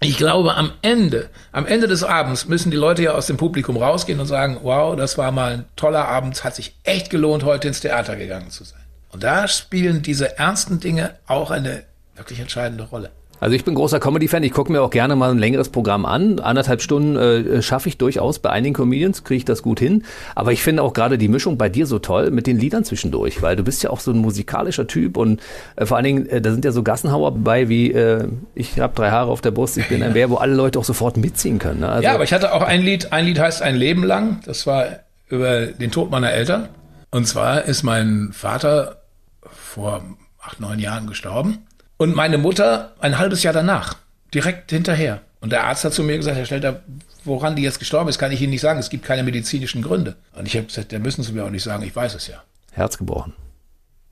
ich 0.00 0.16
glaube, 0.16 0.54
am 0.54 0.72
Ende, 0.82 1.30
am 1.52 1.66
Ende 1.66 1.88
des 1.88 2.04
Abends 2.04 2.46
müssen 2.46 2.70
die 2.70 2.76
Leute 2.76 3.02
ja 3.02 3.12
aus 3.12 3.26
dem 3.26 3.36
Publikum 3.36 3.76
rausgehen 3.76 4.20
und 4.20 4.26
sagen, 4.26 4.58
wow, 4.62 4.96
das 4.96 5.16
war 5.18 5.32
mal 5.32 5.52
ein 5.52 5.64
toller 5.76 6.06
Abend, 6.08 6.44
hat 6.44 6.54
sich 6.54 6.76
echt 6.84 7.10
gelohnt, 7.10 7.44
heute 7.44 7.68
ins 7.68 7.80
Theater 7.80 8.16
gegangen 8.16 8.50
zu 8.50 8.64
sein. 8.64 8.80
Und 9.10 9.22
da 9.22 9.48
spielen 9.48 10.02
diese 10.02 10.38
ernsten 10.38 10.80
Dinge 10.80 11.14
auch 11.26 11.50
eine 11.50 11.84
wirklich 12.16 12.40
entscheidende 12.40 12.84
Rolle. 12.84 13.10
Also 13.40 13.54
ich 13.56 13.64
bin 13.64 13.74
großer 13.74 14.00
Comedy-Fan. 14.00 14.42
Ich 14.42 14.52
gucke 14.52 14.72
mir 14.72 14.82
auch 14.82 14.90
gerne 14.90 15.16
mal 15.16 15.30
ein 15.30 15.38
längeres 15.38 15.68
Programm 15.68 16.06
an. 16.06 16.38
Anderthalb 16.38 16.80
Stunden 16.80 17.16
äh, 17.16 17.62
schaffe 17.62 17.88
ich 17.88 17.98
durchaus. 17.98 18.38
Bei 18.38 18.50
einigen 18.50 18.74
Comedians 18.74 19.24
kriege 19.24 19.38
ich 19.38 19.44
das 19.44 19.62
gut 19.62 19.80
hin. 19.80 20.04
Aber 20.34 20.52
ich 20.52 20.62
finde 20.62 20.82
auch 20.82 20.92
gerade 20.92 21.18
die 21.18 21.28
Mischung 21.28 21.58
bei 21.58 21.68
dir 21.68 21.86
so 21.86 21.98
toll 21.98 22.30
mit 22.30 22.46
den 22.46 22.58
Liedern 22.58 22.84
zwischendurch, 22.84 23.42
weil 23.42 23.56
du 23.56 23.62
bist 23.62 23.82
ja 23.82 23.90
auch 23.90 24.00
so 24.00 24.12
ein 24.12 24.18
musikalischer 24.18 24.86
Typ 24.86 25.16
und 25.16 25.40
äh, 25.76 25.86
vor 25.86 25.96
allen 25.96 26.04
Dingen, 26.04 26.26
äh, 26.26 26.40
da 26.40 26.52
sind 26.52 26.64
ja 26.64 26.72
so 26.72 26.82
Gassenhauer 26.82 27.34
bei 27.34 27.68
wie 27.68 27.92
äh, 27.92 28.28
ich 28.54 28.78
habe 28.80 28.94
drei 28.94 29.10
Haare 29.10 29.30
auf 29.30 29.40
der 29.40 29.50
Brust, 29.50 29.76
ich 29.76 29.88
bin 29.88 30.02
ein 30.02 30.12
Bär, 30.14 30.30
wo 30.30 30.36
alle 30.36 30.54
Leute 30.54 30.78
auch 30.78 30.84
sofort 30.84 31.16
mitziehen 31.16 31.58
können. 31.58 31.80
Ne? 31.80 31.88
Also 31.88 32.04
ja, 32.04 32.14
aber 32.14 32.24
ich 32.24 32.32
hatte 32.32 32.52
auch 32.52 32.62
ein 32.62 32.82
Lied, 32.82 33.12
ein 33.12 33.26
Lied 33.26 33.38
heißt 33.38 33.62
Ein 33.62 33.76
Leben 33.76 34.04
lang. 34.04 34.40
Das 34.46 34.66
war 34.66 34.86
über 35.28 35.66
den 35.66 35.90
Tod 35.90 36.10
meiner 36.10 36.30
Eltern. 36.30 36.68
Und 37.10 37.26
zwar 37.26 37.64
ist 37.64 37.82
mein 37.82 38.30
Vater 38.32 39.02
vor 39.42 40.02
acht, 40.40 40.60
neun 40.60 40.78
Jahren 40.78 41.06
gestorben. 41.06 41.66
Und 42.04 42.14
meine 42.14 42.36
Mutter 42.36 42.92
ein 43.00 43.16
halbes 43.16 43.42
Jahr 43.44 43.54
danach, 43.54 43.96
direkt 44.34 44.70
hinterher. 44.70 45.22
Und 45.40 45.52
der 45.52 45.64
Arzt 45.64 45.84
hat 45.84 45.94
zu 45.94 46.02
mir 46.02 46.18
gesagt, 46.18 46.36
Herr 46.36 46.44
Stelter, 46.44 46.82
woran 47.24 47.56
die 47.56 47.62
jetzt 47.62 47.78
gestorben 47.78 48.10
ist, 48.10 48.18
kann 48.18 48.30
ich 48.30 48.42
Ihnen 48.42 48.50
nicht 48.50 48.60
sagen. 48.60 48.78
Es 48.78 48.90
gibt 48.90 49.06
keine 49.06 49.22
medizinischen 49.22 49.80
Gründe. 49.80 50.14
Und 50.34 50.46
ich 50.46 50.54
habe 50.54 50.66
gesagt, 50.66 50.92
der 50.92 51.00
müssen 51.00 51.22
Sie 51.22 51.32
mir 51.32 51.46
auch 51.46 51.50
nicht 51.50 51.62
sagen, 51.62 51.82
ich 51.82 51.96
weiß 51.96 52.14
es 52.14 52.26
ja. 52.26 52.42
Herz 52.72 52.98
gebrochen. 52.98 53.32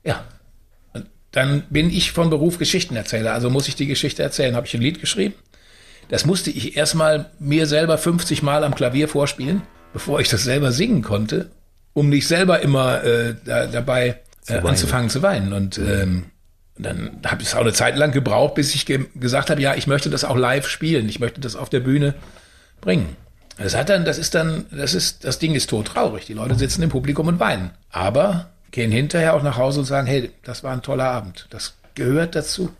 Ja. 0.03 0.23
Und 0.93 1.05
dann 1.33 1.65
bin 1.69 1.91
ich 1.91 2.13
von 2.13 2.31
Beruf 2.31 2.57
Geschichtenerzähler, 2.57 3.31
also 3.31 3.51
muss 3.51 3.67
ich 3.67 3.75
die 3.75 3.85
Geschichte 3.85 4.23
erzählen. 4.23 4.55
Habe 4.55 4.65
ich 4.65 4.73
ein 4.73 4.81
Lied 4.81 4.99
geschrieben. 4.99 5.35
Das 6.09 6.25
musste 6.25 6.49
ich 6.49 6.75
erstmal 6.75 7.29
mir 7.37 7.67
selber 7.67 7.99
50 7.99 8.41
Mal 8.41 8.63
am 8.63 8.73
Klavier 8.73 9.07
vorspielen, 9.07 9.61
bevor 9.93 10.19
ich 10.19 10.29
das 10.29 10.43
selber 10.43 10.71
singen 10.71 11.03
konnte, 11.03 11.51
um 11.93 12.09
nicht 12.09 12.27
selber 12.27 12.59
immer 12.61 13.03
äh, 13.03 13.35
da, 13.45 13.67
dabei 13.67 14.19
äh, 14.47 14.57
anzufangen 14.57 15.11
zu 15.11 15.21
weinen. 15.21 15.53
Und 15.53 15.77
ähm, 15.77 16.31
dann 16.77 17.19
habe 17.25 17.41
ich 17.41 17.49
es 17.49 17.55
auch 17.55 17.61
eine 17.61 17.73
Zeit 17.73 17.95
lang 17.95 18.11
gebraucht, 18.11 18.55
bis 18.55 18.73
ich 18.73 18.85
ge 18.85 19.05
gesagt 19.15 19.49
habe, 19.49 19.61
ja, 19.61 19.75
ich 19.75 19.87
möchte 19.87 20.09
das 20.09 20.23
auch 20.23 20.35
live 20.35 20.67
spielen, 20.67 21.07
ich 21.07 21.19
möchte 21.19 21.39
das 21.39 21.55
auf 21.55 21.69
der 21.69 21.81
Bühne 21.81 22.15
bringen. 22.81 23.15
Das 23.57 23.75
hat 23.75 23.89
dann, 23.89 24.03
das 24.03 24.17
ist 24.17 24.33
dann, 24.33 24.65
das 24.71 24.93
ist, 24.93 25.23
das 25.23 25.37
Ding 25.37 25.53
ist 25.53 25.69
todtraurig. 25.69 26.25
Die 26.25 26.33
Leute 26.33 26.55
sitzen 26.55 26.81
im 26.81 26.89
Publikum 26.89 27.27
und 27.27 27.39
weinen. 27.39 27.71
Aber 27.91 28.49
gehen 28.71 28.91
hinterher 28.91 29.35
auch 29.35 29.43
nach 29.43 29.57
Hause 29.57 29.81
und 29.81 29.85
sagen, 29.85 30.07
hey, 30.07 30.31
das 30.43 30.63
war 30.63 30.73
ein 30.73 30.81
toller 30.81 31.05
Abend. 31.05 31.47
Das 31.51 31.75
gehört 31.93 32.35
dazu. 32.35 32.71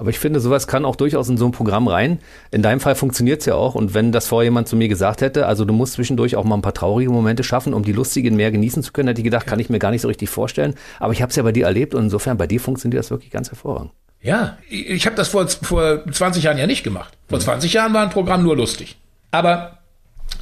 Aber 0.00 0.08
ich 0.08 0.18
finde, 0.18 0.40
sowas 0.40 0.66
kann 0.66 0.86
auch 0.86 0.96
durchaus 0.96 1.28
in 1.28 1.36
so 1.36 1.44
ein 1.44 1.52
Programm 1.52 1.86
rein. 1.86 2.20
In 2.50 2.62
deinem 2.62 2.80
Fall 2.80 2.94
funktioniert 2.94 3.40
es 3.40 3.46
ja 3.46 3.54
auch. 3.54 3.74
Und 3.74 3.92
wenn 3.92 4.12
das 4.12 4.28
vorher 4.28 4.44
jemand 4.44 4.66
zu 4.66 4.74
mir 4.74 4.88
gesagt 4.88 5.20
hätte, 5.20 5.44
also 5.44 5.66
du 5.66 5.74
musst 5.74 5.92
zwischendurch 5.92 6.36
auch 6.36 6.44
mal 6.44 6.54
ein 6.54 6.62
paar 6.62 6.72
traurige 6.72 7.10
Momente 7.10 7.44
schaffen, 7.44 7.74
um 7.74 7.82
die 7.82 7.92
lustigen 7.92 8.34
mehr 8.34 8.50
genießen 8.50 8.82
zu 8.82 8.92
können, 8.92 9.08
hätte 9.08 9.20
ich 9.20 9.24
gedacht, 9.24 9.46
kann 9.46 9.60
ich 9.60 9.68
mir 9.68 9.78
gar 9.78 9.90
nicht 9.90 10.00
so 10.00 10.08
richtig 10.08 10.30
vorstellen. 10.30 10.74
Aber 11.00 11.12
ich 11.12 11.20
habe 11.20 11.28
es 11.28 11.36
ja 11.36 11.42
bei 11.42 11.52
dir 11.52 11.66
erlebt 11.66 11.94
und 11.94 12.04
insofern 12.04 12.38
bei 12.38 12.46
dir 12.46 12.60
funktioniert 12.60 12.98
das 12.98 13.10
wirklich 13.10 13.30
ganz 13.30 13.50
hervorragend. 13.50 13.90
Ja, 14.22 14.56
ich 14.70 15.04
habe 15.04 15.16
das 15.16 15.28
vor, 15.28 15.46
vor 15.48 16.02
20 16.10 16.44
Jahren 16.44 16.56
ja 16.56 16.66
nicht 16.66 16.82
gemacht. 16.82 17.18
Vor 17.28 17.38
20 17.38 17.70
mhm. 17.70 17.74
Jahren 17.74 17.92
war 17.92 18.02
ein 18.02 18.10
Programm 18.10 18.42
nur 18.42 18.56
lustig. 18.56 18.96
Aber 19.32 19.80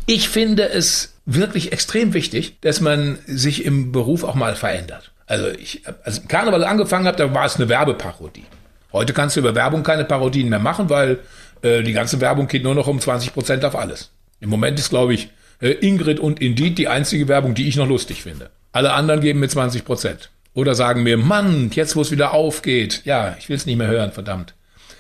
ich 0.06 0.28
finde 0.28 0.68
es 0.68 1.14
wirklich 1.26 1.72
extrem 1.72 2.14
wichtig, 2.14 2.60
dass 2.60 2.80
man 2.80 3.18
sich 3.26 3.64
im 3.64 3.90
Beruf 3.90 4.22
auch 4.22 4.36
mal 4.36 4.54
verändert. 4.54 5.10
Also 5.26 5.48
ich, 5.48 5.82
als 6.04 6.28
Karneval 6.28 6.62
angefangen 6.62 7.08
habe, 7.08 7.16
da 7.16 7.34
war 7.34 7.44
es 7.44 7.56
eine 7.56 7.68
Werbeparodie. 7.68 8.44
Heute 8.92 9.12
kannst 9.12 9.36
du 9.36 9.40
über 9.40 9.54
Werbung 9.54 9.82
keine 9.82 10.04
Parodien 10.04 10.48
mehr 10.48 10.58
machen, 10.58 10.88
weil 10.88 11.18
äh, 11.62 11.82
die 11.82 11.92
ganze 11.92 12.20
Werbung 12.20 12.48
geht 12.48 12.62
nur 12.62 12.74
noch 12.74 12.86
um 12.86 13.00
20 13.00 13.34
Prozent 13.34 13.64
auf 13.64 13.76
alles. 13.76 14.10
Im 14.40 14.50
Moment 14.50 14.78
ist, 14.78 14.90
glaube 14.90 15.14
ich, 15.14 15.30
äh, 15.60 15.70
Ingrid 15.70 16.20
und 16.20 16.40
Indeed 16.40 16.78
die 16.78 16.88
einzige 16.88 17.28
Werbung, 17.28 17.54
die 17.54 17.68
ich 17.68 17.76
noch 17.76 17.88
lustig 17.88 18.22
finde. 18.22 18.50
Alle 18.72 18.92
anderen 18.92 19.20
geben 19.20 19.40
mir 19.40 19.48
20 19.48 19.84
Prozent. 19.84 20.30
Oder 20.54 20.74
sagen 20.74 21.02
mir, 21.02 21.16
Mann, 21.18 21.70
jetzt 21.72 21.96
wo 21.96 22.00
es 22.00 22.10
wieder 22.10 22.32
aufgeht. 22.32 23.02
Ja, 23.04 23.36
ich 23.38 23.48
will 23.48 23.56
es 23.56 23.66
nicht 23.66 23.76
mehr 23.76 23.88
hören, 23.88 24.12
verdammt. 24.12 24.54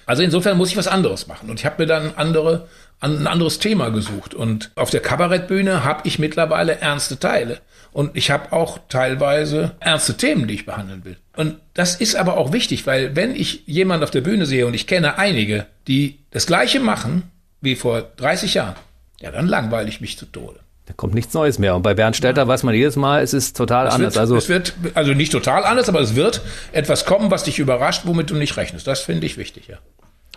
Also 0.06 0.22
insofern 0.22 0.56
muss 0.56 0.70
ich 0.70 0.76
was 0.76 0.88
anderes 0.88 1.26
machen. 1.26 1.50
Und 1.50 1.60
ich 1.60 1.66
habe 1.66 1.82
mir 1.82 1.86
dann 1.86 2.12
andere, 2.16 2.68
ein 3.00 3.26
anderes 3.26 3.58
Thema 3.58 3.90
gesucht. 3.90 4.34
Und 4.34 4.70
auf 4.74 4.90
der 4.90 5.00
Kabarettbühne 5.00 5.84
habe 5.84 6.02
ich 6.04 6.18
mittlerweile 6.18 6.80
ernste 6.80 7.18
Teile. 7.18 7.60
Und 7.92 8.16
ich 8.16 8.30
habe 8.30 8.52
auch 8.52 8.78
teilweise 8.88 9.72
ernste 9.80 10.16
Themen, 10.16 10.46
die 10.46 10.54
ich 10.54 10.66
behandeln 10.66 11.04
will. 11.04 11.16
Und 11.36 11.56
das 11.74 11.96
ist 11.96 12.16
aber 12.16 12.36
auch 12.36 12.52
wichtig, 12.52 12.86
weil 12.86 13.16
wenn 13.16 13.34
ich 13.34 13.62
jemanden 13.66 14.04
auf 14.04 14.10
der 14.10 14.20
Bühne 14.20 14.46
sehe 14.46 14.66
und 14.66 14.74
ich 14.74 14.86
kenne 14.86 15.18
einige, 15.18 15.66
die 15.86 16.18
das 16.30 16.46
Gleiche 16.46 16.80
machen 16.80 17.22
wie 17.60 17.76
vor 17.76 18.02
30 18.02 18.54
Jahren, 18.54 18.76
ja, 19.20 19.30
dann 19.30 19.46
langweile 19.46 19.88
ich 19.88 20.00
mich 20.00 20.18
zu 20.18 20.26
Tode. 20.26 20.60
Da 20.86 20.94
kommt 20.94 21.14
nichts 21.14 21.34
Neues 21.34 21.58
mehr. 21.58 21.76
Und 21.76 21.82
bei 21.82 21.92
Bernd 21.92 22.16
Stelter 22.16 22.48
weiß 22.48 22.62
man 22.62 22.74
jedes 22.74 22.96
Mal, 22.96 23.22
es 23.22 23.34
ist 23.34 23.56
total 23.56 23.88
es 23.88 23.94
anders. 23.94 24.14
Wird, 24.14 24.20
also 24.20 24.36
es 24.36 24.48
wird, 24.48 24.74
also 24.94 25.12
nicht 25.12 25.32
total 25.32 25.64
anders, 25.64 25.88
aber 25.88 26.00
es 26.00 26.14
wird 26.14 26.40
etwas 26.72 27.04
kommen, 27.04 27.30
was 27.30 27.44
dich 27.44 27.58
überrascht, 27.58 28.02
womit 28.04 28.30
du 28.30 28.36
nicht 28.36 28.56
rechnest. 28.56 28.86
Das 28.86 29.00
finde 29.00 29.26
ich 29.26 29.36
wichtig, 29.36 29.68
ja. 29.68 29.78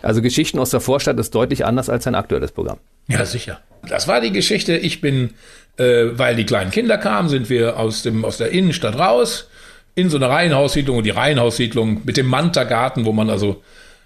Also 0.02 0.20
Geschichten 0.20 0.58
aus 0.58 0.70
der 0.70 0.80
Vorstadt 0.80 1.18
ist 1.18 1.34
deutlich 1.34 1.64
anders 1.64 1.88
als 1.88 2.04
sein 2.04 2.14
aktuelles 2.14 2.52
Programm. 2.52 2.78
Ja, 3.08 3.24
sicher. 3.24 3.60
Das 3.88 4.08
war 4.08 4.20
die 4.20 4.32
Geschichte. 4.32 4.76
Ich 4.76 5.00
bin 5.00 5.30
äh, 5.78 6.06
weil 6.12 6.36
die 6.36 6.46
kleinen 6.46 6.70
Kinder 6.70 6.98
kamen, 6.98 7.28
sind 7.28 7.48
wir 7.48 7.78
aus, 7.78 8.02
dem, 8.02 8.24
aus 8.24 8.38
der 8.38 8.50
Innenstadt 8.50 8.98
raus 8.98 9.48
in 9.94 10.10
so 10.10 10.16
eine 10.16 10.28
Reihenhaussiedlung 10.28 10.98
und 10.98 11.04
die 11.04 11.10
Reihenhaussiedlung 11.10 12.02
mit 12.04 12.16
dem 12.16 12.26
Manta-Garten, 12.26 13.04
wo 13.04 13.12
man 13.12 13.30
also 13.30 13.62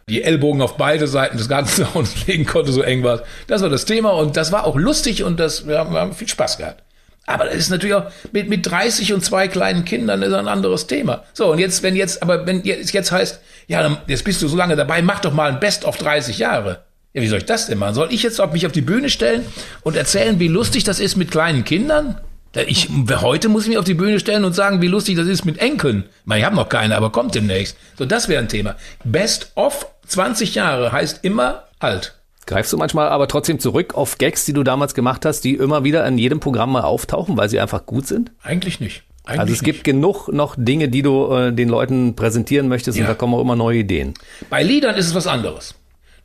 die 0.09 0.23
Ellbogen 0.23 0.63
auf 0.63 0.77
beide 0.77 1.07
Seiten 1.09 1.37
des 1.37 1.49
Gartenzauns 1.49 2.27
legen 2.27 2.47
konnte, 2.47 2.73
so 2.73 2.83
eng 2.83 3.03
war 3.03 3.23
Das 3.49 3.63
war 3.63 3.69
das 3.69 3.85
Thema 3.85 4.11
und 4.11 4.37
das 4.37 4.53
war 4.53 4.65
auch 4.65 4.77
lustig 4.77 5.25
und 5.25 5.41
das, 5.41 5.67
wir 5.67 5.79
haben, 5.79 5.93
wir 5.93 6.01
haben 6.01 6.13
viel 6.13 6.29
Spaß 6.29 6.59
gehabt. 6.59 6.83
Aber 7.27 7.47
das 7.47 7.57
ist 7.57 7.71
natürlich 7.71 7.97
auch 7.97 8.07
mit, 8.31 8.49
mit 8.49 8.65
30 8.65 9.13
und 9.13 9.25
zwei 9.25 9.49
kleinen 9.49 9.85
Kindern 9.85 10.23
ist 10.23 10.33
ein 10.33 10.47
anderes 10.47 10.87
Thema. 10.87 11.25
So, 11.33 11.51
und 11.51 11.59
jetzt, 11.59 11.83
wenn 11.83 11.97
jetzt, 11.97 12.23
aber 12.23 12.47
wenn 12.47 12.63
jetzt, 12.63 12.93
jetzt 12.93 13.11
heißt, 13.11 13.41
ja, 13.67 13.99
jetzt 14.07 14.25
bist 14.25 14.41
du 14.43 14.49
so 14.49 14.57
lange 14.57 14.77
dabei, 14.77 15.03
mach 15.03 15.19
doch 15.19 15.33
mal 15.33 15.51
ein 15.51 15.59
Best 15.59 15.85
of 15.85 15.97
30 15.97 16.39
Jahre. 16.39 16.85
Ja, 17.17 17.23
wie 17.23 17.29
soll 17.29 17.39
ich 17.39 17.47
das 17.47 17.67
denn 17.67 17.79
machen? 17.79 17.95
Soll 17.95 18.13
ich 18.13 18.23
jetzt 18.23 18.43
auf 18.43 18.53
mich 18.53 18.67
auf 18.67 18.73
die 18.73 18.83
Bühne 18.83 19.09
stellen 19.09 19.47
und 19.81 19.97
erzählen, 19.97 20.39
wie 20.39 20.49
lustig 20.49 20.85
das 20.85 21.01
ist 21.01 21.17
mit 21.17 21.31
kleinen 21.31 21.65
Kindern? 21.65 22.21
Ich, 22.67 22.91
heute 23.23 23.49
muss 23.49 23.63
ich 23.63 23.71
mich 23.71 23.79
auf 23.79 23.87
die 23.87 23.95
Bühne 23.95 24.21
stellen 24.21 24.45
und 24.45 24.55
sagen, 24.55 24.83
wie 24.83 24.87
lustig 24.87 25.17
das 25.17 25.27
ist 25.27 25.47
mit 25.47 25.57
Enkeln. 25.57 26.05
Ich 26.35 26.45
habe 26.45 26.55
noch 26.55 26.69
keine, 26.69 26.95
aber 26.95 27.11
kommt 27.11 27.35
demnächst. 27.35 27.79
So, 27.97 28.05
das 28.05 28.29
wäre 28.29 28.43
ein 28.43 28.51
Thema. 28.51 28.77
Best 29.03 29.53
of 29.55 29.87
20 30.07 30.55
Jahre 30.57 30.93
heißt 30.93 31.21
immer 31.25 31.65
alt. 31.79 32.19
Greifst 32.45 32.75
du 32.75 32.77
manchmal 32.77 33.09
aber 33.09 33.29
trotzdem 33.29 33.61
zurück 33.61 33.95
auf 33.95 34.19
Gags, 34.19 34.45
die 34.45 34.53
du 34.53 34.63
damals 34.63 34.93
gemacht 34.93 35.25
hast, 35.25 35.41
die 35.41 35.55
immer 35.55 35.85
wieder 35.85 36.07
in 36.07 36.19
jedem 36.19 36.41
Programm 36.41 36.71
mal 36.71 36.83
auftauchen, 36.83 37.39
weil 37.39 37.49
sie 37.49 37.61
einfach 37.61 37.87
gut 37.87 38.07
sind? 38.07 38.31
Eigentlich 38.43 38.79
nicht. 38.79 39.05
Eigentlich 39.25 39.41
also 39.41 39.53
es 39.55 39.63
gibt 39.63 39.85
genug 39.85 40.29
noch 40.29 40.55
Dinge, 40.59 40.91
die 40.91 41.01
du 41.01 41.33
äh, 41.33 41.53
den 41.53 41.71
Leuten 41.71 42.15
präsentieren 42.15 42.69
möchtest 42.69 42.99
ja. 42.99 43.05
und 43.05 43.09
da 43.09 43.15
kommen 43.15 43.33
auch 43.33 43.41
immer 43.41 43.57
neue 43.57 43.79
Ideen. 43.79 44.13
Bei 44.51 44.63
Liedern 44.63 44.97
ist 44.97 45.07
es 45.07 45.15
was 45.15 45.27
anderes. 45.27 45.75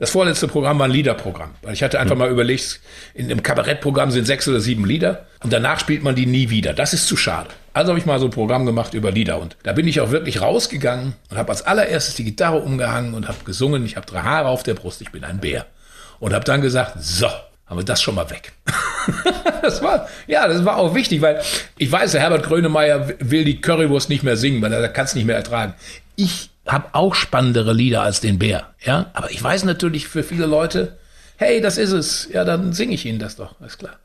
Das 0.01 0.09
vorletzte 0.09 0.47
Programm 0.47 0.79
war 0.79 0.87
ein 0.87 0.91
Liederprogramm, 0.91 1.51
weil 1.61 1.73
ich 1.73 1.83
hatte 1.83 1.99
einfach 1.99 2.15
mhm. 2.15 2.21
mal 2.21 2.31
überlegt, 2.31 2.79
in 3.13 3.25
einem 3.25 3.43
Kabarettprogramm 3.43 4.09
sind 4.09 4.25
sechs 4.25 4.47
oder 4.47 4.59
sieben 4.59 4.83
Lieder 4.83 5.27
und 5.43 5.53
danach 5.53 5.79
spielt 5.79 6.01
man 6.01 6.15
die 6.15 6.25
nie 6.25 6.49
wieder. 6.49 6.73
Das 6.73 6.91
ist 6.93 7.05
zu 7.05 7.15
schade. 7.15 7.51
Also 7.73 7.89
habe 7.89 7.99
ich 7.99 8.07
mal 8.07 8.19
so 8.19 8.25
ein 8.25 8.31
Programm 8.31 8.65
gemacht 8.65 8.95
über 8.95 9.11
Lieder 9.11 9.39
und 9.39 9.57
da 9.61 9.73
bin 9.73 9.87
ich 9.87 10.01
auch 10.01 10.09
wirklich 10.09 10.41
rausgegangen 10.41 11.13
und 11.29 11.37
habe 11.37 11.51
als 11.51 11.61
allererstes 11.61 12.15
die 12.15 12.23
Gitarre 12.23 12.57
umgehangen 12.61 13.13
und 13.13 13.27
habe 13.27 13.37
gesungen, 13.45 13.85
ich 13.85 13.95
habe 13.95 14.07
drei 14.07 14.21
Haare 14.21 14.47
auf 14.47 14.63
der 14.63 14.73
Brust, 14.73 15.01
ich 15.01 15.11
bin 15.11 15.23
ein 15.23 15.37
Bär. 15.37 15.67
Und 16.19 16.33
habe 16.33 16.45
dann 16.45 16.61
gesagt, 16.61 16.93
so, 16.99 17.27
haben 17.67 17.77
wir 17.77 17.85
das 17.85 18.01
schon 18.01 18.15
mal 18.15 18.27
weg. 18.31 18.53
das 19.61 19.83
war, 19.83 20.09
ja, 20.25 20.47
das 20.47 20.65
war 20.65 20.77
auch 20.77 20.95
wichtig, 20.95 21.21
weil 21.21 21.43
ich 21.77 21.91
weiß, 21.91 22.13
der 22.13 22.21
Herbert 22.21 22.41
Grönemeyer 22.41 23.07
will 23.19 23.43
die 23.43 23.61
Currywurst 23.61 24.09
nicht 24.09 24.23
mehr 24.23 24.35
singen, 24.35 24.63
weil 24.63 24.73
er 24.73 24.89
kann 24.89 25.05
es 25.05 25.13
nicht 25.13 25.25
mehr 25.25 25.35
ertragen. 25.35 25.75
Ich 26.15 26.50
habe 26.67 26.89
auch 26.93 27.15
spannendere 27.15 27.73
Lieder 27.73 28.01
als 28.01 28.21
den 28.21 28.39
Bär, 28.39 28.67
ja. 28.83 29.07
Aber 29.13 29.31
ich 29.31 29.43
weiß 29.43 29.63
natürlich 29.63 30.07
für 30.07 30.23
viele 30.23 30.45
Leute, 30.45 30.97
hey, 31.37 31.59
das 31.61 31.77
ist 31.77 31.91
es. 31.91 32.29
Ja, 32.31 32.43
dann 32.43 32.73
singe 32.73 32.93
ich 32.93 33.05
Ihnen 33.05 33.19
das 33.19 33.35
doch, 33.35 33.59
ist 33.61 33.79
klar. 33.79 33.95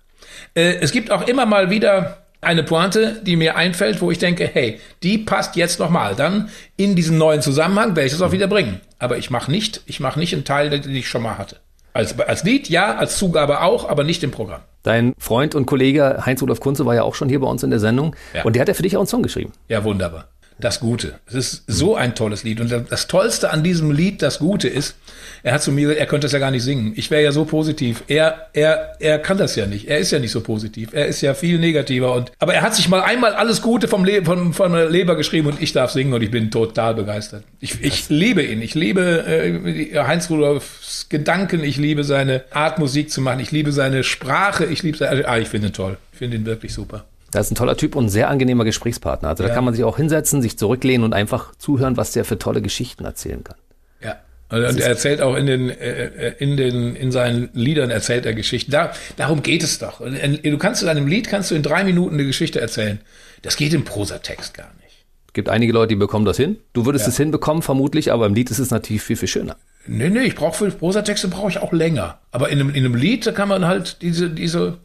Äh, 0.54 0.76
es 0.80 0.92
gibt 0.92 1.10
auch 1.10 1.26
immer 1.26 1.46
mal 1.46 1.70
wieder 1.70 2.18
eine 2.40 2.62
Pointe, 2.62 3.20
die 3.22 3.36
mir 3.36 3.56
einfällt, 3.56 4.00
wo 4.00 4.10
ich 4.10 4.18
denke, 4.18 4.48
hey, 4.52 4.80
die 5.02 5.18
passt 5.18 5.56
jetzt 5.56 5.78
nochmal. 5.80 6.14
Dann 6.14 6.48
in 6.76 6.94
diesen 6.94 7.18
neuen 7.18 7.42
Zusammenhang 7.42 7.96
werde 7.96 8.06
ich 8.06 8.12
das 8.12 8.22
auch 8.22 8.32
wieder 8.32 8.46
bringen. 8.46 8.80
Aber 8.98 9.18
ich 9.18 9.30
mache 9.30 9.50
nicht, 9.50 9.82
ich 9.86 10.00
mache 10.00 10.18
nicht 10.18 10.32
einen 10.32 10.44
Teil, 10.44 10.70
den 10.70 10.94
ich 10.94 11.08
schon 11.08 11.22
mal 11.22 11.38
hatte. 11.38 11.56
Als, 11.92 12.18
als 12.18 12.44
Lied 12.44 12.68
ja, 12.68 12.96
als 12.96 13.16
Zugabe 13.16 13.62
auch, 13.62 13.88
aber 13.88 14.04
nicht 14.04 14.22
im 14.22 14.30
Programm. 14.30 14.60
Dein 14.82 15.14
Freund 15.18 15.54
und 15.54 15.66
Kollege 15.66 16.22
Heinz-Rudolf 16.24 16.60
Kunze 16.60 16.86
war 16.86 16.94
ja 16.94 17.02
auch 17.02 17.14
schon 17.14 17.28
hier 17.28 17.40
bei 17.40 17.48
uns 17.48 17.62
in 17.62 17.70
der 17.70 17.80
Sendung. 17.80 18.14
Ja. 18.34 18.44
Und 18.44 18.54
der 18.54 18.60
hat 18.60 18.68
ja 18.68 18.74
für 18.74 18.82
dich 18.82 18.96
auch 18.96 19.00
einen 19.00 19.08
Song 19.08 19.22
geschrieben. 19.22 19.52
Ja, 19.68 19.82
wunderbar. 19.82 20.28
Das 20.58 20.80
Gute. 20.80 21.18
Es 21.26 21.34
ist 21.34 21.64
so 21.66 21.96
ein 21.96 22.14
tolles 22.14 22.42
Lied. 22.42 22.60
Und 22.60 22.72
das 22.88 23.08
Tollste 23.08 23.50
an 23.50 23.62
diesem 23.62 23.90
Lied, 23.90 24.22
das 24.22 24.38
Gute 24.38 24.68
ist, 24.68 24.96
er 25.42 25.52
hat 25.52 25.62
zu 25.62 25.70
mir 25.70 25.82
gesagt, 25.82 26.00
er 26.00 26.06
könnte 26.06 26.24
das 26.24 26.32
ja 26.32 26.38
gar 26.38 26.50
nicht 26.50 26.62
singen. 26.62 26.94
Ich 26.96 27.10
wäre 27.10 27.22
ja 27.22 27.30
so 27.30 27.44
positiv. 27.44 28.02
Er, 28.08 28.48
er, 28.54 28.96
er 28.98 29.18
kann 29.18 29.36
das 29.36 29.54
ja 29.54 29.66
nicht. 29.66 29.86
Er 29.86 29.98
ist 29.98 30.12
ja 30.12 30.18
nicht 30.18 30.30
so 30.30 30.40
positiv. 30.40 30.90
Er 30.92 31.06
ist 31.06 31.20
ja 31.20 31.34
viel 31.34 31.58
negativer. 31.58 32.14
Und, 32.14 32.32
aber 32.38 32.54
er 32.54 32.62
hat 32.62 32.74
sich 32.74 32.88
mal 32.88 33.02
einmal 33.02 33.34
alles 33.34 33.60
Gute 33.60 33.86
vom 33.86 34.04
Le 34.04 34.24
von, 34.24 34.54
von 34.54 34.72
der 34.72 34.88
Leber 34.88 35.14
geschrieben 35.14 35.48
und 35.48 35.60
ich 35.60 35.72
darf 35.74 35.90
singen 35.90 36.14
und 36.14 36.22
ich 36.22 36.30
bin 36.30 36.50
total 36.50 36.94
begeistert. 36.94 37.44
Ich, 37.60 37.82
ich 37.82 38.08
liebe 38.08 38.42
ihn. 38.42 38.62
Ich 38.62 38.74
liebe 38.74 39.24
äh, 39.26 39.98
Heinz 39.98 40.30
Rudolfs 40.30 41.08
Gedanken. 41.10 41.62
Ich 41.62 41.76
liebe 41.76 42.02
seine 42.02 42.44
Art, 42.50 42.78
Musik 42.78 43.10
zu 43.10 43.20
machen. 43.20 43.40
Ich 43.40 43.52
liebe 43.52 43.72
seine 43.72 44.04
Sprache. 44.04 44.64
Ich 44.64 44.82
liebe 44.82 44.96
seine, 44.96 45.28
ah, 45.28 45.38
ich 45.38 45.48
finde 45.48 45.68
ihn 45.68 45.74
toll. 45.74 45.98
Ich 46.12 46.18
finde 46.18 46.38
ihn 46.38 46.46
wirklich 46.46 46.72
super. 46.72 47.04
Das 47.30 47.46
ist 47.46 47.52
ein 47.52 47.56
toller 47.56 47.76
Typ 47.76 47.96
und 47.96 48.06
ein 48.06 48.08
sehr 48.08 48.28
angenehmer 48.28 48.64
Gesprächspartner. 48.64 49.28
Also 49.28 49.42
da 49.42 49.52
kann 49.52 49.64
man 49.64 49.74
sich 49.74 49.84
auch 49.84 49.96
hinsetzen, 49.96 50.42
sich 50.42 50.58
zurücklehnen 50.58 51.04
und 51.04 51.12
einfach 51.12 51.54
zuhören, 51.56 51.96
was 51.96 52.12
der 52.12 52.24
für 52.24 52.38
tolle 52.38 52.62
Geschichten 52.62 53.04
erzählen 53.04 53.42
kann. 53.42 53.56
Ja. 54.02 54.16
Und 54.48 54.62
er 54.62 54.86
erzählt 54.86 55.20
auch 55.20 55.34
in 55.34 55.46
den, 55.46 55.70
äh, 55.70 56.34
in 56.38 56.56
den, 56.56 56.94
in 56.94 57.10
seinen 57.10 57.50
Liedern 57.52 57.90
erzählt 57.90 58.26
er 58.26 58.34
Geschichten. 58.34 58.70
Da, 58.70 58.92
darum 59.16 59.42
geht 59.42 59.64
es 59.64 59.78
doch. 59.78 60.00
Du 60.00 60.58
kannst 60.58 60.82
in 60.82 60.88
einem 60.88 61.08
Lied 61.08 61.28
kannst 61.28 61.50
du 61.50 61.56
in 61.56 61.62
drei 61.62 61.82
Minuten 61.82 62.14
eine 62.14 62.24
Geschichte 62.24 62.60
erzählen. 62.60 63.00
Das 63.42 63.56
geht 63.56 63.74
im 63.74 63.84
Prosatext 63.84 64.54
gar 64.54 64.72
nicht. 64.82 65.04
Es 65.26 65.32
gibt 65.32 65.48
einige 65.48 65.72
Leute, 65.72 65.88
die 65.88 65.96
bekommen 65.96 66.24
das 66.24 66.36
hin. 66.36 66.58
Du 66.72 66.86
würdest 66.86 67.06
ja. 67.06 67.10
es 67.10 67.16
hinbekommen, 67.16 67.62
vermutlich, 67.62 68.12
aber 68.12 68.26
im 68.26 68.34
Lied 68.34 68.50
ist 68.50 68.60
es 68.60 68.70
natürlich 68.70 69.02
viel, 69.02 69.16
viel 69.16 69.28
schöner. 69.28 69.56
Nee, 69.86 70.10
nee, 70.10 70.20
ich 70.20 70.34
brauche 70.34 70.56
für 70.56 70.70
Prosatexte 70.70 71.28
brauche 71.28 71.50
ich 71.50 71.58
auch 71.58 71.72
länger. 71.72 72.18
Aber 72.30 72.48
in 72.48 72.60
einem, 72.60 72.70
in 72.70 72.84
einem 72.84 72.94
Lied, 72.94 73.26
da 73.26 73.32
kann 73.32 73.48
man 73.48 73.66
halt 73.66 74.00
diese, 74.02 74.30
diese, 74.30 74.78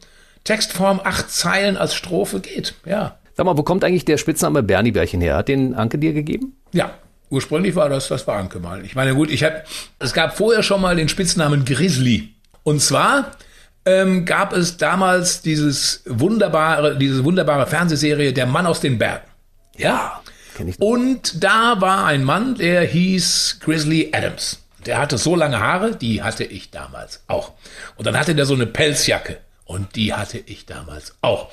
Textform, 0.44 1.00
acht 1.02 1.30
Zeilen 1.30 1.76
als 1.76 1.94
Strophe 1.94 2.40
geht. 2.40 2.74
Ja. 2.84 3.18
Sag 3.34 3.46
mal, 3.46 3.56
wo 3.56 3.62
kommt 3.62 3.84
eigentlich 3.84 4.04
der 4.04 4.18
Spitzname 4.18 4.62
Bernie-Bärchen 4.62 5.20
her? 5.20 5.36
Hat 5.36 5.48
den 5.48 5.74
Anke 5.74 5.98
dir 5.98 6.12
gegeben? 6.12 6.56
Ja. 6.72 6.94
Ursprünglich 7.30 7.74
war 7.74 7.88
das, 7.88 8.08
das 8.08 8.26
war 8.26 8.36
Anke 8.36 8.60
mal. 8.60 8.84
Ich 8.84 8.94
meine, 8.94 9.14
gut, 9.14 9.30
ich 9.30 9.42
hab, 9.42 9.64
es 9.98 10.12
gab 10.12 10.36
vorher 10.36 10.62
schon 10.62 10.82
mal 10.82 10.96
den 10.96 11.08
Spitznamen 11.08 11.64
Grizzly. 11.64 12.34
Und 12.62 12.82
zwar 12.82 13.30
ähm, 13.86 14.26
gab 14.26 14.52
es 14.52 14.76
damals 14.76 15.40
dieses 15.40 16.02
wunderbare, 16.04 16.98
diese 16.98 17.24
wunderbare 17.24 17.66
Fernsehserie 17.66 18.34
Der 18.34 18.44
Mann 18.44 18.66
aus 18.66 18.80
den 18.80 18.98
Bergen. 18.98 19.24
Ja. 19.78 20.20
Kenn 20.54 20.68
ich 20.68 20.78
Und 20.78 21.42
da 21.42 21.80
war 21.80 22.04
ein 22.04 22.22
Mann, 22.22 22.56
der 22.56 22.82
hieß 22.82 23.60
Grizzly 23.60 24.10
Adams. 24.12 24.58
Der 24.84 24.98
hatte 24.98 25.16
so 25.16 25.34
lange 25.34 25.58
Haare, 25.58 25.96
die 25.96 26.22
hatte 26.22 26.44
ich 26.44 26.70
damals 26.70 27.22
auch. 27.28 27.52
Und 27.96 28.06
dann 28.06 28.18
hatte 28.18 28.34
der 28.34 28.44
so 28.44 28.54
eine 28.54 28.66
Pelzjacke. 28.66 29.38
Und 29.64 29.96
die 29.96 30.12
hatte 30.12 30.38
ich 30.38 30.66
damals 30.66 31.14
auch. 31.22 31.50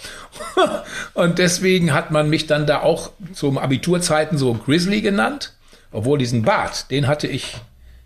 und 1.14 1.40
deswegen 1.40 1.94
hat 1.94 2.12
man 2.12 2.30
mich 2.30 2.48
dann 2.48 2.66
da 2.66 2.82
auch 2.82 3.12
zum 3.34 3.58
Abiturzeiten 3.58 4.38
so 4.38 4.54
Grizzly 4.54 5.02
genannt. 5.02 5.54
Obwohl 5.92 6.18
diesen 6.18 6.44
Bart, 6.44 6.92
den 6.92 7.08
hatte 7.08 7.28
ich 7.28 7.56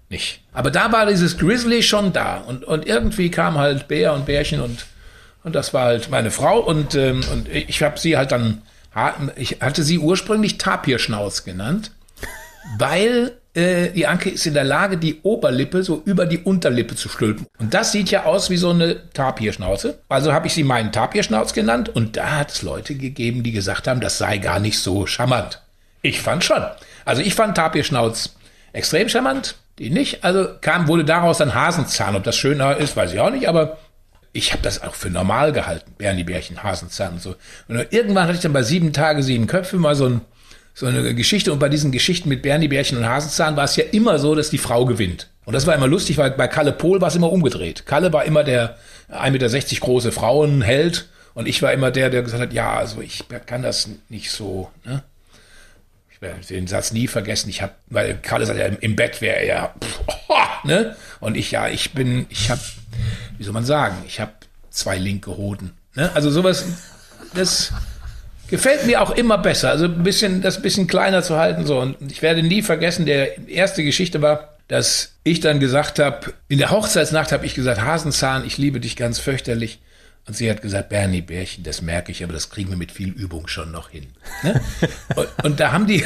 nicht. 0.09 0.41
Aber 0.53 0.71
da 0.71 0.91
war 0.91 1.05
dieses 1.05 1.37
Grizzly 1.37 1.83
schon 1.83 2.13
da. 2.13 2.37
Und, 2.37 2.63
und 2.63 2.85
irgendwie 2.85 3.31
kam 3.31 3.57
halt 3.57 3.87
Bär 3.87 4.13
und 4.13 4.25
Bärchen 4.25 4.61
und, 4.61 4.85
und 5.43 5.53
das 5.55 5.73
war 5.73 5.85
halt 5.85 6.09
meine 6.09 6.31
Frau. 6.31 6.59
Und, 6.59 6.95
ähm, 6.95 7.21
und 7.31 7.49
ich 7.49 7.81
habe 7.81 7.99
sie 7.99 8.15
halt 8.15 8.31
dann, 8.31 8.61
ich 9.35 9.57
hatte 9.61 9.83
sie 9.83 9.99
ursprünglich 9.99 10.57
Tapirschnauz 10.57 11.43
genannt, 11.43 11.91
weil 12.77 13.37
äh, 13.53 13.89
die 13.91 14.07
Anke 14.07 14.29
ist 14.29 14.45
in 14.45 14.53
der 14.53 14.63
Lage, 14.63 14.97
die 14.97 15.21
Oberlippe 15.21 15.83
so 15.83 16.01
über 16.05 16.25
die 16.25 16.39
Unterlippe 16.39 16.95
zu 16.95 17.09
stülpen. 17.09 17.45
Und 17.59 17.73
das 17.73 17.91
sieht 17.91 18.09
ja 18.09 18.23
aus 18.23 18.49
wie 18.49 18.57
so 18.57 18.71
eine 18.71 19.09
Tapirschnauze. 19.11 19.99
Also 20.09 20.33
habe 20.33 20.47
ich 20.47 20.53
sie 20.53 20.63
meinen 20.63 20.91
Tapirschnauz 20.91 21.53
genannt 21.53 21.89
und 21.89 22.17
da 22.17 22.37
hat 22.37 22.51
es 22.51 22.61
Leute 22.61 22.95
gegeben, 22.95 23.43
die 23.43 23.51
gesagt 23.51 23.87
haben, 23.87 24.01
das 24.01 24.17
sei 24.17 24.37
gar 24.39 24.59
nicht 24.59 24.79
so 24.79 25.05
charmant. 25.05 25.61
Ich 26.01 26.21
fand 26.21 26.43
schon. 26.43 26.63
Also 27.05 27.21
ich 27.21 27.35
fand 27.35 27.55
Tapirschnauz 27.55 28.35
extrem 28.73 29.07
charmant, 29.07 29.55
die 29.77 29.89
nicht. 29.89 30.23
Also 30.23 30.49
kam, 30.59 30.87
wurde 30.87 31.05
daraus 31.05 31.39
ein 31.39 31.53
Hasenzahn. 31.53 32.15
Ob 32.15 32.23
das 32.23 32.35
schöner 32.35 32.77
ist, 32.77 32.97
weiß 32.97 33.13
ich 33.13 33.19
auch 33.19 33.31
nicht, 33.31 33.47
aber 33.47 33.77
ich 34.33 34.51
habe 34.51 34.63
das 34.63 34.81
auch 34.81 34.95
für 34.95 35.11
normal 35.11 35.53
gehalten. 35.53 35.93
Bernie 35.97 36.25
Hasenzahn 36.25 37.13
und 37.13 37.21
so. 37.21 37.35
Und 37.67 37.85
irgendwann 37.91 38.23
hatte 38.23 38.35
ich 38.35 38.41
dann 38.41 38.51
bei 38.51 38.63
sieben 38.63 38.91
Tage, 38.91 39.21
sieben 39.21 39.45
Köpfe 39.45 39.77
mal 39.77 39.95
so 39.95 40.07
ein 40.07 40.21
so 40.73 40.85
eine 40.85 41.13
Geschichte. 41.13 41.51
Und 41.51 41.59
bei 41.59 41.69
diesen 41.69 41.91
Geschichten 41.91 42.29
mit 42.29 42.41
Bernie 42.41 42.67
Bärchen 42.67 42.97
und 42.97 43.07
Hasenzahn 43.07 43.55
war 43.55 43.65
es 43.65 43.75
ja 43.75 43.85
immer 43.91 44.19
so, 44.19 44.35
dass 44.35 44.49
die 44.49 44.57
Frau 44.57 44.85
gewinnt. 44.85 45.29
Und 45.45 45.53
das 45.53 45.67
war 45.67 45.75
immer 45.75 45.87
lustig, 45.87 46.17
weil 46.17 46.31
bei 46.31 46.47
Kalle 46.47 46.71
Pohl 46.71 47.01
war 47.01 47.09
es 47.09 47.15
immer 47.15 47.31
umgedreht. 47.31 47.85
Kalle 47.85 48.13
war 48.13 48.25
immer 48.25 48.43
der 48.43 48.77
1,60 49.11 49.31
Meter 49.31 49.79
große 49.81 50.11
Frauenheld 50.11 51.07
und 51.33 51.47
ich 51.47 51.61
war 51.61 51.73
immer 51.73 51.91
der, 51.91 52.09
der 52.09 52.23
gesagt 52.23 52.41
hat, 52.41 52.53
ja, 52.53 52.73
also 52.73 53.01
ich 53.01 53.25
kann 53.45 53.61
das 53.61 53.89
nicht 54.09 54.31
so. 54.31 54.71
Ne? 54.85 55.03
Ich 56.11 56.21
werde 56.21 56.39
den 56.45 56.67
Satz 56.67 56.93
nie 56.93 57.07
vergessen. 57.07 57.49
Ich 57.49 57.61
habe, 57.61 57.73
weil 57.87 58.17
Kalle 58.21 58.45
sagt 58.45 58.59
ja, 58.59 58.65
im 58.65 58.95
Bett 58.95 59.19
wäre 59.21 59.37
er 59.37 59.45
ja, 59.45 59.75
ne? 60.63 60.95
Und 61.19 61.35
ich 61.35 61.51
ja, 61.51 61.67
ich 61.67 61.93
bin, 61.93 62.25
ich 62.29 62.49
habe, 62.49 62.61
wie 63.37 63.43
soll 63.43 63.53
man 63.53 63.65
sagen, 63.65 63.97
ich 64.07 64.19
habe 64.21 64.31
zwei 64.69 64.97
linke 64.97 65.35
Hoden. 65.35 65.71
Ne? 65.95 66.09
Also 66.13 66.31
sowas, 66.31 66.65
das 67.33 67.73
Gefällt 68.49 68.85
mir 68.85 69.01
auch 69.01 69.11
immer 69.11 69.37
besser. 69.37 69.69
Also 69.69 69.85
ein 69.85 70.03
bisschen, 70.03 70.41
das 70.41 70.61
bisschen 70.61 70.87
kleiner 70.87 71.23
zu 71.23 71.37
halten, 71.37 71.65
so. 71.65 71.79
Und 71.79 72.11
ich 72.11 72.21
werde 72.21 72.43
nie 72.43 72.61
vergessen, 72.61 73.05
der 73.05 73.47
erste 73.47 73.83
Geschichte 73.83 74.21
war, 74.21 74.49
dass 74.67 75.15
ich 75.23 75.39
dann 75.39 75.59
gesagt 75.59 75.99
habe, 75.99 76.33
in 76.47 76.57
der 76.57 76.71
Hochzeitsnacht 76.71 77.31
habe 77.31 77.45
ich 77.45 77.55
gesagt, 77.55 77.81
Hasenzahn, 77.81 78.45
ich 78.45 78.57
liebe 78.57 78.79
dich 78.79 78.95
ganz 78.95 79.19
fürchterlich. 79.19 79.79
Und 80.25 80.37
sie 80.37 80.49
hat 80.49 80.61
gesagt, 80.61 80.87
Bernie 80.87 81.21
Bärchen, 81.21 81.65
das 81.65 81.81
merke 81.81 82.11
ich, 82.11 82.23
aber 82.23 82.31
das 82.31 82.49
kriegen 82.49 82.69
wir 82.69 82.77
mit 82.77 82.93
viel 82.93 83.09
Übung 83.09 83.47
schon 83.47 83.71
noch 83.71 83.89
hin. 83.89 84.07
Ne? 84.41 84.61
und, 85.15 85.27
und, 85.43 85.59
da 85.59 85.73
haben 85.73 85.85
die, 85.85 86.03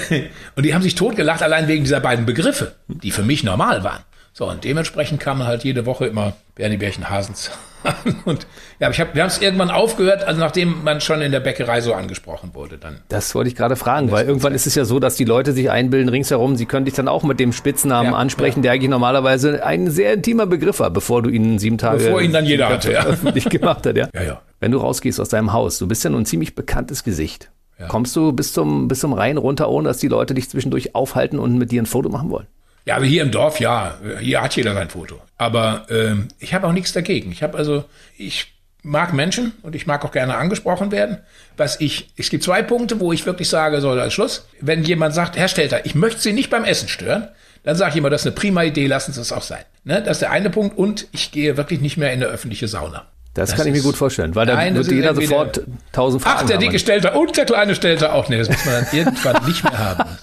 und 0.55 0.63
die 0.63 0.73
haben 0.73 0.81
sich 0.81 0.95
totgelacht, 0.95 1.43
allein 1.43 1.67
wegen 1.67 1.83
dieser 1.83 1.99
beiden 1.99 2.25
Begriffe, 2.25 2.73
die 2.87 3.11
für 3.11 3.21
mich 3.21 3.43
normal 3.43 3.83
waren. 3.83 4.03
So, 4.33 4.49
und 4.49 4.63
dementsprechend 4.63 5.19
kam 5.19 5.43
halt 5.43 5.63
jede 5.63 5.85
Woche 5.85 6.07
immer 6.07 6.35
Bernie 6.55 6.77
Bärchen 6.77 7.09
Hasenzahn. 7.09 7.55
Und 8.25 8.47
ja, 8.79 8.89
ich 8.89 8.99
hab, 8.99 9.15
wir 9.15 9.21
haben 9.21 9.29
es 9.29 9.41
irgendwann 9.41 9.69
aufgehört, 9.69 10.23
also 10.23 10.39
nachdem 10.39 10.83
man 10.83 11.01
schon 11.01 11.21
in 11.21 11.31
der 11.31 11.39
Bäckerei 11.39 11.81
so 11.81 11.93
angesprochen 11.93 12.53
wurde. 12.53 12.77
Dann. 12.77 13.01
Das 13.09 13.33
wollte 13.35 13.49
ich 13.49 13.55
gerade 13.55 13.75
fragen, 13.75 14.11
weil 14.11 14.25
irgendwann 14.25 14.53
ist 14.53 14.67
es 14.67 14.75
ja 14.75 14.85
so, 14.85 14.99
dass 14.99 15.15
die 15.15 15.25
Leute 15.25 15.53
sich 15.53 15.69
einbilden 15.69 16.09
ringsherum, 16.09 16.55
sie 16.55 16.65
können 16.65 16.85
dich 16.85 16.93
dann 16.93 17.07
auch 17.07 17.23
mit 17.23 17.39
dem 17.39 17.53
Spitznamen 17.53 18.11
ja, 18.11 18.17
ansprechen, 18.17 18.59
ja. 18.59 18.63
der 18.63 18.71
eigentlich 18.73 18.89
normalerweise 18.89 19.65
ein 19.65 19.89
sehr 19.89 20.13
intimer 20.13 20.45
Begriff 20.45 20.79
war, 20.79 20.89
bevor 20.89 21.21
du 21.21 21.29
ihn 21.29 21.59
sieben 21.59 21.77
Tage 21.77 22.03
bevor 22.03 22.21
ihn 22.21 22.33
dann 22.33 22.45
jeder 22.45 22.69
hatte, 22.69 22.91
ja. 22.91 23.05
öffentlich 23.05 23.49
gemacht 23.49 23.85
hat. 23.85 23.97
Ja. 23.97 24.09
Ja, 24.13 24.23
ja. 24.23 24.41
Wenn 24.59 24.71
du 24.71 24.79
rausgehst 24.79 25.19
aus 25.19 25.29
deinem 25.29 25.53
Haus, 25.53 25.77
du 25.77 25.87
bist 25.87 26.03
ja 26.03 26.09
nun 26.09 26.21
ein 26.21 26.25
ziemlich 26.25 26.55
bekanntes 26.55 27.03
Gesicht. 27.03 27.51
Ja. 27.79 27.87
Kommst 27.87 28.15
du 28.15 28.31
bis 28.31 28.53
zum, 28.53 28.87
bis 28.87 28.99
zum 28.99 29.13
Rhein 29.13 29.37
runter, 29.37 29.69
ohne 29.69 29.87
dass 29.87 29.99
die 29.99 30.07
Leute 30.07 30.33
dich 30.33 30.49
zwischendurch 30.49 30.95
aufhalten 30.95 31.37
und 31.37 31.57
mit 31.57 31.71
dir 31.71 31.81
ein 31.81 31.85
Foto 31.85 32.09
machen 32.09 32.29
wollen? 32.29 32.47
Ja, 32.87 32.95
aber 32.95 33.05
hier 33.05 33.21
im 33.21 33.31
Dorf, 33.31 33.59
ja, 33.59 33.97
hier 34.21 34.41
hat 34.41 34.55
jeder 34.55 34.73
sein 34.73 34.89
Foto. 34.89 35.19
Aber 35.37 35.85
ähm, 35.89 36.29
ich 36.39 36.53
habe 36.53 36.65
auch 36.65 36.71
nichts 36.71 36.93
dagegen. 36.93 37.33
Ich 37.33 37.43
habe 37.43 37.57
also, 37.57 37.83
ich 38.17 38.53
mag 38.81 39.13
Menschen 39.13 39.51
und 39.61 39.75
ich 39.75 39.87
mag 39.87 40.05
auch 40.05 40.13
gerne 40.13 40.37
angesprochen 40.37 40.89
werden. 40.89 41.17
Was 41.57 41.81
ich, 41.81 42.13
es 42.15 42.29
gibt 42.29 42.45
zwei 42.45 42.63
Punkte, 42.63 43.01
wo 43.01 43.11
ich 43.11 43.25
wirklich 43.25 43.49
sage, 43.49 43.81
so 43.81 43.89
als 43.89 44.13
Schluss, 44.13 44.47
wenn 44.61 44.83
jemand 44.83 45.13
sagt, 45.13 45.35
Herr 45.35 45.49
Stelter, 45.49 45.85
ich 45.85 45.95
möchte 45.95 46.21
Sie 46.21 46.31
nicht 46.31 46.49
beim 46.49 46.63
Essen 46.63 46.87
stören, 46.87 47.27
dann 47.63 47.75
sage 47.75 47.91
ich 47.91 47.97
immer, 47.97 48.09
das 48.09 48.21
ist 48.21 48.27
eine 48.27 48.35
prima 48.35 48.63
Idee, 48.63 48.87
lassen 48.87 49.11
Sie 49.11 49.19
es 49.19 49.33
auch 49.33 49.41
sein. 49.41 49.65
Ne? 49.83 50.01
Das 50.01 50.17
ist 50.17 50.21
der 50.21 50.31
eine 50.31 50.49
Punkt 50.49 50.77
und 50.77 51.07
ich 51.11 51.33
gehe 51.33 51.57
wirklich 51.57 51.81
nicht 51.81 51.97
mehr 51.97 52.13
in 52.13 52.23
eine 52.23 52.31
öffentliche 52.31 52.69
Sauna. 52.69 53.05
Das, 53.33 53.49
das 53.49 53.57
kann 53.57 53.67
ich 53.67 53.73
mir 53.73 53.81
gut 53.81 53.97
vorstellen, 53.97 54.33
weil 54.33 54.45
da 54.45 54.57
wird 54.73 54.89
jeder 54.89 55.13
sofort 55.13 55.61
tausend 55.91 56.23
Fragen 56.23 56.39
Ach, 56.43 56.47
der 56.47 56.57
dicke 56.57 56.79
Stelter 56.79 57.17
und 57.17 57.35
der 57.35 57.45
kleine 57.45 57.75
Stelter 57.75 58.13
auch. 58.13 58.29
Nee, 58.29 58.37
das 58.37 58.47
muss 58.47 58.65
man 58.65 58.75
dann 58.75 58.87
irgendwann 58.93 59.45
nicht 59.45 59.63
mehr 59.65 59.77
haben. 59.77 60.17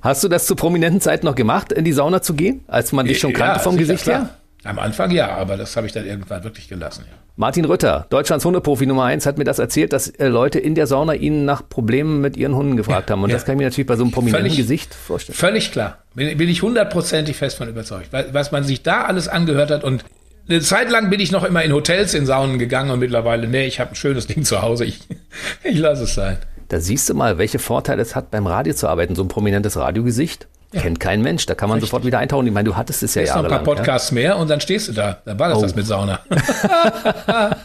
Hast 0.00 0.22
du 0.24 0.28
das 0.28 0.46
zu 0.46 0.54
prominenten 0.54 1.00
Zeiten 1.00 1.26
noch 1.26 1.34
gemacht, 1.34 1.72
in 1.72 1.84
die 1.84 1.92
Sauna 1.92 2.22
zu 2.22 2.34
gehen, 2.34 2.64
als 2.68 2.92
man 2.92 3.06
dich 3.06 3.18
schon 3.18 3.32
kannte 3.32 3.56
ja, 3.56 3.58
vom 3.58 3.76
Gesicht 3.76 4.06
her? 4.06 4.30
Am 4.64 4.78
Anfang 4.78 5.10
ja, 5.10 5.34
aber 5.34 5.56
das 5.56 5.76
habe 5.76 5.88
ich 5.88 5.92
dann 5.92 6.06
irgendwann 6.06 6.44
wirklich 6.44 6.68
gelassen. 6.68 7.04
Ja. 7.10 7.16
Martin 7.34 7.64
Rütter, 7.64 8.06
Deutschlands 8.10 8.44
Hundeprofi 8.44 8.86
Nummer 8.86 9.04
eins, 9.04 9.26
hat 9.26 9.38
mir 9.38 9.44
das 9.44 9.58
erzählt, 9.58 9.92
dass 9.92 10.08
äh, 10.08 10.28
Leute 10.28 10.60
in 10.60 10.74
der 10.74 10.86
Sauna 10.86 11.14
ihn 11.14 11.44
nach 11.44 11.68
Problemen 11.68 12.20
mit 12.20 12.36
ihren 12.36 12.54
Hunden 12.54 12.76
gefragt 12.76 13.10
haben. 13.10 13.22
Und 13.22 13.30
ja. 13.30 13.36
das 13.36 13.44
kann 13.44 13.54
ich 13.54 13.58
mir 13.58 13.64
natürlich 13.64 13.86
bei 13.86 13.96
so 13.96 14.04
einem 14.04 14.12
prominenten 14.12 14.50
völlig, 14.50 14.56
Gesicht 14.56 14.94
vorstellen. 14.94 15.36
Völlig 15.36 15.72
klar. 15.72 15.98
Bin, 16.14 16.36
bin 16.36 16.48
ich 16.48 16.62
hundertprozentig 16.62 17.36
fest 17.36 17.56
von 17.56 17.68
überzeugt. 17.68 18.10
Was 18.12 18.52
man 18.52 18.64
sich 18.64 18.82
da 18.82 19.04
alles 19.04 19.28
angehört 19.28 19.70
hat 19.70 19.82
und 19.82 20.04
eine 20.48 20.60
Zeit 20.60 20.90
lang 20.90 21.08
bin 21.08 21.20
ich 21.20 21.32
noch 21.32 21.44
immer 21.44 21.62
in 21.62 21.72
Hotels 21.72 22.14
in 22.14 22.26
Saunen 22.26 22.58
gegangen 22.58 22.90
und 22.90 22.98
mittlerweile, 22.98 23.46
nee, 23.48 23.66
ich 23.66 23.80
habe 23.80 23.92
ein 23.92 23.96
schönes 23.96 24.26
Ding 24.26 24.44
zu 24.44 24.60
Hause. 24.60 24.84
Ich, 24.84 25.00
ich 25.64 25.78
lasse 25.78 26.04
es 26.04 26.14
sein. 26.14 26.36
Da 26.72 26.80
siehst 26.80 27.06
du 27.10 27.14
mal, 27.14 27.36
welche 27.36 27.58
Vorteile 27.58 28.00
es 28.00 28.16
hat, 28.16 28.30
beim 28.30 28.46
Radio 28.46 28.72
zu 28.72 28.88
arbeiten. 28.88 29.14
So 29.14 29.22
ein 29.22 29.28
prominentes 29.28 29.76
Radiogesicht. 29.76 30.46
Ja. 30.72 30.80
Kennt 30.80 31.00
kein 31.00 31.20
Mensch, 31.20 31.44
da 31.44 31.54
kann 31.54 31.68
man 31.68 31.76
Richtig. 31.76 31.90
sofort 31.90 32.06
wieder 32.06 32.18
eintauchen. 32.18 32.46
Ich 32.46 32.52
meine, 32.54 32.66
du 32.66 32.78
hattest 32.78 33.02
es 33.02 33.14
ja 33.14 33.20
jahrelang. 33.20 33.50
noch 33.50 33.58
ein 33.58 33.64
paar 33.64 33.74
Podcasts 33.74 34.08
ja? 34.08 34.14
mehr 34.14 34.38
und 34.38 34.48
dann 34.48 34.58
stehst 34.58 34.88
du 34.88 34.92
da. 34.92 35.18
Dann 35.26 35.38
war 35.38 35.50
das 35.50 35.58
oh. 35.58 35.62
das 35.64 35.74
mit 35.76 35.86
Sauna. 35.86 36.20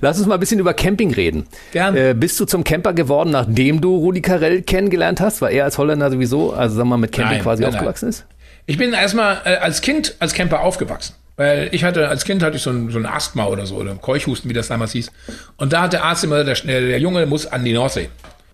Lass 0.00 0.18
uns 0.18 0.28
mal 0.28 0.34
ein 0.34 0.40
bisschen 0.40 0.60
über 0.60 0.72
Camping 0.72 1.12
reden. 1.14 1.48
Gerne. 1.72 2.10
Äh, 2.10 2.14
bist 2.14 2.38
du 2.38 2.44
zum 2.44 2.62
Camper 2.62 2.92
geworden, 2.92 3.30
nachdem 3.30 3.80
du 3.80 3.96
Rudi 3.96 4.22
Carell 4.22 4.62
kennengelernt 4.62 5.20
hast? 5.20 5.42
Weil 5.42 5.54
er 5.54 5.64
als 5.64 5.76
Holländer 5.76 6.08
sowieso, 6.08 6.52
also 6.52 6.76
sagen 6.76 6.88
wir 6.88 6.96
mal, 6.96 6.98
mit 6.98 7.10
Camping 7.10 7.38
nein, 7.38 7.42
quasi 7.42 7.64
nein, 7.64 7.74
aufgewachsen 7.74 8.04
nein. 8.04 8.10
ist? 8.10 8.24
Ich 8.66 8.78
bin 8.78 8.92
erstmal 8.92 9.38
äh, 9.44 9.56
als 9.56 9.80
Kind 9.80 10.14
als 10.20 10.32
Camper 10.32 10.60
aufgewachsen. 10.60 11.16
Weil 11.36 11.68
ich 11.72 11.84
hatte, 11.84 12.08
als 12.08 12.24
Kind 12.24 12.42
hatte 12.42 12.56
ich 12.56 12.62
so 12.62 12.70
ein, 12.70 12.90
so 12.90 12.98
ein 12.98 13.06
Asthma 13.06 13.46
oder 13.46 13.66
so, 13.66 13.76
oder 13.76 13.94
Keuchhusten, 13.94 14.48
wie 14.48 14.54
das 14.54 14.68
damals 14.68 14.92
hieß. 14.92 15.12
Und 15.56 15.72
da 15.72 15.82
hat 15.82 15.92
der 15.92 16.04
Arzt 16.04 16.24
immer, 16.24 16.44
der, 16.44 16.54
der 16.54 16.98
Junge 16.98 17.26
muss 17.26 17.46
an 17.46 17.64
die 17.64 17.74
Nordsee. 17.74 18.08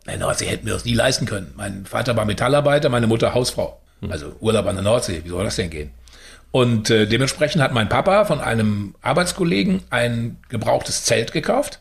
Nein, 0.07 0.19
Nordsee 0.19 0.47
hätten 0.47 0.67
wir 0.67 0.73
das 0.73 0.85
nie 0.85 0.95
leisten 0.95 1.27
können. 1.27 1.53
Mein 1.57 1.87
Vater 1.87 2.17
war 2.17 2.25
Metallarbeiter, 2.25 2.89
meine 2.89 3.07
Mutter 3.07 3.35
Hausfrau. 3.35 3.81
Also 4.11 4.35
Urlaub 4.41 4.67
an 4.67 4.75
der 4.75 4.83
Nordsee, 4.83 5.21
wie 5.25 5.29
soll 5.29 5.45
das 5.45 5.57
denn 5.57 5.71
gehen? 5.71 5.91
Und 6.51 6.91
äh, 6.91 7.07
dementsprechend 7.07 7.63
hat 7.63 7.73
mein 7.73 7.89
Papa 7.89 8.25
von 8.25 8.41
einem 8.41 8.95
Arbeitskollegen 9.01 9.83
ein 9.91 10.39
gebrauchtes 10.49 11.05
Zelt 11.05 11.33
gekauft 11.33 11.81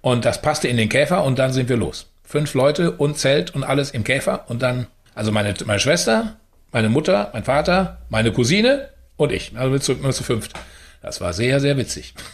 und 0.00 0.24
das 0.24 0.42
passte 0.42 0.66
in 0.66 0.76
den 0.76 0.88
Käfer 0.88 1.24
und 1.24 1.38
dann 1.38 1.52
sind 1.52 1.68
wir 1.68 1.76
los. 1.76 2.06
Fünf 2.24 2.54
Leute 2.54 2.92
und 2.92 3.18
Zelt 3.18 3.54
und 3.54 3.64
alles 3.64 3.90
im 3.90 4.02
Käfer 4.02 4.46
und 4.48 4.62
dann, 4.62 4.86
also 5.14 5.30
meine, 5.30 5.54
meine 5.66 5.78
Schwester, 5.78 6.36
meine 6.72 6.88
Mutter, 6.88 7.30
mein 7.32 7.44
Vater, 7.44 7.98
meine 8.08 8.32
Cousine 8.32 8.88
und 9.18 9.32
ich. 9.32 9.52
Also 9.54 9.72
wir 9.72 9.80
zu, 9.80 10.02
wir 10.02 10.10
zu 10.12 10.24
fünft. 10.24 10.54
Das 11.02 11.20
war 11.20 11.34
sehr, 11.34 11.60
sehr 11.60 11.76
witzig. 11.76 12.14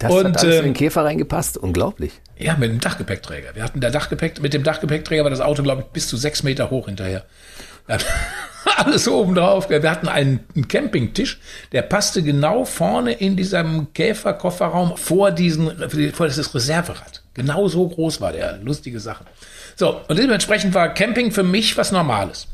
Das 0.00 0.12
und, 0.12 0.24
hat 0.24 0.38
alles 0.38 0.54
in 0.54 0.58
ähm, 0.58 0.64
den 0.64 0.74
Käfer 0.74 1.04
reingepasst. 1.04 1.58
Unglaublich. 1.58 2.10
ja, 2.38 2.56
mit 2.56 2.70
dem 2.70 2.80
Dachgepäckträger. 2.80 3.54
Wir 3.54 3.62
hatten 3.62 3.80
der 3.80 3.92
Dachgepäck, 3.92 4.42
mit 4.42 4.52
dem 4.52 4.64
Dachgepäckträger 4.64 5.22
war 5.22 5.30
das 5.30 5.40
Auto, 5.40 5.62
glaube 5.62 5.82
ich, 5.82 5.88
bis 5.92 6.08
zu 6.08 6.16
sechs 6.16 6.42
Meter 6.42 6.70
hoch 6.70 6.86
hinterher. 6.86 7.24
Alles 8.76 9.06
oben 9.06 9.36
drauf. 9.36 9.70
Wir 9.70 9.80
hatten 9.88 10.08
einen, 10.08 10.40
einen 10.54 10.66
Campingtisch, 10.66 11.40
der 11.70 11.82
passte 11.82 12.22
genau 12.22 12.64
vorne 12.64 13.12
in 13.12 13.36
diesem 13.36 13.92
Käferkofferraum 13.92 14.96
vor 14.96 15.30
diesen, 15.30 15.88
vor 16.12 16.26
dieses 16.26 16.54
Reserverad. 16.54 17.22
Genau 17.34 17.68
so 17.68 17.88
groß 17.88 18.20
war 18.20 18.32
der. 18.32 18.58
Lustige 18.58 18.98
Sache. 18.98 19.24
So, 19.76 20.00
und 20.08 20.18
dementsprechend 20.18 20.74
war 20.74 20.92
Camping 20.92 21.30
für 21.30 21.44
mich 21.44 21.76
was 21.76 21.92
Normales. 21.92 22.48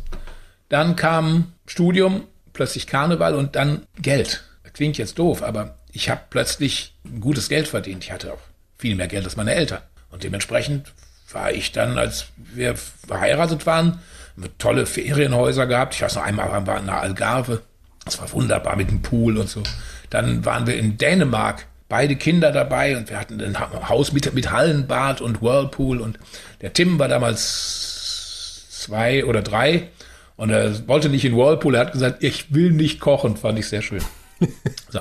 Dann 0.68 0.96
kam 0.96 1.52
Studium, 1.66 2.24
plötzlich 2.54 2.86
Karneval 2.86 3.34
und 3.34 3.54
dann 3.56 3.82
Geld. 4.00 4.42
Klingt 4.72 4.98
jetzt 4.98 5.18
doof, 5.20 5.42
aber 5.42 5.76
ich 5.92 6.08
habe 6.10 6.22
plötzlich 6.30 6.94
gutes 7.20 7.48
Geld 7.48 7.68
verdient. 7.68 8.02
Ich 8.02 8.10
hatte 8.10 8.32
auch 8.32 8.40
viel 8.76 8.96
mehr 8.96 9.06
Geld 9.06 9.24
als 9.24 9.36
meine 9.36 9.54
Eltern. 9.54 9.78
Und 10.10 10.24
dementsprechend 10.24 10.92
war 11.30 11.52
ich 11.52 11.70
dann, 11.70 11.96
als 11.96 12.26
wir 12.36 12.74
verheiratet 12.76 13.66
waren, 13.66 14.00
mit 14.34 14.58
tolle 14.58 14.86
Ferienhäuser 14.86 15.66
gehabt. 15.66 15.94
Ich 15.94 16.02
weiß 16.02 16.16
noch 16.16 16.24
einmal 16.24 16.50
waren 16.50 16.66
wir 16.66 16.76
in 16.78 16.86
der 16.86 17.00
Algarve. 17.00 17.62
Das 18.04 18.18
war 18.20 18.32
wunderbar 18.32 18.74
mit 18.74 18.90
dem 18.90 19.00
Pool 19.02 19.38
und 19.38 19.48
so. 19.48 19.62
Dann 20.10 20.44
waren 20.44 20.66
wir 20.66 20.76
in 20.76 20.98
Dänemark, 20.98 21.66
beide 21.88 22.16
Kinder 22.16 22.50
dabei 22.50 22.96
und 22.96 23.08
wir 23.10 23.20
hatten 23.20 23.40
ein 23.40 23.58
Ha- 23.60 23.88
Haus 23.88 24.12
mit, 24.12 24.32
mit 24.34 24.50
Hallenbad 24.50 25.20
und 25.20 25.40
Whirlpool 25.40 26.00
und 26.00 26.18
der 26.62 26.72
Tim 26.72 26.98
war 26.98 27.06
damals 27.08 28.68
zwei 28.70 29.24
oder 29.24 29.42
drei 29.42 29.88
und 30.36 30.50
er 30.50 30.86
wollte 30.88 31.08
nicht 31.08 31.24
in 31.24 31.36
Whirlpool. 31.36 31.74
Er 31.74 31.82
hat 31.82 31.92
gesagt, 31.92 32.22
ich 32.22 32.52
will 32.54 32.70
nicht 32.70 33.00
kochen. 33.00 33.36
Fand 33.36 33.58
ich 33.58 33.68
sehr 33.68 33.82
schön. 33.82 34.02
so. 34.90 35.00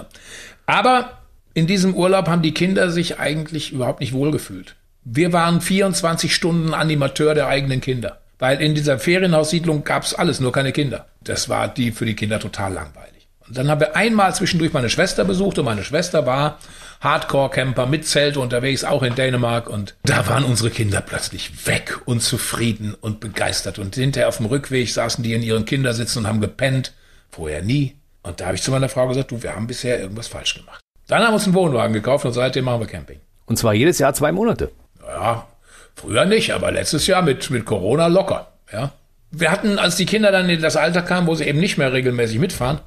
Aber 0.66 1.20
in 1.54 1.68
diesem 1.68 1.96
Urlaub 1.96 2.28
haben 2.28 2.42
die 2.42 2.54
Kinder 2.54 2.92
sich 2.92 3.20
eigentlich 3.20 3.72
überhaupt 3.72 4.00
nicht 4.00 4.14
wohlgefühlt. 4.14 4.76
Wir 5.04 5.34
waren 5.34 5.60
24 5.60 6.34
Stunden 6.34 6.74
Animateur 6.74 7.34
der 7.34 7.48
eigenen 7.48 7.82
Kinder. 7.82 8.20
Weil 8.40 8.62
in 8.62 8.76
dieser 8.76 9.00
Ferienhaussiedlung 9.00 9.84
gab 9.84 10.04
es 10.04 10.14
alles, 10.14 10.40
nur 10.40 10.52
keine 10.52 10.72
Kinder. 10.72 11.08
Das 11.22 11.50
war 11.50 11.68
die 11.68 11.92
für 11.92 12.06
die 12.06 12.16
Kinder 12.16 12.40
total 12.40 12.74
langweilig. 12.74 13.28
Und 13.48 13.58
dann 13.58 13.70
haben 13.70 13.80
wir 13.80 13.96
einmal 13.96 14.34
zwischendurch 14.36 14.74
meine 14.74 14.90
Schwester 14.90 15.24
besucht 15.26 15.60
und 15.60 15.66
meine 15.66 15.84
Schwester 15.84 16.26
war 16.26 16.60
Hardcore-Camper 17.04 17.86
mit 17.86 18.08
Zelt 18.08 18.38
unterwegs, 18.38 18.84
auch 18.84 19.04
in 19.04 19.16
Dänemark. 19.16 19.70
Und 19.70 19.96
da 20.04 20.28
waren 20.28 20.46
unsere 20.46 20.70
Kinder 20.70 21.02
plötzlich 21.02 21.68
weg 21.68 22.00
und 22.06 22.22
zufrieden 22.22 22.94
und 22.94 23.20
begeistert. 23.20 23.78
Und 23.78 23.96
hinterher 23.96 24.30
auf 24.30 24.38
dem 24.38 24.46
Rückweg 24.46 24.90
saßen 24.90 25.24
die 25.24 25.34
in 25.34 25.44
ihren 25.44 25.66
Kindersitzen 25.66 26.20
und 26.20 26.28
haben 26.28 26.42
gepennt. 26.42 26.94
Vorher 27.30 27.62
nie. 27.62 27.96
Und 28.22 28.40
da 28.40 28.46
habe 28.46 28.56
ich 28.56 28.62
zu 28.62 28.72
meiner 28.72 28.90
Frau 28.90 29.08
gesagt, 29.08 29.32
du, 29.32 29.44
wir 29.44 29.56
haben 29.56 29.68
bisher 29.68 30.00
irgendwas 30.00 30.28
falsch 30.28 30.56
gemacht. 30.56 30.80
Dann 31.08 31.22
haben 31.22 31.32
wir 31.32 31.36
uns 31.36 31.46
einen 31.46 31.56
Wohnwagen 31.56 31.94
gekauft 31.94 32.26
und 32.26 32.32
seitdem 32.32 32.66
machen 32.66 32.80
wir 32.80 32.88
Camping. 32.88 33.20
Und 33.46 33.58
zwar 33.58 33.74
jedes 33.74 34.00
Jahr 34.00 34.14
zwei 34.14 34.32
Monate. 34.32 34.72
Ja, 35.06 35.48
früher 35.96 36.26
nicht, 36.26 36.54
aber 36.54 36.72
letztes 36.72 37.06
Jahr 37.08 37.22
mit, 37.22 37.50
mit 37.50 37.66
Corona 37.66 38.08
locker. 38.08 38.54
Ja. 38.72 38.94
Wir 39.32 39.52
hatten, 39.52 39.78
als 39.78 39.98
die 39.98 40.06
Kinder 40.06 40.32
dann 40.32 40.50
in 40.50 40.62
das 40.62 40.78
Alter 40.78 41.02
kamen, 41.02 41.28
wo 41.28 41.36
sie 41.36 41.44
eben 41.44 41.60
nicht 41.60 41.78
mehr 41.78 41.92
regelmäßig 41.92 42.40
mitfahren, 42.40 42.80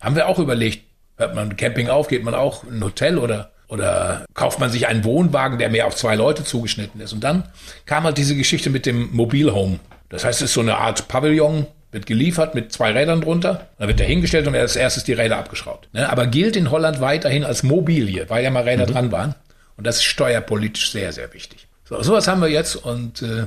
haben 0.00 0.14
wir 0.14 0.28
auch 0.28 0.38
überlegt, 0.38 0.84
hört 1.16 1.34
man 1.34 1.56
Camping 1.56 1.88
auf, 1.88 2.06
geht 2.08 2.22
man 2.22 2.34
auch 2.34 2.62
in 2.64 2.76
ein 2.76 2.84
Hotel 2.84 3.18
oder, 3.18 3.50
oder 3.68 4.24
kauft 4.34 4.60
man 4.60 4.70
sich 4.70 4.86
einen 4.86 5.04
Wohnwagen, 5.04 5.58
der 5.58 5.70
mehr 5.70 5.86
auf 5.86 5.96
zwei 5.96 6.14
Leute 6.14 6.44
zugeschnitten 6.44 7.00
ist. 7.00 7.12
Und 7.12 7.24
dann 7.24 7.44
kam 7.86 8.04
halt 8.04 8.18
diese 8.18 8.36
Geschichte 8.36 8.70
mit 8.70 8.86
dem 8.86 9.10
Mobilhome. 9.12 9.80
Das 10.08 10.24
heißt, 10.24 10.42
es 10.42 10.50
ist 10.50 10.54
so 10.54 10.60
eine 10.60 10.76
Art 10.76 11.08
Pavillon, 11.08 11.66
wird 11.90 12.06
geliefert 12.06 12.54
mit 12.54 12.72
zwei 12.72 12.92
Rädern 12.92 13.20
drunter, 13.20 13.68
dann 13.78 13.88
wird 13.88 14.00
der 14.00 14.06
hingestellt 14.06 14.46
und 14.46 14.54
als 14.54 14.76
erstes 14.76 15.04
die 15.04 15.12
Räder 15.12 15.38
abgeschraubt. 15.38 15.88
Ne? 15.94 16.08
Aber 16.10 16.26
gilt 16.26 16.56
in 16.56 16.70
Holland 16.70 17.00
weiterhin 17.00 17.44
als 17.44 17.62
Mobilie, 17.62 18.28
weil 18.28 18.44
ja 18.44 18.50
mal 18.50 18.64
Räder 18.64 18.86
dran 18.86 19.12
waren. 19.12 19.34
Und 19.76 19.86
das 19.86 19.96
ist 19.96 20.04
steuerpolitisch 20.04 20.90
sehr, 20.90 21.12
sehr 21.12 21.32
wichtig. 21.32 21.66
So, 21.84 22.02
sowas 22.02 22.28
haben 22.28 22.40
wir 22.40 22.48
jetzt 22.48 22.76
und 22.76 23.22
äh, 23.22 23.46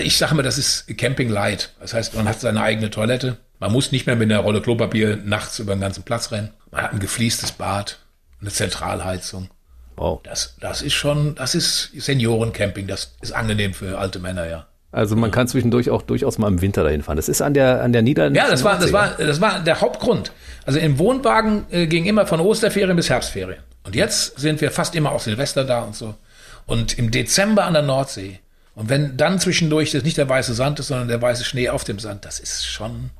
ich 0.00 0.16
sage 0.16 0.34
mal, 0.34 0.42
das 0.42 0.58
ist 0.58 0.86
Camping 0.98 1.28
Light. 1.28 1.70
Das 1.80 1.94
heißt, 1.94 2.14
man 2.14 2.28
hat 2.28 2.40
seine 2.40 2.62
eigene 2.62 2.90
Toilette. 2.90 3.38
Man 3.58 3.72
muss 3.72 3.90
nicht 3.90 4.06
mehr 4.06 4.16
mit 4.16 4.30
einer 4.30 4.40
Rolle 4.40 4.60
Klopapier 4.60 5.16
nachts 5.16 5.58
über 5.58 5.74
den 5.74 5.80
ganzen 5.80 6.02
Platz 6.02 6.30
rennen. 6.30 6.50
Man 6.70 6.82
hat 6.82 6.92
ein 6.92 7.00
gefliestes 7.00 7.52
Bad, 7.52 7.98
eine 8.40 8.50
Zentralheizung. 8.50 9.48
Wow. 9.98 10.20
Das, 10.22 10.54
das 10.60 10.82
ist 10.82 10.94
schon, 10.94 11.34
das 11.34 11.54
ist 11.54 11.90
Seniorencamping. 11.94 12.86
Das 12.86 13.14
ist 13.20 13.32
angenehm 13.32 13.74
für 13.74 13.98
alte 13.98 14.18
Männer, 14.18 14.46
ja. 14.48 14.66
Also 14.90 15.16
man 15.16 15.30
kann 15.30 15.46
zwischendurch 15.48 15.90
auch 15.90 16.02
durchaus 16.02 16.38
mal 16.38 16.48
im 16.48 16.62
Winter 16.62 16.82
dahin 16.82 17.02
fahren. 17.02 17.16
Das 17.16 17.28
ist 17.28 17.42
an 17.42 17.52
der, 17.52 17.82
an 17.82 17.92
der 17.92 18.02
Niederländischen 18.02 18.46
Ja, 18.46 18.50
das 18.50 18.64
war, 18.64 18.78
das 18.78 18.92
war, 18.92 19.10
das 19.18 19.40
war 19.40 19.60
der 19.60 19.80
Hauptgrund. 19.80 20.32
Also 20.64 20.78
im 20.78 20.98
Wohnwagen 20.98 21.66
äh, 21.70 21.86
ging 21.86 22.06
immer 22.06 22.26
von 22.26 22.40
Osterferien 22.40 22.96
bis 22.96 23.10
Herbstferien. 23.10 23.62
Und 23.84 23.94
jetzt 23.94 24.38
sind 24.38 24.60
wir 24.60 24.70
fast 24.70 24.94
immer 24.94 25.12
auf 25.12 25.22
Silvester 25.22 25.64
da 25.64 25.82
und 25.82 25.94
so. 25.94 26.14
Und 26.64 26.98
im 26.98 27.10
Dezember 27.10 27.64
an 27.64 27.74
der 27.74 27.82
Nordsee. 27.82 28.40
Und 28.74 28.88
wenn 28.88 29.16
dann 29.16 29.40
zwischendurch 29.40 29.90
das 29.90 30.04
nicht 30.04 30.16
der 30.16 30.28
weiße 30.28 30.54
Sand 30.54 30.78
ist, 30.78 30.88
sondern 30.88 31.08
der 31.08 31.20
weiße 31.20 31.44
Schnee 31.44 31.68
auf 31.68 31.84
dem 31.84 31.98
Sand, 31.98 32.24
das 32.24 32.38
ist 32.38 32.64
schon 32.66 33.10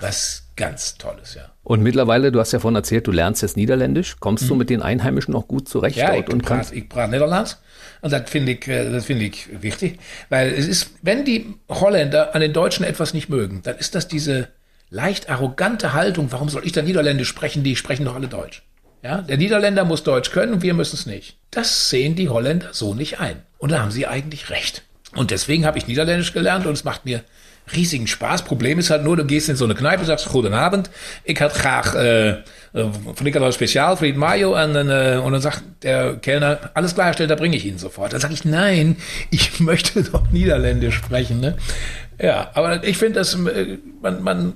was 0.00 0.42
ganz 0.56 0.96
Tolles, 0.98 1.34
ja. 1.34 1.51
Und 1.64 1.82
mittlerweile, 1.82 2.32
du 2.32 2.40
hast 2.40 2.52
ja 2.52 2.58
vorhin 2.58 2.76
erzählt, 2.76 3.06
du 3.06 3.12
lernst 3.12 3.42
jetzt 3.42 3.56
Niederländisch. 3.56 4.16
Kommst 4.18 4.50
du 4.50 4.56
mit 4.56 4.68
den 4.68 4.82
Einheimischen 4.82 5.34
auch 5.34 5.46
gut 5.46 5.68
zurecht 5.68 5.96
Mhm. 5.96 6.00
Ja, 6.02 6.14
ich 6.14 6.24
dort 6.24 6.32
und 6.34 6.44
kannst. 6.44 6.70
praat, 6.70 6.78
ich 6.78 6.88
praat 6.88 7.10
Nederlands. 7.10 7.58
Und 8.00 8.12
das 8.12 8.28
finde 8.28 8.52
ich, 8.52 8.66
äh, 8.66 8.90
das 8.90 9.04
finde 9.04 9.24
ich 9.26 9.48
wichtig. 9.62 9.98
Weil 10.28 10.52
es 10.52 10.66
ist, 10.66 10.90
wenn 11.02 11.24
die 11.24 11.54
Holländer 11.68 12.34
an 12.34 12.40
den 12.40 12.52
Deutschen 12.52 12.84
etwas 12.84 13.14
nicht 13.14 13.28
mögen, 13.28 13.60
dann 13.62 13.76
ist 13.76 13.94
das 13.94 14.08
diese 14.08 14.48
leicht 14.90 15.30
arrogante 15.30 15.92
Haltung. 15.92 16.32
Warum 16.32 16.48
soll 16.48 16.66
ich 16.66 16.72
da 16.72 16.82
Niederländisch 16.82 17.28
sprechen? 17.28 17.62
Die 17.62 17.76
sprechen 17.76 18.04
doch 18.04 18.16
alle 18.16 18.28
Deutsch. 18.28 18.62
Ja, 19.04 19.22
der 19.22 19.36
Niederländer 19.36 19.84
muss 19.84 20.02
Deutsch 20.02 20.30
können 20.30 20.52
und 20.52 20.62
wir 20.62 20.74
müssen 20.74 20.96
es 20.96 21.06
nicht. 21.06 21.36
Das 21.50 21.90
sehen 21.90 22.14
die 22.16 22.28
Holländer 22.28 22.68
so 22.72 22.94
nicht 22.94 23.20
ein. 23.20 23.42
Und 23.58 23.72
da 23.72 23.80
haben 23.80 23.90
sie 23.90 24.06
eigentlich 24.06 24.50
recht. 24.50 24.82
Und 25.14 25.30
deswegen 25.30 25.64
habe 25.66 25.78
ich 25.78 25.86
Niederländisch 25.86 26.32
gelernt 26.32 26.66
und 26.66 26.72
es 26.72 26.84
macht 26.84 27.04
mir 27.04 27.22
riesigen 27.74 28.06
Spaß. 28.06 28.44
Problem 28.44 28.78
ist 28.78 28.90
halt 28.90 29.04
nur, 29.04 29.16
du 29.16 29.24
gehst 29.24 29.48
in 29.48 29.56
so 29.56 29.64
eine 29.64 29.74
Kneipe, 29.74 30.04
sagst, 30.04 30.28
Goedenabend, 30.28 30.90
ich 31.24 31.40
had 31.40 31.54
graag 31.54 31.94
äh, 31.94 32.30
äh, 32.30 32.88
Frikandel 33.14 33.52
Spezial, 33.52 33.96
Fried 33.96 34.16
Mayo 34.16 34.50
und 34.50 34.74
dann, 34.74 34.88
äh, 34.88 35.20
und 35.22 35.32
dann 35.32 35.42
sagt 35.42 35.62
der 35.82 36.16
Kellner, 36.16 36.70
alles 36.74 36.94
klar, 36.94 37.12
stellt, 37.12 37.30
da 37.30 37.34
bringe 37.34 37.56
ich 37.56 37.66
Ihnen 37.66 37.78
sofort. 37.78 38.12
Dann 38.12 38.20
sage 38.20 38.34
ich, 38.34 38.44
nein, 38.44 38.96
ich 39.30 39.60
möchte 39.60 40.02
doch 40.02 40.30
Niederländisch 40.30 40.96
sprechen. 40.96 41.40
Ne? 41.40 41.56
Ja, 42.20 42.50
aber 42.54 42.84
ich 42.84 42.98
finde, 42.98 43.20
dass 43.20 43.34
äh, 43.34 43.78
man, 44.00 44.22
man 44.22 44.52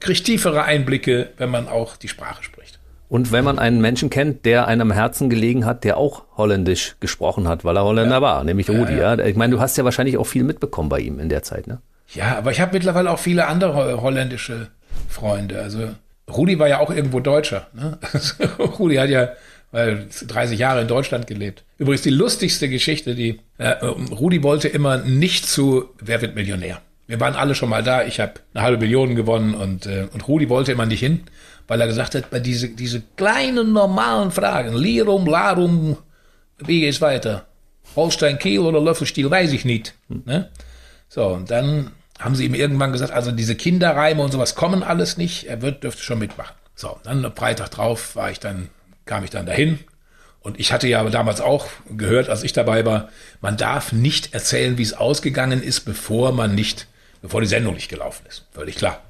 kriegt 0.00 0.24
tiefere 0.24 0.64
Einblicke, 0.64 1.30
wenn 1.38 1.50
man 1.50 1.68
auch 1.68 1.96
die 1.96 2.08
Sprache 2.08 2.42
spricht. 2.42 2.78
Und 3.08 3.30
wenn 3.30 3.44
man 3.44 3.58
einen 3.58 3.80
Menschen 3.80 4.10
kennt, 4.10 4.44
der 4.44 4.66
einem 4.66 4.90
am 4.90 4.92
Herzen 4.92 5.30
gelegen 5.30 5.64
hat, 5.64 5.84
der 5.84 5.96
auch 5.96 6.24
Holländisch 6.36 6.96
gesprochen 6.98 7.46
hat, 7.46 7.64
weil 7.64 7.76
er 7.76 7.84
Holländer 7.84 8.20
war, 8.20 8.42
nämlich 8.42 8.68
Rudi. 8.68 8.96
Ja, 8.96 9.16
Ich 9.18 9.36
meine, 9.36 9.54
du 9.54 9.60
hast 9.60 9.76
ja 9.76 9.84
wahrscheinlich 9.84 10.18
auch 10.18 10.26
viel 10.26 10.42
mitbekommen 10.42 10.88
bei 10.88 10.98
ihm 10.98 11.20
in 11.20 11.28
der 11.28 11.44
Zeit, 11.44 11.68
ne? 11.68 11.80
Ja, 12.14 12.36
aber 12.38 12.50
ich 12.52 12.60
habe 12.60 12.72
mittlerweile 12.74 13.10
auch 13.10 13.18
viele 13.18 13.46
andere 13.46 13.74
ho- 13.74 14.02
holländische 14.02 14.68
Freunde. 15.08 15.60
Also 15.60 15.90
Rudi 16.30 16.58
war 16.58 16.68
ja 16.68 16.78
auch 16.80 16.90
irgendwo 16.90 17.20
Deutscher. 17.20 17.66
Ne? 17.72 17.98
Rudi 18.58 18.96
hat 18.96 19.10
ja 19.10 19.30
weil 19.72 20.06
30 20.26 20.58
Jahre 20.58 20.80
in 20.82 20.88
Deutschland 20.88 21.26
gelebt. 21.26 21.64
Übrigens 21.76 22.02
die 22.02 22.10
lustigste 22.10 22.68
Geschichte, 22.68 23.14
die 23.16 23.40
äh, 23.58 23.70
Rudi 23.84 24.42
wollte 24.42 24.68
immer 24.68 24.98
nicht 24.98 25.46
zu 25.46 25.90
Wer 26.00 26.22
wird 26.22 26.34
Millionär. 26.36 26.80
Wir 27.08 27.20
waren 27.20 27.34
alle 27.34 27.54
schon 27.54 27.68
mal 27.68 27.82
da. 27.82 28.04
Ich 28.04 28.20
habe 28.20 28.34
eine 28.54 28.62
halbe 28.64 28.78
Million 28.78 29.16
gewonnen 29.16 29.54
und, 29.54 29.86
äh, 29.86 30.06
und 30.12 30.26
Rudi 30.28 30.48
wollte 30.48 30.72
immer 30.72 30.86
nicht 30.86 31.00
hin, 31.00 31.22
weil 31.66 31.80
er 31.80 31.88
gesagt 31.88 32.14
hat, 32.14 32.30
bei 32.30 32.38
diese, 32.38 32.68
diese 32.68 33.02
kleinen 33.16 33.72
normalen 33.72 34.30
Fragen, 34.30 34.74
Lirum, 34.76 35.26
Larum, 35.26 35.96
wie 36.58 36.80
geht's 36.80 37.00
weiter? 37.00 37.44
Holstein 37.96 38.38
Kiel 38.38 38.60
oder 38.60 38.80
Löffelstiel, 38.80 39.30
weiß 39.30 39.52
ich 39.52 39.64
nicht. 39.64 39.94
Ne? 40.08 40.48
So, 41.08 41.26
und 41.26 41.50
dann 41.50 41.90
haben 42.18 42.34
sie 42.34 42.44
ihm 42.44 42.54
irgendwann 42.54 42.92
gesagt, 42.92 43.12
also 43.12 43.30
diese 43.32 43.54
Kinderreime 43.54 44.22
und 44.22 44.32
sowas 44.32 44.54
kommen 44.54 44.82
alles 44.82 45.16
nicht, 45.16 45.44
er 45.48 45.62
wird, 45.62 45.84
dürfte 45.84 46.02
schon 46.02 46.18
mitmachen. 46.18 46.54
So, 46.74 46.98
dann 47.04 47.24
am 47.24 47.34
Freitag 47.34 47.70
drauf 47.70 48.16
war 48.16 48.30
ich 48.30 48.40
dann, 48.40 48.68
kam 49.04 49.24
ich 49.24 49.30
dann 49.30 49.46
dahin. 49.46 49.78
Und 50.40 50.60
ich 50.60 50.72
hatte 50.72 50.86
ja 50.86 51.02
damals 51.10 51.40
auch 51.40 51.66
gehört, 51.90 52.28
als 52.28 52.44
ich 52.44 52.52
dabei 52.52 52.84
war, 52.84 53.08
man 53.40 53.56
darf 53.56 53.92
nicht 53.92 54.32
erzählen, 54.32 54.78
wie 54.78 54.82
es 54.82 54.92
ausgegangen 54.92 55.62
ist, 55.62 55.80
bevor 55.80 56.32
man 56.32 56.54
nicht, 56.54 56.86
bevor 57.20 57.40
die 57.40 57.48
Sendung 57.48 57.74
nicht 57.74 57.88
gelaufen 57.88 58.24
ist. 58.28 58.46
Völlig 58.52 58.76
klar. 58.76 59.02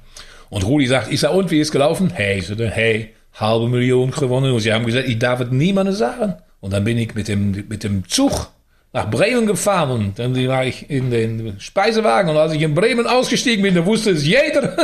Und 0.49 0.65
Rudi 0.65 0.87
sagt, 0.87 1.11
ich 1.11 1.19
sag, 1.19 1.33
und 1.33 1.51
wie 1.51 1.59
ist 1.59 1.71
gelaufen? 1.71 2.09
Hey, 2.11 2.39
ich 2.39 2.47
sagte, 2.47 2.69
hey, 2.69 3.13
halbe 3.35 3.67
Million 3.67 4.11
gewonnen. 4.11 4.51
Und 4.51 4.61
sie 4.61 4.73
haben 4.73 4.85
gesagt, 4.85 5.07
ich 5.07 5.19
darf 5.19 5.39
es 5.41 5.51
niemandem 5.51 5.93
sagen. 5.93 6.35
Und 6.59 6.73
dann 6.73 6.83
bin 6.83 6.97
ich 6.97 7.13
mit 7.13 7.27
dem, 7.27 7.51
mit 7.51 7.83
dem 7.83 8.07
Zug 8.07 8.49
nach 8.97 9.09
Bremen 9.11 9.45
gefahren 9.45 9.91
und 9.91 10.17
dann 10.17 10.35
war 10.47 10.65
ich 10.65 10.89
in 10.89 11.11
den 11.11 11.59
Speisewagen 11.59 12.31
und 12.31 12.37
als 12.37 12.53
ich 12.53 12.63
in 12.63 12.73
Bremen 12.73 13.05
ausgestiegen 13.05 13.61
bin, 13.61 13.75
da 13.75 13.85
wusste 13.85 14.09
es 14.09 14.25
jeder. 14.25 14.61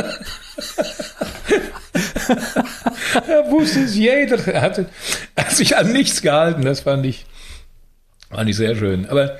da 3.26 3.50
wusste 3.50 3.80
es 3.80 3.96
jeder. 3.96 4.38
Er 4.46 4.60
hat, 4.60 4.86
hat, 5.36 5.50
sich 5.50 5.76
an 5.76 5.92
nichts 5.92 6.22
gehalten. 6.22 6.62
Das 6.62 6.78
fand 6.82 7.04
ich, 7.06 7.26
fand 8.30 8.48
ich 8.48 8.54
sehr 8.54 8.76
schön. 8.76 9.08
Aber 9.08 9.36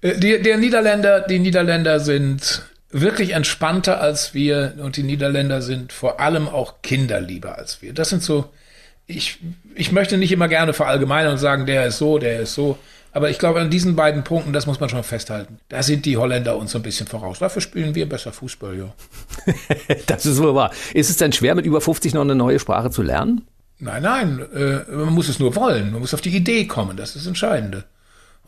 äh, 0.00 0.18
die, 0.18 0.42
der 0.42 0.56
Niederländer, 0.56 1.20
die 1.20 1.38
Niederländer 1.38 2.00
sind 2.00 2.64
wirklich 2.90 3.30
entspannter 3.30 4.00
als 4.00 4.34
wir 4.34 4.74
und 4.78 4.96
die 4.96 5.04
Niederländer 5.04 5.62
sind 5.62 5.92
vor 5.92 6.18
allem 6.18 6.48
auch 6.48 6.82
kinderlieber 6.82 7.58
als 7.58 7.80
wir. 7.80 7.92
Das 7.92 8.08
sind 8.08 8.24
so, 8.24 8.50
ich, 9.06 9.38
ich 9.76 9.92
möchte 9.92 10.18
nicht 10.18 10.32
immer 10.32 10.48
gerne 10.48 10.72
verallgemeinern 10.72 11.34
und 11.34 11.38
sagen, 11.38 11.64
der 11.64 11.86
ist 11.86 11.98
so, 11.98 12.18
der 12.18 12.40
ist 12.40 12.54
so. 12.54 12.76
Aber 13.16 13.30
ich 13.30 13.38
glaube, 13.38 13.62
an 13.62 13.70
diesen 13.70 13.96
beiden 13.96 14.24
Punkten, 14.24 14.52
das 14.52 14.66
muss 14.66 14.78
man 14.78 14.90
schon 14.90 15.02
festhalten, 15.02 15.58
da 15.70 15.82
sind 15.82 16.04
die 16.04 16.18
Holländer 16.18 16.58
uns 16.58 16.72
so 16.72 16.78
ein 16.78 16.82
bisschen 16.82 17.06
voraus. 17.06 17.38
Dafür 17.38 17.62
spielen 17.62 17.94
wir 17.94 18.06
besser 18.06 18.30
Fußball, 18.30 18.76
ja. 18.76 18.94
das 20.06 20.26
ist 20.26 20.42
wohl 20.42 20.54
wahr. 20.54 20.70
Ist 20.92 21.08
es 21.08 21.16
denn 21.16 21.32
schwer, 21.32 21.54
mit 21.54 21.64
über 21.64 21.80
50 21.80 22.12
noch 22.12 22.20
eine 22.20 22.34
neue 22.34 22.58
Sprache 22.58 22.90
zu 22.90 23.00
lernen? 23.00 23.46
Nein, 23.78 24.02
nein, 24.02 24.44
äh, 24.54 24.92
man 24.94 25.14
muss 25.14 25.30
es 25.30 25.38
nur 25.38 25.56
wollen. 25.56 25.92
Man 25.92 26.02
muss 26.02 26.12
auf 26.12 26.20
die 26.20 26.36
Idee 26.36 26.66
kommen. 26.66 26.98
Das 26.98 27.16
ist 27.16 27.22
das 27.22 27.26
Entscheidende. 27.26 27.84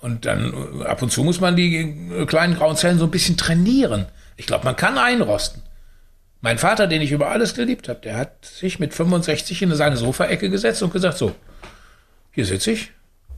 Und 0.01 0.27
dann 0.27 0.53
äh, 0.83 0.85
ab 0.85 1.01
und 1.01 1.11
zu 1.13 1.25
muss 1.25 1.41
man 1.41 1.57
die 1.57 2.11
äh, 2.15 2.27
kleinen 2.27 2.55
grauen 2.55 2.77
Zellen 2.77 2.99
so 2.99 3.07
ein 3.07 3.11
bisschen 3.11 3.39
trainieren. 3.39 4.05
Ich 4.37 4.47
glaube, 4.47 4.67
man 4.67 4.77
kann 4.77 4.99
einrosten. 4.99 5.63
Mein 6.43 6.59
Vater, 6.59 6.87
den 6.87 7.01
ich 7.01 7.11
über 7.11 7.31
alles 7.31 7.55
geliebt 7.55 7.89
habe, 7.89 8.01
der 8.01 8.19
hat 8.19 8.45
sich 8.45 8.79
mit 8.79 8.93
65 8.93 9.63
in 9.63 9.75
seine 9.75 9.97
Sofaecke 9.97 10.51
gesetzt 10.51 10.83
und 10.83 10.93
gesagt, 10.93 11.17
so, 11.17 11.35
hier 12.33 12.45
sitze 12.45 12.73
ich 12.73 12.93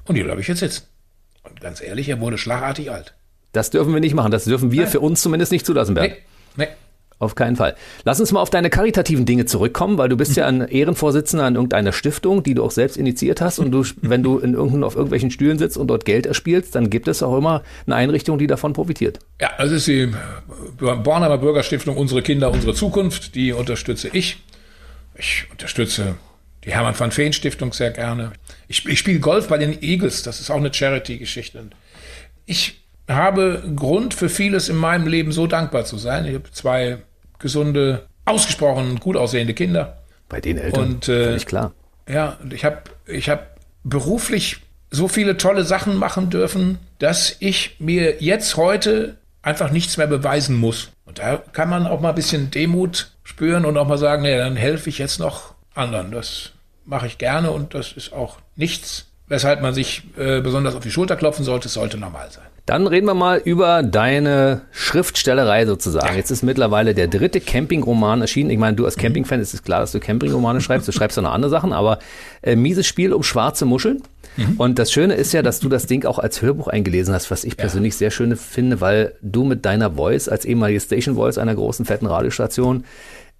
und 0.06 0.16
hier 0.16 0.24
bleibe 0.24 0.40
ich 0.40 0.48
jetzt 0.48 0.58
sitzen. 0.58 0.90
Und 1.42 1.60
ganz 1.60 1.80
ehrlich, 1.80 2.08
er 2.08 2.20
wurde 2.20 2.38
schlagartig 2.38 2.90
alt. 2.90 3.14
Das 3.52 3.70
dürfen 3.70 3.92
wir 3.92 4.00
nicht 4.00 4.14
machen. 4.14 4.30
Das 4.30 4.44
dürfen 4.44 4.70
wir 4.70 4.82
Nein. 4.82 4.90
für 4.90 5.00
uns 5.00 5.22
zumindest 5.22 5.52
nicht 5.52 5.66
zulassen, 5.66 5.94
Bernd. 5.94 6.14
Nee, 6.56 6.66
nee. 6.66 6.68
Auf 7.18 7.34
keinen 7.34 7.56
Fall. 7.56 7.76
Lass 8.04 8.18
uns 8.18 8.32
mal 8.32 8.40
auf 8.40 8.48
deine 8.48 8.70
karitativen 8.70 9.26
Dinge 9.26 9.44
zurückkommen, 9.44 9.98
weil 9.98 10.08
du 10.08 10.16
bist 10.16 10.36
ja 10.36 10.46
ein 10.46 10.62
Ehrenvorsitzender 10.68 11.44
an 11.44 11.54
irgendeiner 11.54 11.92
Stiftung, 11.92 12.42
die 12.42 12.54
du 12.54 12.64
auch 12.64 12.70
selbst 12.70 12.96
initiiert 12.96 13.42
hast. 13.42 13.58
Und 13.58 13.72
du, 13.72 13.84
wenn 14.00 14.22
du 14.22 14.38
in 14.38 14.54
irgendein, 14.54 14.84
auf 14.84 14.94
irgendwelchen 14.94 15.30
Stühlen 15.30 15.58
sitzt 15.58 15.76
und 15.76 15.88
dort 15.88 16.06
Geld 16.06 16.24
erspielst, 16.24 16.74
dann 16.74 16.88
gibt 16.88 17.08
es 17.08 17.22
auch 17.22 17.36
immer 17.36 17.62
eine 17.84 17.96
Einrichtung, 17.96 18.38
die 18.38 18.46
davon 18.46 18.72
profitiert. 18.72 19.18
Ja, 19.38 19.50
das 19.58 19.70
ist 19.70 19.86
die 19.86 20.10
Bornheimer 20.78 21.36
Bürgerstiftung 21.36 21.98
Unsere 21.98 22.22
Kinder, 22.22 22.50
unsere 22.50 22.72
Zukunft. 22.72 23.34
Die 23.34 23.52
unterstütze 23.52 24.08
ich. 24.14 24.38
Ich 25.14 25.46
unterstütze 25.50 26.14
die 26.64 26.72
Hermann 26.72 26.98
van 26.98 27.16
Veen 27.16 27.32
Stiftung 27.32 27.72
sehr 27.72 27.90
gerne. 27.90 28.32
Ich, 28.68 28.86
ich 28.86 28.98
spiele 28.98 29.20
Golf 29.20 29.48
bei 29.48 29.58
den 29.58 29.82
Eagles. 29.82 30.22
Das 30.22 30.40
ist 30.40 30.50
auch 30.50 30.56
eine 30.56 30.72
Charity-Geschichte. 30.72 31.70
Ich 32.46 32.80
habe 33.08 33.62
Grund 33.76 34.14
für 34.14 34.28
vieles 34.28 34.68
in 34.68 34.76
meinem 34.76 35.06
Leben 35.06 35.32
so 35.32 35.46
dankbar 35.46 35.84
zu 35.84 35.96
sein. 35.98 36.26
Ich 36.26 36.34
habe 36.34 36.50
zwei 36.52 36.98
gesunde, 37.38 38.06
ausgesprochen 38.24 39.00
gut 39.00 39.16
aussehende 39.16 39.54
Kinder. 39.54 40.02
Bei 40.28 40.40
den 40.40 40.58
Eltern. 40.58 40.84
Und 40.84 41.08
äh, 41.08 41.36
klar. 41.38 41.72
Ja, 42.08 42.38
ich 42.52 42.64
habe 42.64 42.82
ich 43.06 43.28
hab 43.28 43.56
beruflich 43.82 44.58
so 44.90 45.08
viele 45.08 45.36
tolle 45.36 45.64
Sachen 45.64 45.96
machen 45.96 46.30
dürfen, 46.30 46.78
dass 46.98 47.36
ich 47.40 47.76
mir 47.78 48.20
jetzt 48.20 48.56
heute 48.56 49.16
einfach 49.42 49.70
nichts 49.70 49.96
mehr 49.96 50.06
beweisen 50.06 50.56
muss. 50.56 50.90
Und 51.04 51.18
da 51.18 51.36
kann 51.52 51.70
man 51.70 51.86
auch 51.86 52.00
mal 52.00 52.10
ein 52.10 52.14
bisschen 52.14 52.50
Demut 52.50 53.12
spüren 53.24 53.64
und 53.64 53.76
auch 53.78 53.86
mal 53.86 53.98
sagen, 53.98 54.22
nee, 54.22 54.36
dann 54.36 54.56
helfe 54.56 54.90
ich 54.90 54.98
jetzt 54.98 55.18
noch 55.18 55.54
anderen. 55.74 56.10
Das 56.10 56.52
mache 56.84 57.06
ich 57.06 57.18
gerne 57.18 57.50
und 57.50 57.74
das 57.74 57.92
ist 57.92 58.12
auch 58.12 58.38
nichts, 58.56 59.06
weshalb 59.28 59.62
man 59.62 59.74
sich 59.74 60.02
äh, 60.16 60.40
besonders 60.40 60.74
auf 60.74 60.82
die 60.82 60.90
Schulter 60.90 61.16
klopfen 61.16 61.44
sollte. 61.44 61.68
Es 61.68 61.74
sollte 61.74 61.98
normal 61.98 62.30
sein. 62.30 62.44
Dann 62.66 62.86
reden 62.86 63.06
wir 63.06 63.14
mal 63.14 63.38
über 63.44 63.82
deine 63.82 64.62
Schriftstellerei 64.70 65.66
sozusagen. 65.66 66.14
Jetzt 66.16 66.30
ist 66.30 66.42
mittlerweile 66.42 66.94
der 66.94 67.08
dritte 67.08 67.40
Campingroman 67.40 68.20
erschienen. 68.20 68.50
Ich 68.50 68.58
meine, 68.58 68.76
du 68.76 68.84
als 68.84 68.96
Campingfan 68.96 69.40
ist 69.40 69.54
es 69.54 69.64
klar, 69.64 69.80
dass 69.80 69.90
du 69.90 69.98
Campingromane 69.98 70.60
schreibst. 70.60 70.86
Du 70.86 70.92
schreibst 70.92 71.18
auch 71.18 71.22
noch 71.22 71.32
andere 71.32 71.50
Sachen, 71.50 71.72
aber 71.72 71.98
äh, 72.42 72.54
mieses 72.54 72.86
Spiel 72.86 73.12
um 73.12 73.24
schwarze 73.24 73.64
Muscheln. 73.64 74.02
Mhm. 74.36 74.54
Und 74.58 74.78
das 74.78 74.92
Schöne 74.92 75.14
ist 75.14 75.32
ja, 75.32 75.42
dass 75.42 75.58
du 75.58 75.68
das 75.68 75.86
Ding 75.86 76.04
auch 76.04 76.20
als 76.20 76.42
Hörbuch 76.42 76.68
eingelesen 76.68 77.12
hast, 77.12 77.30
was 77.32 77.42
ich 77.42 77.56
persönlich 77.56 77.94
ja. 77.94 77.98
sehr 77.98 78.10
schön 78.12 78.36
finde, 78.36 78.80
weil 78.80 79.14
du 79.20 79.42
mit 79.44 79.64
deiner 79.64 79.92
Voice 79.92 80.28
als 80.28 80.44
ehemalige 80.44 80.80
Station 80.80 81.16
Voice 81.16 81.38
einer 81.38 81.54
großen 81.54 81.84
fetten 81.84 82.06
Radiostation, 82.06 82.84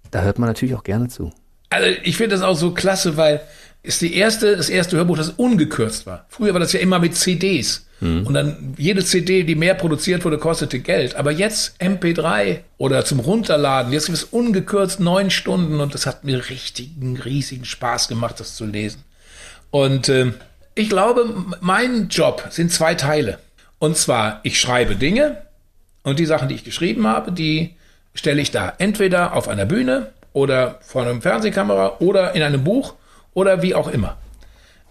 da 0.09 0.23
hört 0.23 0.39
man 0.39 0.49
natürlich 0.49 0.75
auch 0.75 0.83
gerne 0.83 1.07
zu. 1.07 1.31
Also 1.71 1.87
ich 2.03 2.17
finde 2.17 2.35
das 2.35 2.43
auch 2.43 2.55
so 2.55 2.71
klasse, 2.71 3.17
weil 3.17 3.41
ist 3.83 4.01
die 4.01 4.15
erste, 4.15 4.55
das 4.55 4.69
erste 4.69 4.97
Hörbuch, 4.97 5.17
das 5.17 5.29
ungekürzt 5.29 6.05
war. 6.05 6.25
Früher 6.29 6.53
war 6.53 6.59
das 6.59 6.73
ja 6.73 6.79
immer 6.79 6.99
mit 6.99 7.15
CDs. 7.15 7.87
Mhm. 7.99 8.27
Und 8.27 8.33
dann 8.33 8.75
jede 8.77 9.03
CD, 9.03 9.43
die 9.43 9.55
mehr 9.55 9.73
produziert 9.73 10.23
wurde, 10.23 10.37
kostete 10.37 10.79
Geld. 10.79 11.15
Aber 11.15 11.31
jetzt 11.31 11.81
MP3 11.81 12.59
oder 12.77 13.05
zum 13.05 13.19
Runterladen, 13.19 13.91
jetzt 13.91 14.05
gibt 14.05 14.17
es 14.17 14.23
ungekürzt 14.25 14.99
neun 14.99 15.31
Stunden 15.31 15.79
und 15.79 15.95
das 15.95 16.05
hat 16.05 16.23
mir 16.23 16.49
richtigen, 16.49 17.17
riesigen 17.17 17.65
Spaß 17.65 18.07
gemacht, 18.07 18.39
das 18.39 18.55
zu 18.55 18.65
lesen. 18.65 19.03
Und 19.71 20.09
äh, 20.09 20.33
ich 20.75 20.89
glaube, 20.89 21.33
mein 21.61 22.09
Job 22.09 22.47
sind 22.49 22.71
zwei 22.71 22.93
Teile. 22.93 23.39
Und 23.79 23.97
zwar, 23.97 24.41
ich 24.43 24.59
schreibe 24.59 24.95
Dinge 24.95 25.37
und 26.03 26.19
die 26.19 26.25
Sachen, 26.27 26.49
die 26.49 26.55
ich 26.55 26.63
geschrieben 26.63 27.07
habe, 27.07 27.31
die 27.31 27.75
stelle 28.13 28.41
ich 28.41 28.51
da 28.51 28.73
entweder 28.77 29.33
auf 29.33 29.47
einer 29.47 29.65
Bühne 29.65 30.09
oder 30.33 30.79
vor 30.81 31.03
einer 31.03 31.19
Fernsehkamera 31.21 31.97
oder 31.99 32.33
in 32.35 32.43
einem 32.43 32.63
Buch 32.63 32.95
oder 33.33 33.61
wie 33.61 33.75
auch 33.75 33.87
immer. 33.87 34.17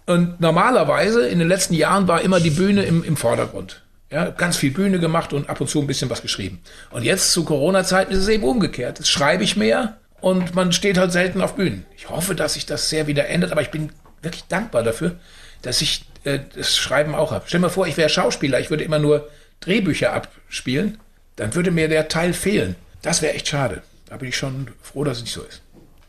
Und 0.05 0.41
normalerweise 0.41 1.27
in 1.27 1.39
den 1.39 1.47
letzten 1.47 1.73
Jahren 1.73 2.07
war 2.07 2.21
immer 2.21 2.39
die 2.39 2.49
Bühne 2.49 2.83
im, 2.83 3.03
im 3.03 3.17
Vordergrund. 3.17 3.83
Ja, 4.09 4.29
ganz 4.29 4.57
viel 4.57 4.71
Bühne 4.71 4.99
gemacht 4.99 5.31
und 5.31 5.49
ab 5.49 5.61
und 5.61 5.69
zu 5.69 5.79
ein 5.79 5.87
bisschen 5.87 6.09
was 6.09 6.21
geschrieben. 6.21 6.61
Und 6.89 7.03
jetzt 7.03 7.31
zu 7.31 7.45
Corona-Zeiten 7.45 8.11
ist 8.11 8.19
es 8.19 8.27
eben 8.27 8.43
umgekehrt. 8.43 8.99
Jetzt 8.99 9.09
schreibe 9.09 9.43
ich 9.43 9.55
mehr 9.55 9.97
und 10.19 10.53
man 10.53 10.73
steht 10.73 10.97
halt 10.97 11.13
selten 11.13 11.41
auf 11.41 11.55
Bühnen. 11.55 11.85
Ich 11.95 12.09
hoffe, 12.09 12.35
dass 12.35 12.55
sich 12.55 12.65
das 12.65 12.89
sehr 12.89 13.07
wieder 13.07 13.29
ändert, 13.29 13.53
aber 13.53 13.61
ich 13.61 13.71
bin 13.71 13.91
wirklich 14.21 14.43
dankbar 14.49 14.83
dafür, 14.83 15.15
dass 15.61 15.81
ich 15.81 16.05
äh, 16.25 16.39
das 16.55 16.75
Schreiben 16.75 17.15
auch 17.15 17.31
habe. 17.31 17.45
Stell 17.47 17.59
dir 17.59 17.67
mal 17.67 17.69
vor, 17.69 17.87
ich 17.87 17.95
wäre 17.95 18.09
Schauspieler, 18.09 18.59
ich 18.59 18.69
würde 18.69 18.83
immer 18.83 18.99
nur 18.99 19.29
Drehbücher 19.61 20.11
abspielen, 20.11 20.99
dann 21.37 21.55
würde 21.55 21.71
mir 21.71 21.87
der 21.87 22.09
Teil 22.09 22.33
fehlen. 22.33 22.75
Das 23.01 23.21
wäre 23.21 23.33
echt 23.33 23.47
schade. 23.47 23.81
Da 24.11 24.17
bin 24.17 24.27
ich 24.27 24.35
schon 24.35 24.67
froh, 24.81 25.05
dass 25.05 25.19
es 25.19 25.23
nicht 25.23 25.31
so 25.31 25.41
ist. 25.41 25.61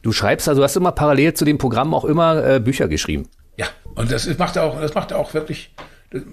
Du 0.03 0.11
schreibst 0.11 0.49
also, 0.49 0.61
du 0.61 0.65
hast 0.65 0.75
immer 0.75 0.91
parallel 0.91 1.35
zu 1.35 1.45
dem 1.45 1.57
Programm 1.57 1.95
auch 1.95 2.05
immer 2.05 2.45
äh, 2.45 2.59
Bücher 2.59 2.89
geschrieben. 2.89 3.29
Ja, 3.57 3.69
und 3.95 4.11
das 4.11 4.27
macht 4.39 4.59
auch, 4.59 4.81
das 4.81 4.93
macht 4.95 5.13
auch 5.13 5.35
wirklich, 5.35 5.71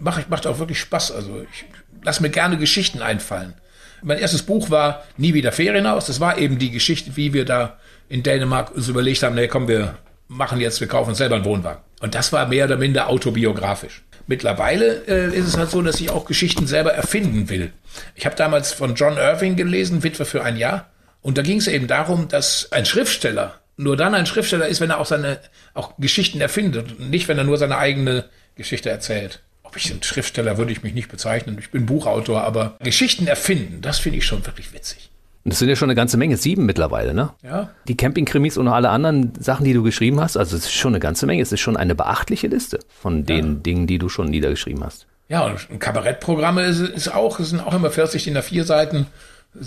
macht, 0.01 0.31
macht 0.31 0.47
auch 0.47 0.57
wirklich 0.57 0.79
Spaß. 0.79 1.11
Also 1.11 1.45
ich 1.53 1.65
lasse 2.01 2.23
mir 2.23 2.31
gerne 2.31 2.57
Geschichten 2.57 3.03
einfallen. 3.03 3.53
Mein 4.01 4.17
erstes 4.17 4.41
Buch 4.41 4.71
war 4.71 5.03
Nie 5.17 5.35
wieder 5.35 5.51
Ferienhaus. 5.51 6.07
Das 6.07 6.19
war 6.19 6.39
eben 6.39 6.57
die 6.57 6.71
Geschichte, 6.71 7.15
wie 7.17 7.33
wir 7.33 7.45
da 7.45 7.77
in 8.07 8.23
Dänemark 8.23 8.71
uns 8.71 8.87
überlegt 8.87 9.21
haben, 9.21 9.35
nee, 9.35 9.47
komm, 9.47 9.67
wir 9.67 9.95
machen 10.27 10.59
jetzt, 10.59 10.79
wir 10.79 10.87
kaufen 10.87 11.09
uns 11.09 11.19
selber 11.19 11.35
einen 11.35 11.45
Wohnwagen. 11.45 11.83
Und 12.01 12.15
das 12.15 12.33
war 12.33 12.47
mehr 12.47 12.65
oder 12.65 12.77
minder 12.77 13.09
autobiografisch. 13.09 14.01
Mittlerweile 14.25 15.03
äh, 15.07 15.37
ist 15.37 15.45
es 15.45 15.55
halt 15.55 15.69
so, 15.69 15.83
dass 15.83 16.01
ich 16.01 16.09
auch 16.09 16.25
Geschichten 16.25 16.65
selber 16.65 16.95
erfinden 16.95 17.47
will. 17.47 17.71
Ich 18.15 18.25
habe 18.25 18.35
damals 18.35 18.73
von 18.73 18.95
John 18.95 19.17
Irving 19.17 19.55
gelesen, 19.55 20.01
Witwe 20.01 20.25
für 20.25 20.43
ein 20.43 20.57
Jahr. 20.57 20.87
Und 21.21 21.37
da 21.37 21.41
ging 21.41 21.57
es 21.57 21.67
eben 21.67 21.87
darum, 21.87 22.27
dass 22.27 22.71
ein 22.71 22.85
Schriftsteller 22.85 23.59
nur 23.79 23.95
dann 23.95 24.13
ein 24.13 24.25
Schriftsteller 24.25 24.67
ist, 24.67 24.81
wenn 24.81 24.89
er 24.89 24.99
auch 24.99 25.05
seine 25.05 25.39
auch 25.73 25.93
Geschichten 25.97 26.41
erfindet 26.41 26.95
und 26.99 27.09
nicht, 27.09 27.27
wenn 27.29 27.37
er 27.37 27.45
nur 27.45 27.57
seine 27.57 27.77
eigene 27.77 28.25
Geschichte 28.55 28.89
erzählt. 28.89 29.41
Ob 29.63 29.77
ich 29.77 29.89
ein 29.89 30.03
Schriftsteller 30.03 30.57
würde 30.57 30.71
ich 30.71 30.83
mich 30.83 30.93
nicht 30.93 31.09
bezeichnen. 31.09 31.57
Ich 31.59 31.71
bin 31.71 31.85
Buchautor, 31.85 32.43
aber 32.43 32.75
Geschichten 32.83 33.27
erfinden, 33.27 33.81
das 33.81 33.99
finde 33.99 34.17
ich 34.17 34.25
schon 34.25 34.45
wirklich 34.45 34.73
witzig. 34.73 35.09
Und 35.45 35.53
das 35.53 35.59
sind 35.59 35.69
ja 35.69 35.77
schon 35.77 35.89
eine 35.89 35.95
ganze 35.95 36.17
Menge, 36.17 36.35
sieben 36.35 36.65
mittlerweile, 36.65 37.13
ne? 37.13 37.31
Ja. 37.41 37.69
Die 37.87 37.95
Campingkrimis 37.95 38.57
und 38.57 38.67
alle 38.67 38.89
anderen 38.89 39.31
Sachen, 39.39 39.63
die 39.63 39.73
du 39.73 39.83
geschrieben 39.83 40.19
hast, 40.19 40.35
also 40.35 40.57
es 40.57 40.65
ist 40.65 40.73
schon 40.73 40.91
eine 40.91 40.99
ganze 40.99 41.25
Menge. 41.25 41.41
Es 41.41 41.53
ist 41.53 41.61
schon 41.61 41.77
eine 41.77 41.95
beachtliche 41.95 42.47
Liste 42.47 42.79
von 42.89 43.25
den 43.25 43.45
ja. 43.45 43.59
Dingen, 43.61 43.87
die 43.87 43.97
du 43.97 44.09
schon 44.09 44.27
niedergeschrieben 44.27 44.83
hast. 44.83 45.07
Ja, 45.29 45.45
und 45.45 45.79
Kabarettprogramme 45.79 46.63
ist, 46.63 46.81
ist 46.81 47.13
auch, 47.13 47.39
es 47.39 47.51
sind 47.51 47.61
auch 47.61 47.73
immer 47.73 47.91
40 47.91 48.27
in 48.27 48.33
der 48.33 48.43
vier 48.43 48.65
Seiten 48.65 49.07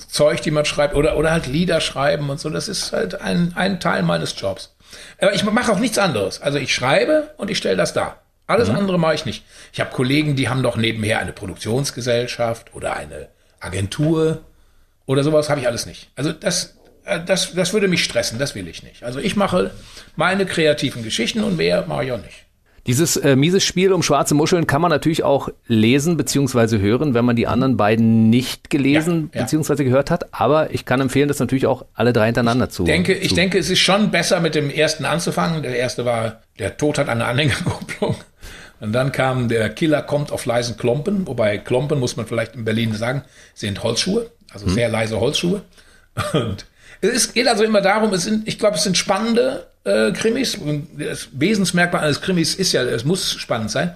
Zeug, 0.08 0.40
die 0.42 0.50
man 0.50 0.64
schreibt, 0.64 0.94
oder, 0.94 1.16
oder 1.16 1.32
halt 1.32 1.46
Lieder 1.46 1.80
schreiben 1.80 2.30
und 2.30 2.40
so. 2.40 2.50
Das 2.50 2.68
ist 2.68 2.92
halt 2.92 3.20
ein, 3.20 3.52
ein 3.56 3.80
Teil 3.80 4.02
meines 4.02 4.34
Jobs. 4.38 4.74
Aber 5.20 5.34
ich 5.34 5.44
mache 5.44 5.72
auch 5.72 5.78
nichts 5.78 5.98
anderes. 5.98 6.40
Also 6.40 6.58
ich 6.58 6.74
schreibe 6.74 7.34
und 7.36 7.50
ich 7.50 7.58
stelle 7.58 7.76
das 7.76 7.92
dar. 7.92 8.22
Alles 8.46 8.68
mhm. 8.68 8.76
andere 8.76 8.98
mache 8.98 9.14
ich 9.14 9.24
nicht. 9.24 9.44
Ich 9.72 9.80
habe 9.80 9.90
Kollegen, 9.90 10.36
die 10.36 10.48
haben 10.48 10.62
doch 10.62 10.76
nebenher 10.76 11.20
eine 11.20 11.32
Produktionsgesellschaft 11.32 12.74
oder 12.74 12.94
eine 12.94 13.28
Agentur 13.60 14.40
oder 15.06 15.24
sowas 15.24 15.48
habe 15.48 15.60
ich 15.60 15.66
alles 15.66 15.86
nicht. 15.86 16.10
Also 16.16 16.32
das, 16.32 16.76
äh, 17.04 17.20
das, 17.24 17.54
das 17.54 17.72
würde 17.72 17.88
mich 17.88 18.04
stressen, 18.04 18.38
das 18.38 18.54
will 18.54 18.68
ich 18.68 18.82
nicht. 18.82 19.02
Also 19.02 19.18
ich 19.18 19.36
mache 19.36 19.70
meine 20.16 20.46
kreativen 20.46 21.02
Geschichten 21.02 21.42
und 21.42 21.56
mehr 21.56 21.86
mache 21.86 22.04
ich 22.04 22.12
auch 22.12 22.22
nicht. 22.22 22.44
Dieses 22.86 23.16
äh, 23.16 23.36
mieses 23.36 23.62
Spiel 23.62 23.92
um 23.92 24.02
schwarze 24.02 24.34
Muscheln 24.34 24.66
kann 24.66 24.82
man 24.82 24.90
natürlich 24.90 25.22
auch 25.22 25.48
lesen 25.68 26.16
bzw. 26.16 26.78
hören, 26.78 27.14
wenn 27.14 27.24
man 27.24 27.36
die 27.36 27.46
anderen 27.46 27.76
beiden 27.76 28.28
nicht 28.28 28.70
gelesen 28.70 29.30
ja, 29.32 29.40
ja. 29.40 29.46
bzw. 29.46 29.84
gehört 29.84 30.10
hat. 30.10 30.34
Aber 30.34 30.74
ich 30.74 30.84
kann 30.84 31.00
empfehlen, 31.00 31.28
das 31.28 31.38
natürlich 31.38 31.66
auch 31.66 31.84
alle 31.94 32.12
drei 32.12 32.26
hintereinander 32.26 32.66
ich 32.66 32.72
zu. 32.72 32.84
Denke, 32.84 33.14
zu. 33.14 33.24
Ich 33.24 33.34
denke, 33.34 33.58
es 33.58 33.70
ist 33.70 33.78
schon 33.78 34.10
besser 34.10 34.40
mit 34.40 34.56
dem 34.56 34.68
ersten 34.68 35.04
anzufangen. 35.04 35.62
Der 35.62 35.76
erste 35.76 36.04
war, 36.04 36.42
der 36.58 36.76
Tod 36.76 36.98
hat 36.98 37.08
eine 37.08 37.24
Anhängerkupplung. 37.26 38.16
Und 38.80 38.92
dann 38.92 39.12
kam 39.12 39.48
der 39.48 39.70
Killer 39.70 40.02
kommt 40.02 40.32
auf 40.32 40.44
leisen 40.44 40.76
Klompen, 40.76 41.28
wobei 41.28 41.56
Klompen, 41.58 42.00
muss 42.00 42.16
man 42.16 42.26
vielleicht 42.26 42.56
in 42.56 42.64
Berlin 42.64 42.92
sagen, 42.94 43.22
sind 43.54 43.84
Holzschuhe, 43.84 44.28
also 44.52 44.68
sehr 44.68 44.88
leise 44.88 45.20
Holzschuhe. 45.20 45.62
Und 46.32 46.66
es 47.02 47.32
geht 47.32 47.48
also 47.48 47.64
immer 47.64 47.80
darum, 47.80 48.12
es 48.14 48.24
sind, 48.24 48.46
ich 48.48 48.58
glaube, 48.58 48.76
es 48.76 48.84
sind 48.84 48.96
spannende 48.96 49.66
äh, 49.84 50.12
Krimis. 50.12 50.54
Und 50.54 50.88
das 50.98 51.28
Wesensmerkmal 51.32 52.04
eines 52.04 52.20
Krimis 52.20 52.54
ist 52.54 52.72
ja, 52.72 52.82
es 52.82 53.04
muss 53.04 53.32
spannend 53.32 53.70
sein. 53.70 53.94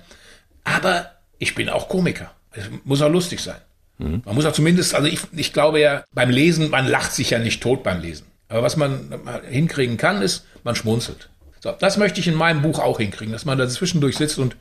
Aber 0.64 1.12
ich 1.38 1.54
bin 1.54 1.68
auch 1.68 1.88
Komiker. 1.88 2.32
Es 2.52 2.64
muss 2.84 3.02
auch 3.02 3.10
lustig 3.10 3.40
sein. 3.40 3.56
Man 3.98 4.22
muss 4.26 4.44
auch 4.44 4.52
zumindest, 4.52 4.94
also 4.94 5.08
ich, 5.08 5.20
ich 5.32 5.54
glaube 5.54 5.80
ja, 5.80 6.04
beim 6.12 6.28
Lesen, 6.28 6.68
man 6.68 6.86
lacht 6.86 7.14
sich 7.14 7.30
ja 7.30 7.38
nicht 7.38 7.62
tot 7.62 7.82
beim 7.82 8.02
Lesen. 8.02 8.26
Aber 8.48 8.62
was 8.62 8.76
man 8.76 9.20
hinkriegen 9.48 9.96
kann, 9.96 10.20
ist, 10.20 10.44
man 10.64 10.76
schmunzelt. 10.76 11.30
So, 11.60 11.72
das 11.72 11.96
möchte 11.96 12.20
ich 12.20 12.28
in 12.28 12.34
meinem 12.34 12.60
Buch 12.60 12.78
auch 12.78 12.98
hinkriegen, 12.98 13.32
dass 13.32 13.46
man 13.46 13.56
da 13.56 13.66
zwischendurch 13.66 14.18
sitzt 14.18 14.38
und 14.38 14.56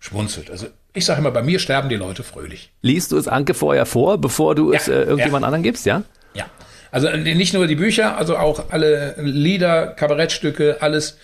schmunzelt. 0.00 0.50
Also 0.50 0.68
ich 0.94 1.04
sage 1.04 1.20
immer, 1.20 1.30
bei 1.30 1.42
mir 1.42 1.58
sterben 1.58 1.90
die 1.90 1.96
Leute 1.96 2.22
fröhlich. 2.22 2.72
Liest 2.80 3.12
du 3.12 3.18
es 3.18 3.28
Anke 3.28 3.52
vorher 3.52 3.84
vor, 3.84 4.18
bevor 4.18 4.54
du 4.54 4.72
Ja, 4.72 4.78
es 4.78 4.88
äh, 4.88 5.02
irgendjemand 5.02 5.42
ja. 5.42 5.46
anderen 5.48 5.62
gibst, 5.62 5.84
ja? 5.84 6.02
Ja. 6.32 6.46
Also 6.90 7.08
äh, 7.08 7.34
nicht 7.34 7.54
nur 7.54 7.66
die 7.66 7.76
Bücher, 7.76 8.16
also 8.16 8.36
auch 8.36 8.70
alle 8.70 9.14
Lieder, 9.18 9.88
Kabarettstücke, 9.88 10.78
alles 10.80 11.18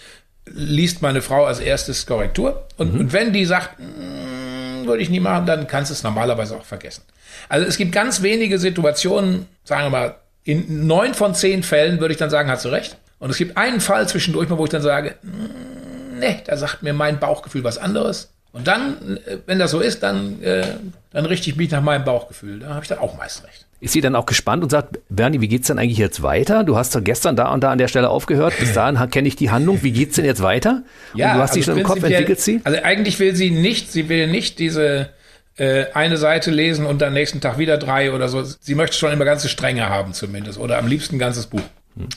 liest 0.46 1.00
meine 1.02 1.22
Frau 1.22 1.44
als 1.44 1.60
erstes 1.60 2.06
Korrektur. 2.06 2.66
Und, 2.76 2.98
und 2.98 3.12
wenn 3.12 3.32
die 3.32 3.44
sagt, 3.46 3.78
"Mm, 3.78 4.86
würde 4.86 5.02
ich 5.02 5.08
nie 5.08 5.20
machen, 5.20 5.46
dann 5.46 5.66
kannst 5.66 5.90
du 5.90 5.94
es 5.94 6.02
normalerweise 6.02 6.56
auch 6.56 6.64
vergessen. 6.64 7.02
Also 7.48 7.66
es 7.66 7.76
gibt 7.76 7.92
ganz 7.92 8.22
wenige 8.22 8.58
Situationen, 8.58 9.46
sagen 9.64 9.84
wir 9.86 9.90
mal, 9.90 10.14
in 10.44 10.86
neun 10.86 11.14
von 11.14 11.34
zehn 11.34 11.62
Fällen 11.62 12.00
würde 12.00 12.12
ich 12.12 12.18
dann 12.18 12.28
sagen, 12.28 12.50
hast 12.50 12.64
du 12.66 12.68
recht. 12.68 12.98
Und 13.18 13.30
es 13.30 13.38
gibt 13.38 13.56
einen 13.56 13.80
Fall 13.80 14.06
zwischendurch 14.08 14.50
mal, 14.50 14.58
wo 14.58 14.64
ich 14.64 14.70
dann 14.70 14.82
sage, 14.82 15.14
"Mm, 15.22 16.18
nee, 16.18 16.42
da 16.44 16.56
sagt 16.58 16.82
mir 16.82 16.92
mein 16.92 17.18
Bauchgefühl 17.18 17.64
was 17.64 17.78
anderes. 17.78 18.33
Und 18.54 18.68
dann, 18.68 19.18
äh, 19.26 19.38
wenn 19.46 19.58
das 19.58 19.72
so 19.72 19.80
ist, 19.80 20.04
dann, 20.04 20.40
äh, 20.40 20.64
dann 21.10 21.26
richte 21.26 21.50
ich 21.50 21.56
mich 21.56 21.72
nach 21.72 21.82
meinem 21.82 22.04
Bauchgefühl. 22.04 22.60
Da 22.60 22.68
habe 22.68 22.82
ich 22.82 22.88
dann 22.88 22.98
auch 22.98 23.18
meist 23.18 23.42
recht. 23.44 23.66
Ist 23.80 23.92
sie 23.92 24.00
dann 24.00 24.14
auch 24.14 24.26
gespannt 24.26 24.62
und 24.62 24.70
sagt, 24.70 25.00
Bernie, 25.08 25.40
wie 25.40 25.48
geht's 25.48 25.66
denn 25.66 25.78
eigentlich 25.78 25.98
jetzt 25.98 26.22
weiter? 26.22 26.62
Du 26.62 26.76
hast 26.76 26.94
doch 26.94 27.02
gestern 27.02 27.34
da 27.34 27.52
und 27.52 27.62
da 27.62 27.72
an 27.72 27.78
der 27.78 27.88
Stelle 27.88 28.08
aufgehört. 28.08 28.54
Bis 28.60 28.72
dahin 28.72 29.10
kenne 29.10 29.26
ich 29.26 29.34
die 29.34 29.50
Handlung. 29.50 29.82
Wie 29.82 29.90
geht's 29.90 30.14
denn 30.14 30.24
jetzt 30.24 30.40
weiter? 30.40 30.84
und 31.12 31.20
du 31.20 31.24
hast 31.26 31.54
sie 31.54 31.60
also 31.60 31.72
schon 31.72 31.80
im 31.80 31.84
Kopf, 31.84 32.02
entwickelt 32.02 32.40
sie? 32.40 32.60
Also 32.62 32.80
eigentlich 32.82 33.18
will 33.18 33.34
sie 33.34 33.50
nicht, 33.50 33.90
sie 33.90 34.08
will 34.08 34.28
nicht 34.28 34.60
diese 34.60 35.10
äh, 35.56 35.86
eine 35.92 36.16
Seite 36.16 36.52
lesen 36.52 36.86
und 36.86 37.02
dann 37.02 37.12
nächsten 37.12 37.40
Tag 37.40 37.58
wieder 37.58 37.76
drei 37.76 38.12
oder 38.12 38.28
so. 38.28 38.42
Sie 38.42 38.76
möchte 38.76 38.96
schon 38.96 39.12
immer 39.12 39.24
ganze 39.24 39.48
Stränge 39.48 39.88
haben 39.88 40.12
zumindest 40.12 40.60
oder 40.60 40.78
am 40.78 40.86
liebsten 40.86 41.16
ein 41.16 41.18
ganzes 41.18 41.46
Buch. 41.46 41.62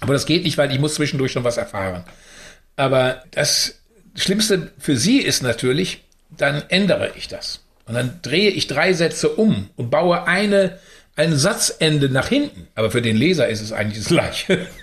Aber 0.01 0.13
das 0.13 0.27
geht 0.27 0.43
nicht, 0.43 0.57
weil 0.59 0.71
ich 0.71 0.79
muss 0.79 0.93
zwischendurch 0.93 1.31
schon 1.31 1.43
was 1.43 1.57
erfahren. 1.57 2.03
Aber 2.75 3.23
das 3.31 3.79
Schlimmste 4.15 4.71
für 4.77 4.95
sie 4.95 5.17
ist 5.17 5.41
natürlich, 5.41 6.03
dann 6.29 6.63
ändere 6.69 7.11
ich 7.15 7.27
das. 7.27 7.61
Und 7.85 7.95
dann 7.95 8.19
drehe 8.21 8.49
ich 8.49 8.67
drei 8.67 8.93
Sätze 8.93 9.29
um 9.29 9.69
und 9.77 9.89
baue 9.89 10.27
eine, 10.27 10.77
ein 11.15 11.35
Satzende 11.37 12.09
nach 12.09 12.27
hinten. 12.27 12.67
Aber 12.75 12.91
für 12.91 13.01
den 13.01 13.15
Leser 13.15 13.47
ist 13.47 13.61
es 13.61 13.71
eigentlich 13.71 13.99
das 14.03 14.09
Gleiche. 14.09 14.65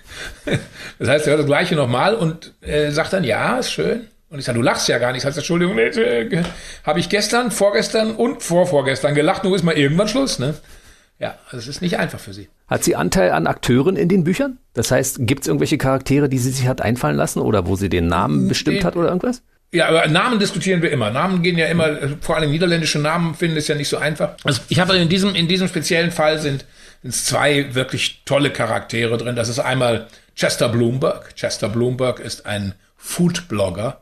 Das 1.00 1.08
heißt, 1.08 1.26
er 1.26 1.30
hört 1.32 1.40
das 1.40 1.46
Gleiche 1.46 1.74
nochmal 1.74 2.14
und 2.14 2.52
äh, 2.60 2.92
sagt 2.92 3.12
dann, 3.12 3.24
ja, 3.24 3.58
ist 3.58 3.72
schön. 3.72 4.06
Und 4.30 4.38
ich 4.38 4.44
sage, 4.44 4.58
du 4.58 4.62
lachst 4.62 4.86
ja 4.86 4.98
gar 4.98 5.10
nicht. 5.12 5.22
Das 5.22 5.30
heißt, 5.30 5.38
Entschuldigung, 5.38 5.76
äh, 5.76 6.44
habe 6.84 7.00
ich 7.00 7.08
gestern, 7.08 7.50
vorgestern 7.50 8.14
und 8.14 8.40
vorvorgestern 8.42 9.16
gelacht, 9.16 9.42
nur 9.42 9.56
ist 9.56 9.64
mal 9.64 9.76
irgendwann 9.76 10.06
Schluss, 10.06 10.38
ne? 10.38 10.54
Ja, 11.18 11.36
also 11.46 11.58
es 11.58 11.66
ist 11.66 11.82
nicht 11.82 11.98
einfach 11.98 12.20
für 12.20 12.32
sie. 12.32 12.48
Hat 12.68 12.84
sie 12.84 12.94
Anteil 12.96 13.32
an 13.32 13.46
Akteuren 13.48 13.96
in 13.96 14.08
den 14.08 14.22
Büchern? 14.24 14.58
Das 14.72 14.90
heißt, 14.92 15.18
gibt's 15.20 15.46
irgendwelche 15.48 15.78
Charaktere, 15.78 16.28
die 16.28 16.38
sie 16.38 16.50
sich 16.50 16.68
hat 16.68 16.80
einfallen 16.80 17.16
lassen 17.16 17.40
oder 17.40 17.66
wo 17.66 17.74
sie 17.76 17.88
den 17.88 18.06
Namen 18.06 18.46
bestimmt 18.48 18.78
Nee. 18.78 18.84
hat 18.84 18.96
oder 18.96 19.08
irgendwas? 19.08 19.42
Ja, 19.74 19.88
aber 19.88 20.06
Namen 20.06 20.38
diskutieren 20.38 20.82
wir 20.82 20.92
immer. 20.92 21.10
Namen 21.10 21.42
gehen 21.42 21.58
ja 21.58 21.66
immer, 21.66 22.00
äh, 22.00 22.10
vor 22.20 22.36
allem 22.36 22.52
niederländische 22.52 23.00
Namen 23.00 23.34
finden 23.34 23.56
ist 23.56 23.66
ja 23.66 23.74
nicht 23.74 23.88
so 23.88 23.96
einfach. 23.96 24.36
Also 24.44 24.60
ich 24.68 24.78
habe 24.78 24.96
in 24.96 25.08
diesem, 25.08 25.34
in 25.34 25.48
diesem 25.48 25.66
speziellen 25.66 26.12
Fall 26.12 26.38
sind, 26.38 26.64
sind 27.02 27.12
zwei 27.12 27.74
wirklich 27.74 28.22
tolle 28.24 28.50
Charaktere 28.50 29.16
drin. 29.18 29.34
Das 29.34 29.48
ist 29.48 29.58
einmal 29.58 30.06
Chester 30.36 30.68
Bloomberg. 30.68 31.34
Chester 31.34 31.68
Bloomberg 31.68 32.20
ist 32.20 32.46
ein 32.46 32.76
Foodblogger. 32.96 34.00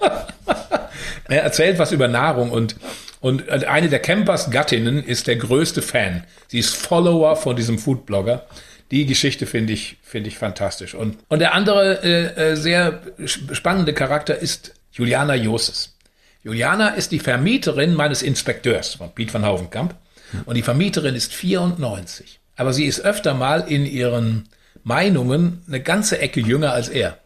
er 1.28 1.42
erzählt 1.44 1.78
was 1.78 1.92
über 1.92 2.08
Nahrung 2.08 2.50
und, 2.50 2.74
und 3.20 3.48
eine 3.50 3.88
der 3.88 4.00
Campers 4.00 4.50
Gattinnen 4.50 5.04
ist 5.04 5.28
der 5.28 5.36
größte 5.36 5.80
Fan. 5.80 6.24
Sie 6.48 6.58
ist 6.58 6.74
Follower 6.74 7.36
von 7.36 7.54
diesem 7.54 7.78
Foodblogger. 7.78 8.46
Die 8.92 9.06
Geschichte 9.06 9.46
finde 9.46 9.72
ich, 9.72 9.96
finde 10.02 10.28
ich 10.28 10.38
fantastisch. 10.38 10.94
Und, 10.94 11.18
und 11.28 11.38
der 11.40 11.54
andere 11.54 12.04
äh, 12.04 12.50
äh, 12.52 12.56
sehr 12.56 13.00
sp- 13.26 13.54
spannende 13.54 13.92
Charakter 13.94 14.38
ist 14.38 14.74
Juliana 14.92 15.34
Joses. 15.34 15.96
Juliana 16.44 16.88
ist 16.90 17.10
die 17.10 17.18
Vermieterin 17.18 17.94
meines 17.94 18.22
Inspekteurs 18.22 18.94
von 18.96 19.10
Piet 19.12 19.32
van 19.32 19.44
Hauvenkamp. 19.46 19.94
Und 20.44 20.54
die 20.56 20.62
Vermieterin 20.62 21.14
ist 21.14 21.32
94. 21.32 22.38
Aber 22.56 22.72
sie 22.72 22.84
ist 22.84 23.00
öfter 23.00 23.34
mal 23.34 23.60
in 23.66 23.86
ihren 23.86 24.48
Meinungen 24.84 25.62
eine 25.66 25.80
ganze 25.80 26.18
Ecke 26.18 26.40
jünger 26.40 26.72
als 26.72 26.88
er. 26.88 27.18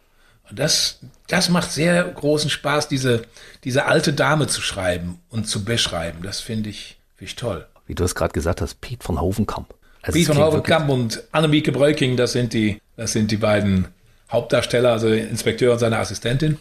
Und 0.49 0.59
das, 0.59 0.99
das 1.27 1.49
macht 1.49 1.71
sehr 1.71 2.03
großen 2.03 2.49
Spaß, 2.49 2.87
diese, 2.87 3.23
diese 3.65 3.85
alte 3.85 4.13
Dame 4.13 4.47
zu 4.47 4.61
schreiben 4.61 5.19
und 5.29 5.47
zu 5.49 5.65
beschreiben. 5.65 6.19
Das 6.23 6.39
finde 6.39 6.69
ich, 6.69 6.97
finde 7.15 7.29
ich 7.31 7.35
toll. 7.35 7.65
Wie 7.87 7.95
du 7.95 8.03
es 8.05 8.15
gerade 8.15 8.31
gesagt 8.33 8.61
hast, 8.61 8.79
Piet 8.79 9.03
von 9.03 9.19
Hovenkamp. 9.19 9.73
Also 10.07 10.17
Piet 10.17 10.21
es 10.21 10.27
von 10.27 10.35
klingt 10.35 10.51
Hauvenkamp 10.51 10.89
und 10.89 11.23
Annemieke 11.31 11.71
Breuking, 11.71 12.17
das 12.17 12.31
sind 12.31 12.53
die, 12.53 12.81
das 12.95 13.13
sind 13.13 13.29
die 13.29 13.37
beiden 13.37 13.87
Hauptdarsteller, 14.31 14.91
also 14.91 15.09
der 15.09 15.29
Inspekteur 15.29 15.73
und 15.73 15.79
seine 15.79 15.99
Assistentin. 15.99 16.57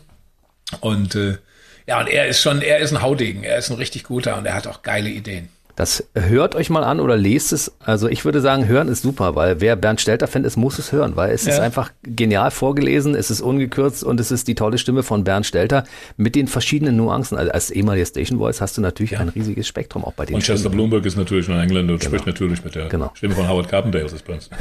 Und 0.80 1.14
äh, 1.14 1.38
ja, 1.86 2.00
und 2.00 2.08
er 2.08 2.26
ist 2.26 2.42
schon, 2.42 2.60
er 2.60 2.78
ist 2.78 2.92
ein 2.92 3.02
Haudegen, 3.02 3.44
er 3.44 3.58
ist 3.58 3.70
ein 3.70 3.76
richtig 3.76 4.04
guter 4.04 4.36
und 4.36 4.46
er 4.46 4.54
hat 4.54 4.66
auch 4.66 4.82
geile 4.82 5.08
Ideen. 5.08 5.48
Das 5.76 6.04
hört 6.14 6.54
euch 6.54 6.70
mal 6.70 6.82
an 6.84 7.00
oder 7.00 7.18
lest 7.18 7.52
es. 7.52 7.70
Also 7.84 8.08
ich 8.08 8.24
würde 8.24 8.40
sagen, 8.40 8.66
hören 8.66 8.88
ist 8.88 9.02
super, 9.02 9.36
weil 9.36 9.60
wer 9.60 9.76
Bernd 9.76 10.00
Stelter-Fan 10.00 10.44
ist, 10.44 10.56
muss 10.56 10.78
es 10.78 10.90
hören, 10.90 11.16
weil 11.16 11.32
es 11.32 11.46
ist 11.46 11.58
Ja. 11.58 11.62
einfach 11.62 11.92
genial 12.02 12.50
vorgelesen, 12.50 13.14
es 13.14 13.30
ist 13.30 13.42
ungekürzt 13.42 14.02
und 14.02 14.18
es 14.18 14.30
ist 14.30 14.48
die 14.48 14.54
tolle 14.54 14.78
Stimme 14.78 15.02
von 15.02 15.22
Bernd 15.22 15.44
Stelter 15.44 15.84
mit 16.16 16.34
den 16.34 16.48
verschiedenen 16.48 16.96
Nuancen. 16.96 17.36
Also 17.36 17.52
als 17.52 17.70
ehemaliger 17.70 18.06
Station 18.06 18.38
Voice 18.38 18.62
hast 18.62 18.78
du 18.78 18.80
natürlich 18.80 19.18
ein 19.18 19.28
riesiges 19.28 19.68
Spektrum 19.68 20.02
auch 20.06 20.14
bei 20.14 20.24
den 20.24 20.36
Und 20.36 20.40
Chester 20.40 20.60
Stimmen. 20.60 20.76
Bloomberg 20.76 21.04
ist 21.04 21.16
natürlich 21.18 21.46
ein 21.50 21.60
Engländer 21.60 21.92
und 21.92 22.02
spricht 22.02 22.26
natürlich 22.26 22.64
mit 22.64 22.74
der 22.74 22.88
Genau. 22.88 23.10
Stimme 23.14 23.34
von 23.34 23.46
Howard 23.46 23.68
Carpendale 23.68 24.06
aus 24.06 24.14
Prince. 24.22 24.48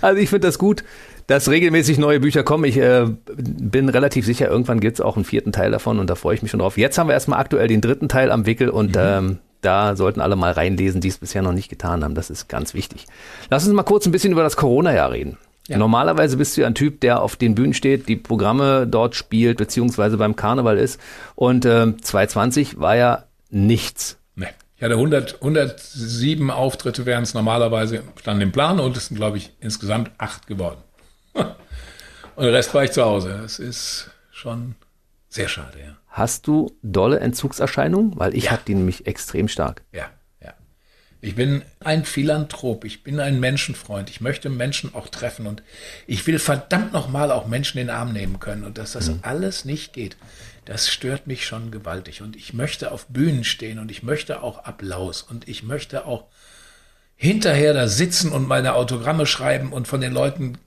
Also 0.00 0.20
ich 0.20 0.28
finde 0.30 0.46
das 0.46 0.58
gut, 0.58 0.84
dass 1.28 1.48
regelmäßig 1.48 1.98
neue 1.98 2.20
Bücher 2.20 2.42
kommen. 2.42 2.64
Ich 2.64 2.78
äh, 2.78 3.06
bin 3.36 3.88
relativ 3.88 4.26
sicher, 4.26 4.48
irgendwann 4.48 4.80
gibt 4.80 4.98
es 4.98 5.00
auch 5.00 5.14
einen 5.14 5.24
vierten 5.24 5.52
Teil 5.52 5.70
davon 5.70 6.00
und 6.00 6.10
da 6.10 6.16
freue 6.16 6.34
ich 6.34 6.42
mich 6.42 6.50
schon 6.50 6.58
drauf. 6.58 6.76
Jetzt 6.76 6.98
haben 6.98 7.06
wir 7.06 7.14
erstmal 7.14 7.38
aktuell 7.38 7.68
den 7.68 7.80
dritten 7.80 8.08
Teil 8.08 8.32
am 8.32 8.46
Wickel 8.46 8.70
und 8.70 8.96
ähm, 8.98 9.38
da 9.60 9.94
sollten 9.94 10.20
alle 10.20 10.36
mal 10.36 10.52
reinlesen, 10.52 11.00
die 11.00 11.08
es 11.08 11.18
bisher 11.18 11.42
noch 11.42 11.52
nicht 11.52 11.68
getan 11.68 12.02
haben. 12.02 12.14
Das 12.14 12.30
ist 12.30 12.48
ganz 12.48 12.72
wichtig. 12.74 13.06
Lass 13.50 13.66
uns 13.66 13.74
mal 13.74 13.82
kurz 13.82 14.06
ein 14.06 14.12
bisschen 14.12 14.32
über 14.32 14.42
das 14.42 14.56
Corona-Jahr 14.56 15.12
reden. 15.12 15.36
Normalerweise 15.68 16.38
bist 16.38 16.56
du 16.56 16.62
ja 16.62 16.66
ein 16.66 16.74
Typ, 16.74 17.02
der 17.02 17.20
auf 17.20 17.36
den 17.36 17.54
Bühnen 17.54 17.74
steht, 17.74 18.08
die 18.08 18.16
Programme 18.16 18.86
dort 18.86 19.14
spielt, 19.14 19.58
beziehungsweise 19.58 20.16
beim 20.16 20.34
Karneval 20.34 20.78
ist. 20.78 20.98
Und 21.34 21.66
ähm, 21.66 22.02
2020 22.02 22.80
war 22.80 22.96
ja 22.96 23.24
nichts. 23.50 24.16
Nee. 24.34 24.46
Ich 24.78 24.82
hatte 24.82 24.94
100, 24.94 25.42
107 25.42 26.50
Auftritte 26.50 27.04
wären 27.04 27.22
es 27.22 27.34
normalerweise, 27.34 28.02
standen 28.18 28.40
im 28.40 28.52
Plan 28.52 28.80
und 28.80 28.96
es 28.96 29.08
sind, 29.08 29.18
glaube 29.18 29.36
ich, 29.36 29.52
insgesamt 29.60 30.10
acht 30.16 30.46
geworden. 30.46 30.78
Und 32.36 32.44
der 32.44 32.52
Rest 32.52 32.72
war 32.74 32.84
ich 32.84 32.92
zu 32.92 33.04
Hause. 33.04 33.38
Das 33.42 33.58
ist 33.58 34.10
schon 34.30 34.74
sehr 35.28 35.48
schade, 35.48 35.78
ja. 35.80 35.96
Hast 36.08 36.46
du 36.46 36.76
dolle 36.82 37.20
Entzugserscheinungen? 37.20 38.12
Weil 38.18 38.34
ich 38.34 38.44
Ja. 38.44 38.50
habe 38.52 38.62
die 38.66 38.74
nämlich 38.74 39.06
extrem 39.06 39.48
stark. 39.48 39.82
Ja, 39.92 40.08
ja. 40.42 40.54
Ich 41.20 41.34
bin 41.34 41.62
ein 41.80 42.04
Philanthrop, 42.04 42.84
ich 42.84 43.02
bin 43.02 43.20
ein 43.20 43.40
Menschenfreund. 43.40 44.08
Ich 44.10 44.20
möchte 44.20 44.48
Menschen 44.50 44.94
auch 44.94 45.08
treffen 45.08 45.46
und 45.46 45.62
ich 46.06 46.26
will 46.26 46.38
verdammt 46.38 46.92
nochmal 46.92 47.30
auch 47.32 47.46
Menschen 47.46 47.78
in 47.78 47.88
den 47.88 47.94
Arm 47.96 48.12
nehmen 48.12 48.40
können. 48.40 48.64
Und 48.64 48.78
dass 48.78 48.92
das 48.92 49.10
alles 49.22 49.64
nicht 49.64 49.92
geht, 49.92 50.16
das 50.64 50.88
stört 50.88 51.26
mich 51.26 51.46
schon 51.46 51.70
gewaltig. 51.70 52.22
Und 52.22 52.36
ich 52.36 52.52
möchte 52.52 52.92
auf 52.92 53.06
Bühnen 53.06 53.42
stehen 53.44 53.78
und 53.78 53.90
ich 53.90 54.02
möchte 54.02 54.42
auch 54.42 54.64
Applaus 54.64 55.22
und 55.22 55.48
ich 55.48 55.62
möchte 55.62 56.06
auch 56.06 56.24
hinterher 57.16 57.74
da 57.74 57.88
sitzen 57.88 58.30
und 58.30 58.46
meine 58.46 58.74
Autogramme 58.74 59.26
schreiben 59.26 59.72
und 59.72 59.88
von 59.88 60.00
den 60.00 60.12
Leuten 60.12 60.58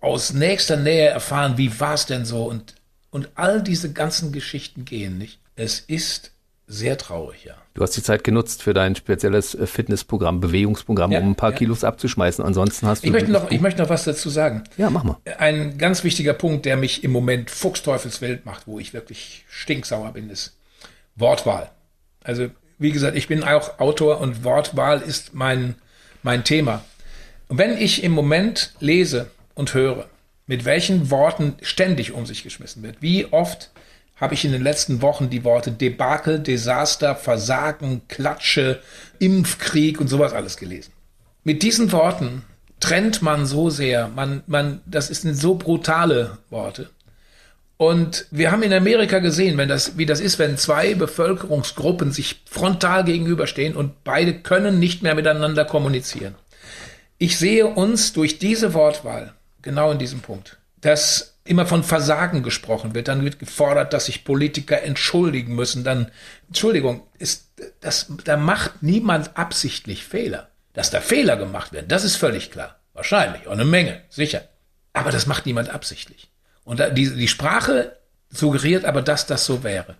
aus 0.00 0.32
nächster 0.32 0.76
Nähe 0.76 1.08
erfahren, 1.08 1.58
wie 1.58 1.80
war 1.80 1.94
es 1.94 2.06
denn 2.06 2.24
so 2.24 2.44
und, 2.44 2.74
und 3.10 3.30
all 3.34 3.62
diese 3.62 3.92
ganzen 3.92 4.32
Geschichten 4.32 4.84
gehen 4.84 5.18
nicht. 5.18 5.40
Es 5.56 5.80
ist 5.80 6.32
sehr 6.68 6.98
traurig, 6.98 7.44
ja. 7.44 7.54
Du 7.74 7.82
hast 7.82 7.96
die 7.96 8.02
Zeit 8.02 8.24
genutzt 8.24 8.62
für 8.62 8.74
dein 8.74 8.94
spezielles 8.94 9.54
äh, 9.54 9.66
Fitnessprogramm, 9.66 10.40
Bewegungsprogramm, 10.40 11.10
Ja, 11.12 11.20
um 11.20 11.30
ein 11.30 11.34
paar 11.34 11.52
ja. 11.52 11.56
Kilos 11.56 11.82
abzuschmeißen. 11.82 12.44
Ansonsten 12.44 12.86
hast 12.86 13.02
du. 13.02 13.06
Ich 13.06 13.12
möchte, 13.12 13.30
noch, 13.30 13.50
ich 13.50 13.60
möchte 13.60 13.80
noch 13.80 13.88
was 13.88 14.04
dazu 14.04 14.28
sagen. 14.28 14.64
Ja, 14.76 14.90
mach 14.90 15.02
mal. 15.02 15.16
Ein 15.38 15.78
ganz 15.78 16.04
wichtiger 16.04 16.34
Punkt, 16.34 16.66
der 16.66 16.76
mich 16.76 17.04
im 17.04 17.10
Moment 17.10 17.50
fuchsteufelswild 17.50 18.44
macht, 18.44 18.66
wo 18.66 18.78
ich 18.78 18.92
wirklich 18.92 19.46
stinksauer 19.48 20.12
bin, 20.12 20.28
ist 20.28 20.56
Wortwahl. 21.16 21.70
Also, 22.22 22.48
wie 22.78 22.92
gesagt, 22.92 23.16
ich 23.16 23.28
bin 23.28 23.42
auch 23.42 23.78
Autor 23.80 24.20
und 24.20 24.44
Wortwahl 24.44 25.00
ist 25.00 25.34
mein, 25.34 25.76
mein 26.22 26.44
Thema. 26.44 26.84
Und 27.48 27.56
wenn 27.56 27.78
ich 27.78 28.04
im 28.04 28.12
Moment 28.12 28.74
lese 28.78 29.30
und 29.58 29.74
höre, 29.74 30.06
mit 30.46 30.64
welchen 30.64 31.10
Worten 31.10 31.56
ständig 31.60 32.12
um 32.12 32.24
sich 32.24 32.42
geschmissen 32.42 32.82
wird, 32.82 32.96
wie 33.00 33.26
oft 33.32 33.70
habe 34.16 34.34
ich 34.34 34.44
in 34.44 34.52
den 34.52 34.62
letzten 34.62 35.02
Wochen 35.02 35.30
die 35.30 35.44
Worte 35.44 35.70
Debakel, 35.70 36.40
Desaster, 36.40 37.14
Versagen, 37.14 38.02
Klatsche, 38.08 38.80
Impfkrieg 39.18 40.00
und 40.00 40.08
sowas 40.08 40.32
alles 40.32 40.56
gelesen. 40.56 40.92
Mit 41.44 41.62
diesen 41.62 41.92
Worten 41.92 42.42
trennt 42.80 43.20
man 43.20 43.46
so 43.46 43.68
sehr, 43.70 44.08
man, 44.08 44.42
man, 44.46 44.80
das 44.86 45.08
sind 45.08 45.34
so 45.34 45.54
brutale 45.54 46.38
Worte. 46.50 46.90
Und 47.76 48.26
wir 48.32 48.50
haben 48.50 48.64
in 48.64 48.72
Amerika 48.72 49.20
gesehen, 49.20 49.56
wenn 49.56 49.68
das, 49.68 49.98
wie 49.98 50.06
das 50.06 50.20
ist, 50.20 50.38
wenn 50.40 50.56
zwei 50.56 50.94
Bevölkerungsgruppen 50.94 52.10
sich 52.10 52.42
frontal 52.50 53.04
gegenüberstehen 53.04 53.76
und 53.76 54.02
beide 54.02 54.34
können 54.34 54.80
nicht 54.80 55.02
mehr 55.02 55.14
miteinander 55.14 55.64
kommunizieren. 55.64 56.34
Ich 57.18 57.38
sehe 57.38 57.66
uns 57.66 58.12
durch 58.12 58.38
diese 58.40 58.74
Wortwahl 58.74 59.34
genau 59.68 59.92
in 59.92 59.98
diesem 59.98 60.20
Punkt, 60.20 60.56
dass 60.80 61.34
immer 61.44 61.66
von 61.66 61.84
Versagen 61.84 62.42
gesprochen 62.42 62.94
wird, 62.94 63.08
dann 63.08 63.22
wird 63.22 63.38
gefordert, 63.38 63.92
dass 63.92 64.06
sich 64.06 64.24
Politiker 64.24 64.82
entschuldigen 64.82 65.54
müssen, 65.54 65.84
dann, 65.84 66.10
Entschuldigung, 66.46 67.02
ist, 67.18 67.50
das, 67.80 68.06
da 68.24 68.38
macht 68.38 68.82
niemand 68.82 69.36
absichtlich 69.36 70.04
Fehler. 70.04 70.48
Dass 70.72 70.90
da 70.90 71.00
Fehler 71.00 71.36
gemacht 71.36 71.72
werden, 71.72 71.88
das 71.88 72.04
ist 72.04 72.16
völlig 72.16 72.50
klar. 72.50 72.78
Wahrscheinlich, 72.94 73.46
auch 73.46 73.52
eine 73.52 73.66
Menge, 73.66 74.00
sicher. 74.08 74.42
Aber 74.94 75.10
das 75.10 75.26
macht 75.26 75.44
niemand 75.44 75.68
absichtlich. 75.68 76.30
Und 76.64 76.82
die, 76.96 77.14
die 77.14 77.28
Sprache 77.28 77.96
suggeriert 78.30 78.86
aber, 78.86 79.02
dass 79.02 79.26
das 79.26 79.44
so 79.44 79.62
wäre. 79.62 79.96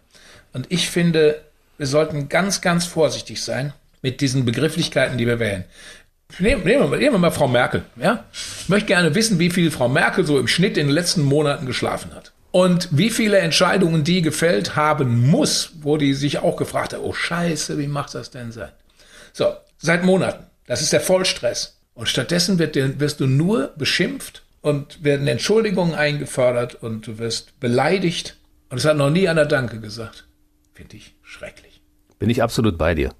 Und 0.54 0.66
ich 0.70 0.88
finde, 0.88 1.42
wir 1.76 1.86
sollten 1.86 2.28
ganz, 2.30 2.62
ganz 2.62 2.86
vorsichtig 2.86 3.42
sein 3.42 3.74
mit 4.00 4.20
diesen 4.22 4.44
Begrifflichkeiten, 4.46 5.18
die 5.18 5.26
wir 5.26 5.38
wählen. 5.38 5.64
Nehmen, 6.38 6.62
nehmen, 6.64 6.82
wir, 6.82 6.88
mal, 6.88 6.98
nehmen 6.98 7.14
wir 7.14 7.18
mal 7.18 7.30
Frau 7.30 7.48
Merkel. 7.48 7.84
Ja? 7.96 8.24
Ich 8.32 8.68
möchte 8.68 8.86
gerne 8.86 9.14
wissen, 9.14 9.38
wie 9.38 9.50
viel 9.50 9.70
Frau 9.70 9.88
Merkel 9.88 10.24
so 10.24 10.38
im 10.38 10.46
Schnitt 10.46 10.76
in 10.76 10.86
den 10.86 10.94
letzten 10.94 11.22
Monaten 11.22 11.66
geschlafen 11.66 12.14
hat. 12.14 12.32
Und 12.50 12.88
wie 12.92 13.10
viele 13.10 13.38
Entscheidungen 13.38 14.04
die 14.04 14.22
gefällt 14.22 14.76
haben 14.76 15.26
muss, 15.28 15.72
wo 15.80 15.96
die 15.96 16.14
sich 16.14 16.38
auch 16.38 16.56
gefragt 16.56 16.92
hat, 16.92 17.00
oh 17.02 17.12
Scheiße, 17.12 17.78
wie 17.78 17.88
macht 17.88 18.14
das 18.14 18.30
denn 18.30 18.52
sein? 18.52 18.70
So, 19.32 19.52
seit 19.78 20.04
Monaten. 20.04 20.44
Das 20.66 20.80
ist 20.80 20.92
der 20.92 21.00
Vollstress. 21.00 21.78
Und 21.94 22.08
stattdessen 22.08 22.58
wird, 22.58 22.76
wirst 23.00 23.20
du 23.20 23.26
nur 23.26 23.72
beschimpft 23.76 24.42
und 24.60 25.02
werden 25.02 25.26
Entschuldigungen 25.26 25.94
eingefordert 25.94 26.76
und 26.76 27.06
du 27.06 27.18
wirst 27.18 27.58
beleidigt. 27.58 28.36
Und 28.70 28.78
es 28.78 28.84
hat 28.84 28.96
noch 28.96 29.10
nie 29.10 29.28
einer 29.28 29.46
Danke 29.46 29.80
gesagt. 29.80 30.26
Finde 30.74 30.96
ich 30.96 31.16
schrecklich. 31.22 31.80
Bin 32.18 32.30
ich 32.30 32.42
absolut 32.42 32.78
bei 32.78 32.94
dir. 32.94 33.12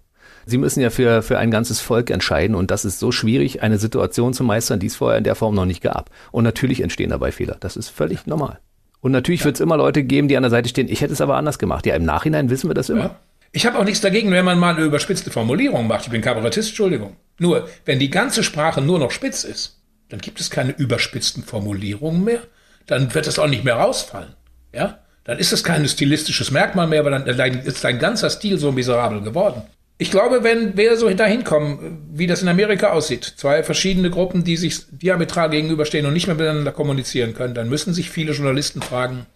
Sie 0.49 0.57
müssen 0.57 0.80
ja 0.80 0.88
für, 0.88 1.22
für 1.22 1.38
ein 1.38 1.51
ganzes 1.51 1.80
Volk 1.80 2.09
entscheiden 2.09 2.57
und 2.57 2.70
das 2.70 2.86
ist 2.86 2.99
so 2.99 3.12
schwierig, 3.12 3.62
eine 3.62 3.76
Situation 3.78 4.32
zu 4.32 4.44
meistern, 4.44 4.80
die 4.80 4.86
es 4.86 4.96
vorher 4.96 5.18
in 5.18 5.24
der 5.24 5.34
Form 5.34 5.55
noch 5.55 5.66
nicht 5.66 5.82
gab. 5.82 6.11
Und 6.32 6.44
natürlich 6.44 6.80
entstehen 6.80 7.11
dabei 7.11 7.32
Fehler. 7.32 7.59
Das 7.61 7.76
ist 7.76 7.90
völlig 7.90 8.26
normal. 8.26 8.59
Und 9.01 9.12
natürlich 9.12 9.40
ja. 9.40 9.46
wird 9.46 9.57
es 9.57 9.61
immer 9.61 9.76
Leute 9.76 10.03
geben, 10.05 10.26
die 10.26 10.38
an 10.38 10.42
der 10.42 10.51
Seite 10.51 10.70
stehen. 10.70 10.88
Ich 10.88 11.03
hätte 11.03 11.12
es 11.12 11.20
aber 11.20 11.36
anders 11.36 11.59
gemacht. 11.59 11.84
Ja, 11.84 11.94
im 11.94 12.05
Nachhinein 12.05 12.49
wissen 12.49 12.70
wir 12.70 12.74
das 12.74 12.88
immer. 12.88 13.01
Ja. 13.01 13.20
Ich 13.53 13.66
habe 13.66 13.78
auch 13.78 13.84
nichts 13.84 14.01
dagegen, 14.01 14.30
wenn 14.30 14.44
man 14.44 14.59
mal 14.59 14.74
eine 14.74 14.84
überspitzte 14.84 15.30
Formulierung 15.30 15.86
macht. 15.86 16.07
Ich 16.07 16.11
bin 16.11 16.22
Kabarettist, 16.22 16.70
Entschuldigung. 16.70 17.16
Nur, 17.38 17.68
wenn 17.84 17.99
die 17.99 18.11
ganze 18.11 18.42
Sprache 18.42 18.80
nur 18.80 18.99
noch 18.99 19.11
spitz 19.11 19.44
ist, 19.44 19.82
dann 20.09 20.20
gibt 20.20 20.40
es 20.40 20.51
keine 20.51 20.72
überspitzten 20.72 21.42
Formulierungen 21.42 22.24
mehr. 22.24 22.40
Dann 22.86 23.14
wird 23.14 23.26
das 23.26 23.38
auch 23.38 23.49
nicht 23.49 23.64
mehr 23.64 23.74
rausfallen. 23.74 24.34
Ja? 24.74 25.01
Dann 25.24 25.38
ist 25.38 25.53
es 25.53 25.62
kein 25.62 25.86
stilistisches 25.86 26.51
Merkmal 26.51 26.86
mehr, 26.86 27.05
weil 27.05 27.12
dann 27.12 27.26
ist 27.26 27.84
dein 27.84 27.99
ganzer 27.99 28.30
Stil 28.30 28.59
so 28.59 28.72
miserabel 28.72 29.20
geworden. 29.20 29.62
Ich 30.01 30.12
glaube, 30.12 30.44
wenn 30.44 30.76
wir 30.76 30.96
so 30.96 31.11
dahin 31.11 31.42
kommen, 31.42 32.09
wie 32.12 32.28
das 32.28 32.40
in 32.40 32.49
Amerika 32.49 32.90
aussieht, 32.90 33.24
zwei 33.36 33.64
verschiedene 33.64 34.11
Gruppen, 34.11 34.44
die 34.44 34.57
sich 34.57 34.82
diametral 34.92 35.51
gegenüberstehen 35.51 36.07
und 36.07 36.12
nicht 36.12 36.28
mehr 36.28 36.36
miteinander 36.36 36.70
kommunizieren 36.70 37.34
können, 37.34 37.55
dann 37.55 37.68
müssen 37.68 37.92
sich 37.92 38.09
viele 38.09 38.32
Journalisten 38.32 38.80
fragen, 38.80 39.26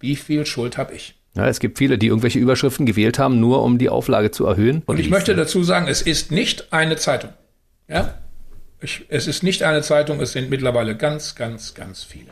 wie 0.00 0.16
viel 0.16 0.44
Schuld 0.44 0.76
habe 0.76 0.92
ich? 0.92 1.14
Ja, 1.34 1.48
es 1.48 1.60
gibt 1.60 1.78
viele, 1.78 1.96
die 1.96 2.08
irgendwelche 2.08 2.38
Überschriften 2.38 2.84
gewählt 2.84 3.18
haben, 3.18 3.40
nur 3.40 3.62
um 3.62 3.78
die 3.78 3.88
Auflage 3.88 4.30
zu 4.30 4.44
erhöhen. 4.44 4.82
Und 4.84 5.00
ich 5.00 5.08
möchte 5.08 5.34
dazu 5.34 5.64
sagen, 5.64 5.88
es 5.88 6.02
ist 6.02 6.30
nicht 6.30 6.74
eine 6.74 6.96
Zeitung. 6.96 7.30
Ja? 7.88 8.18
Ich, 8.82 9.06
es 9.08 9.26
ist 9.26 9.42
nicht 9.42 9.62
eine 9.62 9.80
Zeitung, 9.80 10.20
es 10.20 10.32
sind 10.32 10.50
mittlerweile 10.50 10.94
ganz, 10.94 11.34
ganz, 11.34 11.72
ganz 11.72 12.04
viele. 12.04 12.28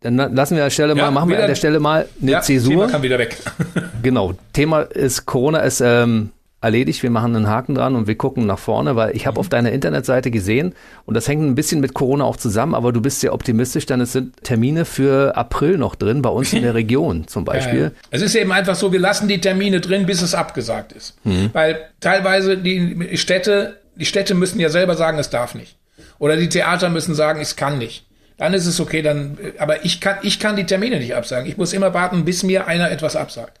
Dann 0.00 0.16
lassen 0.16 0.54
wir 0.54 0.62
an 0.62 0.66
der 0.66 0.70
Stelle 0.70 0.94
ja, 0.94 1.02
mal, 1.02 1.10
machen 1.10 1.30
wieder, 1.30 1.38
wir 1.38 1.44
an 1.44 1.50
der 1.50 1.56
Stelle 1.56 1.80
mal 1.80 2.08
eine 2.22 2.30
ja, 2.30 2.40
Zäsur. 2.40 2.70
Thema 2.70 2.86
kann 2.86 3.02
wieder 3.02 3.18
weg. 3.18 3.36
genau. 4.04 4.34
Thema 4.52 4.82
ist, 4.82 5.26
Corona 5.26 5.58
ist 5.60 5.80
ähm, 5.80 6.30
erledigt. 6.60 7.02
Wir 7.02 7.10
machen 7.10 7.36
einen 7.36 7.48
Haken 7.48 7.74
dran 7.74 7.94
und 7.94 8.06
wir 8.06 8.16
gucken 8.16 8.46
nach 8.46 8.58
vorne, 8.58 8.96
weil 8.96 9.14
ich 9.14 9.26
habe 9.26 9.36
mhm. 9.36 9.40
auf 9.40 9.48
deiner 9.48 9.72
Internetseite 9.72 10.30
gesehen, 10.30 10.74
und 11.06 11.14
das 11.14 11.28
hängt 11.28 11.42
ein 11.42 11.54
bisschen 11.54 11.80
mit 11.80 11.94
Corona 11.94 12.24
auch 12.24 12.36
zusammen, 12.36 12.74
aber 12.74 12.92
du 12.92 13.00
bist 13.00 13.20
sehr 13.20 13.32
optimistisch, 13.32 13.86
denn 13.86 14.00
es 14.00 14.12
sind 14.12 14.42
Termine 14.42 14.84
für 14.84 15.36
April 15.36 15.78
noch 15.78 15.94
drin, 15.94 16.22
bei 16.22 16.30
uns 16.30 16.52
in 16.52 16.62
der 16.62 16.74
Region 16.74 17.26
zum 17.28 17.44
Beispiel. 17.44 17.80
Ja, 17.82 17.90
es 18.10 18.22
ist 18.22 18.34
eben 18.34 18.52
einfach 18.52 18.74
so, 18.74 18.92
wir 18.92 19.00
lassen 19.00 19.28
die 19.28 19.40
Termine 19.40 19.80
drin, 19.80 20.06
bis 20.06 20.22
es 20.22 20.34
abgesagt 20.34 20.92
ist. 20.92 21.16
Mhm. 21.24 21.50
Weil 21.52 21.80
teilweise 22.00 22.58
die 22.58 23.16
Städte, 23.16 23.76
die 23.94 24.06
Städte 24.06 24.34
müssen 24.34 24.60
ja 24.60 24.68
selber 24.68 24.96
sagen, 24.96 25.18
es 25.18 25.30
darf 25.30 25.54
nicht. 25.54 25.76
Oder 26.18 26.36
die 26.36 26.48
Theater 26.48 26.90
müssen 26.90 27.14
sagen, 27.14 27.40
ich 27.40 27.54
kann 27.56 27.78
nicht. 27.78 28.04
Dann 28.36 28.54
ist 28.54 28.66
es 28.66 28.78
okay, 28.78 29.02
dann, 29.02 29.36
aber 29.58 29.84
ich 29.84 30.00
kann, 30.00 30.18
ich 30.22 30.38
kann 30.38 30.56
die 30.56 30.64
Termine 30.64 30.98
nicht 30.98 31.14
absagen. 31.14 31.48
Ich 31.48 31.56
muss 31.56 31.72
immer 31.72 31.92
warten, 31.92 32.24
bis 32.24 32.44
mir 32.44 32.66
einer 32.66 32.90
etwas 32.90 33.16
absagt. 33.16 33.60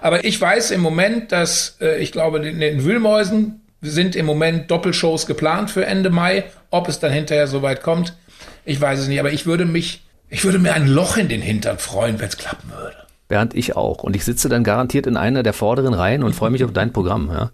Aber 0.00 0.24
ich 0.24 0.40
weiß 0.40 0.70
im 0.70 0.80
Moment, 0.80 1.32
dass, 1.32 1.76
äh, 1.80 1.98
ich 1.98 2.12
glaube, 2.12 2.38
in 2.46 2.60
den 2.60 2.84
Wühlmäusen 2.84 3.60
sind 3.80 4.16
im 4.16 4.26
Moment 4.26 4.70
Doppelshows 4.70 5.26
geplant 5.26 5.70
für 5.70 5.86
Ende 5.86 6.10
Mai. 6.10 6.44
Ob 6.70 6.88
es 6.88 6.98
dann 6.98 7.12
hinterher 7.12 7.46
soweit 7.46 7.82
kommt, 7.82 8.14
ich 8.64 8.80
weiß 8.80 9.00
es 9.00 9.08
nicht. 9.08 9.20
Aber 9.20 9.32
ich 9.32 9.46
würde 9.46 9.64
mich, 9.64 10.04
ich 10.28 10.44
würde 10.44 10.58
mir 10.58 10.74
ein 10.74 10.86
Loch 10.86 11.16
in 11.16 11.28
den 11.28 11.40
Hintern 11.42 11.78
freuen, 11.78 12.18
wenn 12.20 12.28
es 12.28 12.36
klappen 12.36 12.70
würde. 12.70 12.96
Bernd, 13.28 13.54
ich 13.54 13.76
auch. 13.76 14.02
Und 14.02 14.16
ich 14.16 14.24
sitze 14.24 14.48
dann 14.48 14.64
garantiert 14.64 15.06
in 15.06 15.16
einer 15.16 15.42
der 15.42 15.52
vorderen 15.52 15.94
Reihen 15.94 16.22
und 16.22 16.34
freue 16.34 16.50
mich 16.50 16.64
auf 16.64 16.72
dein 16.72 16.92
Programm. 16.92 17.30
Ja. 17.30 17.50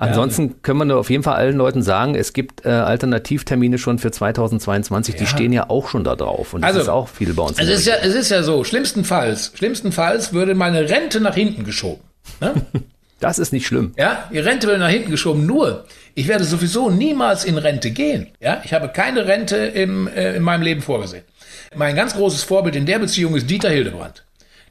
Ansonsten 0.00 0.62
können 0.62 0.78
wir 0.78 0.84
nur 0.84 0.98
auf 0.98 1.10
jeden 1.10 1.24
Fall 1.24 1.34
allen 1.34 1.56
Leuten 1.56 1.82
sagen, 1.82 2.14
es 2.14 2.32
gibt 2.32 2.64
äh, 2.64 2.68
Alternativtermine 2.68 3.78
schon 3.78 3.98
für 3.98 4.12
2022, 4.12 5.14
ja. 5.14 5.20
die 5.20 5.26
stehen 5.26 5.52
ja 5.52 5.68
auch 5.68 5.88
schon 5.88 6.04
da 6.04 6.14
drauf. 6.14 6.54
Und 6.54 6.62
das 6.62 6.68
also, 6.68 6.80
ist 6.80 6.88
auch 6.88 7.08
viel 7.08 7.34
bei 7.34 7.42
uns. 7.42 7.58
Also 7.58 7.72
es 7.72 7.80
ist, 7.80 7.86
ja, 7.86 7.94
es 8.00 8.14
ist 8.14 8.30
ja 8.30 8.44
so, 8.44 8.62
schlimmstenfalls, 8.62 9.52
schlimmstenfalls 9.56 10.32
würde 10.32 10.54
meine 10.54 10.88
Rente 10.88 11.20
nach 11.20 11.34
hinten 11.34 11.64
geschoben. 11.64 12.02
Ne? 12.40 12.54
das 13.20 13.40
ist 13.40 13.52
nicht 13.52 13.66
schlimm. 13.66 13.92
Ja, 13.96 14.28
die 14.32 14.38
Rente 14.38 14.68
wird 14.68 14.78
nach 14.78 14.88
hinten 14.88 15.10
geschoben. 15.10 15.46
Nur, 15.46 15.84
ich 16.14 16.28
werde 16.28 16.44
sowieso 16.44 16.90
niemals 16.90 17.44
in 17.44 17.58
Rente 17.58 17.90
gehen. 17.90 18.28
Ja, 18.40 18.62
ich 18.64 18.72
habe 18.72 18.90
keine 18.90 19.26
Rente 19.26 19.56
im, 19.56 20.06
äh, 20.06 20.36
in 20.36 20.42
meinem 20.44 20.62
Leben 20.62 20.80
vorgesehen. 20.80 21.24
Mein 21.74 21.96
ganz 21.96 22.14
großes 22.14 22.44
Vorbild 22.44 22.76
in 22.76 22.86
der 22.86 23.00
Beziehung 23.00 23.34
ist 23.34 23.50
Dieter 23.50 23.70
Hildebrand. 23.70 24.24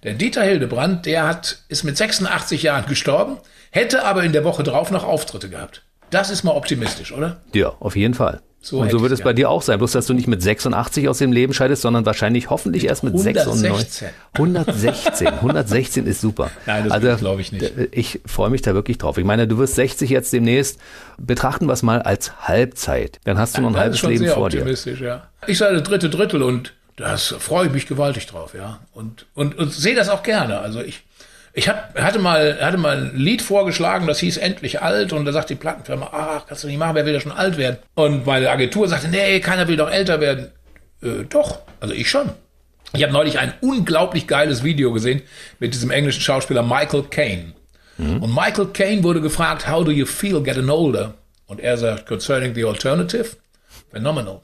Der 0.03 0.13
Dieter 0.13 0.43
Hildebrand, 0.43 1.05
der 1.05 1.28
hat, 1.28 1.59
ist 1.67 1.84
mit 1.84 1.97
86 1.97 2.63
Jahren 2.63 2.86
gestorben 2.86 3.38
hätte 3.78 4.03
aber 4.03 4.23
in 4.23 4.34
der 4.34 4.43
Woche 4.43 4.63
drauf 4.63 4.91
noch 4.91 5.03
Auftritte 5.03 5.49
gehabt. 5.49 5.84
Das 6.09 6.30
ist 6.30 6.43
mal 6.43 6.51
optimistisch, 6.51 7.11
oder? 7.11 7.41
Ja, 7.53 7.73
auf 7.80 7.95
jeden 7.95 8.13
Fall. 8.13 8.41
So 8.59 8.80
und 8.80 8.91
so 8.91 9.01
wird 9.01 9.11
es 9.11 9.21
bei 9.21 9.34
dir 9.34 9.49
auch 9.49 9.61
sein. 9.61 9.78
Bloß, 9.78 9.91
dass 9.91 10.07
du 10.07 10.13
nicht 10.13 10.28
mit 10.28 10.41
86 10.41 11.07
aus 11.07 11.19
dem 11.19 11.32
Leben 11.32 11.53
scheidest, 11.53 11.84
sondern 11.84 12.05
wahrscheinlich 12.05 12.49
hoffentlich 12.49 12.86
erst 12.86 13.03
mit 13.03 13.17
96. 13.17 14.07
116. 14.34 15.28
116 15.28 16.05
ist 16.07 16.19
super. 16.19 16.49
Nein, 16.65 16.86
das 16.86 16.91
also, 16.91 17.15
glaube 17.17 17.39
ich 17.39 17.51
nicht. 17.51 17.71
Ich 17.91 18.19
freue 18.25 18.49
mich 18.49 18.63
da 18.63 18.73
wirklich 18.73 18.97
drauf. 18.97 19.17
Ich 19.17 19.25
meine, 19.25 19.47
du 19.47 19.57
wirst 19.57 19.75
60 19.75 20.09
jetzt 20.09 20.34
demnächst. 20.34 20.80
Betrachten 21.17 21.67
wir 21.67 21.73
es 21.73 21.84
mal 21.84 22.01
als 22.01 22.47
Halbzeit. 22.47 23.19
Dann 23.25 23.38
hast 23.38 23.57
du 23.57 23.61
noch 23.61 23.69
ein 23.69 23.78
halbes 23.78 24.01
Leben 24.01 24.28
vor 24.28 24.49
dir. 24.49 24.65
Ja. 24.99 25.30
Ich 25.45 25.59
sage 25.59 25.82
dritte 25.82 26.09
Drittel 26.09 26.41
und 26.41 26.73
das 26.97 27.36
freue 27.39 27.67
ich 27.67 27.71
mich 27.71 27.86
gewaltig 27.86 28.25
drauf, 28.25 28.53
ja. 28.55 28.80
Und, 28.91 29.28
und, 29.36 29.57
und 29.57 29.71
sehe 29.71 29.95
das 29.95 30.09
auch 30.09 30.23
gerne. 30.23 30.59
Also 30.59 30.82
ich 30.82 31.03
ich 31.58 31.68
hab, 31.68 31.99
hatte, 31.99 32.20
mal, 32.20 32.60
hatte 32.62 32.78
mal 32.78 32.97
ein 32.97 33.18
Lied 33.18 33.41
vorgeschlagen, 33.41 34.05
das 34.05 34.20
hieß 34.20 34.38
Endlich 34.38 34.84
alt 34.84 35.12
und 35.12 35.26
da 35.26 35.32
sagt 35.32 35.49
die 35.49 35.55
Plattenfirma, 35.55 36.12
ach, 36.12 36.45
kannst 36.45 36.64
du 36.64 36.68
nicht 36.68 36.78
machen, 36.78 36.93
wer 36.93 37.03
will 37.03 37.16
ja 37.16 37.20
schon 37.20 37.32
alt 37.32 37.58
werden? 37.58 37.80
Und 37.95 38.28
meine 38.28 38.51
Agentur 38.51 38.88
sagte, 38.88 39.08
nee, 39.08 39.39
keiner 39.39 39.68
will 39.68 39.76
doch 39.76 39.89
älter 39.89 40.22
werden. 40.22 40.51
Äh, 41.01 41.24
doch, 41.28 41.62
also 41.80 41.95
ich 41.95 42.12
schon. 42.12 42.30
Ich 42.93 43.01
habe 43.01 43.12
neulich 43.12 43.39
ein 43.39 43.53
unglaublich 43.62 44.28
geiles 44.28 44.64
Video 44.64 44.93
gesehen 44.93 45.24
mit 45.58 45.74
diesem 45.74 45.89
englischen 45.89 46.22
Schauspieler 46.22 46.62
Michael 46.62 47.05
Caine. 47.10 47.53
Mhm. 47.97 48.22
Und 48.22 48.36
Michael 48.36 48.68
Caine 48.68 49.03
wurde 49.03 49.22
gefragt, 49.22 49.68
how 49.68 49.84
do 49.84 49.89
you 49.89 50.05
feel 50.05 50.43
getting 50.43 50.70
older? 50.70 51.16
Und 51.47 51.60
er 51.60 51.76
sagt, 51.76 52.05
concerning 52.05 52.53
the 52.53 52.66
alternative, 52.66 53.36
phenomenal. 53.89 54.41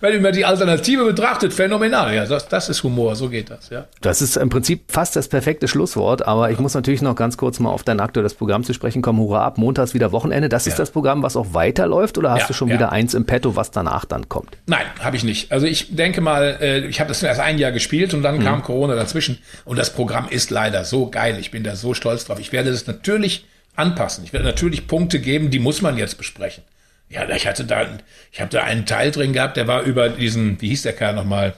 Wenn 0.00 0.22
man 0.22 0.32
die 0.32 0.44
Alternative 0.44 1.04
betrachtet, 1.04 1.52
phänomenal. 1.52 2.14
Ja, 2.14 2.24
das, 2.26 2.48
das 2.48 2.68
ist 2.68 2.82
Humor, 2.82 3.16
so 3.16 3.28
geht 3.28 3.50
das, 3.50 3.70
ja. 3.70 3.86
Das 4.00 4.22
ist 4.22 4.36
im 4.36 4.48
Prinzip 4.48 4.84
fast 4.88 5.16
das 5.16 5.28
perfekte 5.28 5.68
Schlusswort, 5.68 6.26
aber 6.26 6.50
ich 6.50 6.58
muss 6.58 6.74
natürlich 6.74 7.02
noch 7.02 7.16
ganz 7.16 7.36
kurz 7.36 7.58
mal 7.58 7.70
auf 7.70 7.82
dein 7.82 8.00
aktuelles 8.00 8.34
Programm 8.34 8.64
zu 8.64 8.72
sprechen 8.72 9.02
kommen. 9.02 9.18
Hurra 9.18 9.44
ab, 9.44 9.58
montags 9.58 9.94
wieder 9.94 10.12
Wochenende. 10.12 10.48
Das 10.48 10.66
ja. 10.66 10.72
ist 10.72 10.78
das 10.78 10.90
Programm, 10.90 11.22
was 11.22 11.36
auch 11.36 11.54
weiterläuft 11.54 12.18
oder 12.18 12.30
hast 12.30 12.42
ja, 12.42 12.46
du 12.48 12.54
schon 12.54 12.68
ja. 12.68 12.74
wieder 12.74 12.92
eins 12.92 13.14
im 13.14 13.26
Petto, 13.26 13.56
was 13.56 13.70
danach 13.70 14.04
dann 14.04 14.28
kommt? 14.28 14.56
Nein, 14.66 14.86
habe 15.00 15.16
ich 15.16 15.24
nicht. 15.24 15.52
Also 15.52 15.66
ich 15.66 15.94
denke 15.94 16.20
mal, 16.20 16.58
äh, 16.60 16.86
ich 16.86 17.00
habe 17.00 17.08
das 17.08 17.22
erst 17.22 17.40
ein 17.40 17.58
Jahr 17.58 17.72
gespielt 17.72 18.14
und 18.14 18.22
dann 18.22 18.38
mhm. 18.38 18.44
kam 18.44 18.62
Corona 18.62 18.94
dazwischen 18.94 19.38
und 19.64 19.78
das 19.78 19.92
Programm 19.92 20.28
ist 20.28 20.50
leider 20.50 20.84
so 20.84 21.10
geil. 21.10 21.36
Ich 21.40 21.50
bin 21.50 21.64
da 21.64 21.76
so 21.76 21.94
stolz 21.94 22.24
drauf. 22.24 22.38
Ich 22.38 22.52
werde 22.52 22.70
das 22.70 22.86
natürlich 22.86 23.46
anpassen. 23.74 24.24
Ich 24.24 24.32
werde 24.32 24.46
natürlich 24.46 24.86
Punkte 24.86 25.20
geben, 25.20 25.50
die 25.50 25.58
muss 25.58 25.82
man 25.82 25.96
jetzt 25.96 26.18
besprechen. 26.18 26.64
Ja, 27.10 27.28
ich 27.28 27.46
hatte 27.46 27.64
da, 27.64 27.86
ich 28.32 28.40
habe 28.40 28.50
da 28.50 28.64
einen 28.64 28.84
Teil 28.84 29.10
drin 29.10 29.32
gehabt, 29.32 29.56
der 29.56 29.66
war 29.66 29.82
über 29.82 30.10
diesen, 30.10 30.60
wie 30.60 30.68
hieß 30.68 30.82
der 30.82 30.92
Kerl 30.92 31.14
nochmal? 31.14 31.54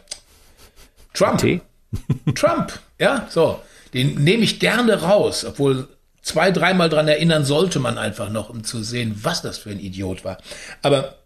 Trump. 1.13 1.41
Trump, 2.35 2.79
ja, 2.99 3.27
so. 3.31 3.61
Den 3.93 4.23
nehme 4.23 4.45
ich 4.45 4.61
gerne 4.61 5.03
raus, 5.03 5.45
obwohl 5.45 5.89
zwei, 6.23 6.53
dreimal 6.53 6.89
dran 6.89 7.09
erinnern 7.09 7.45
sollte 7.45 7.81
man 7.81 7.99
einfach 7.99 8.31
noch, 8.31 8.49
um 8.49 8.63
zu 8.63 8.83
sehen, 8.85 9.19
was 9.23 9.43
das 9.43 9.59
für 9.59 9.71
ein 9.71 9.81
Idiot 9.81 10.25
war. 10.25 10.39
Aber 10.83 11.17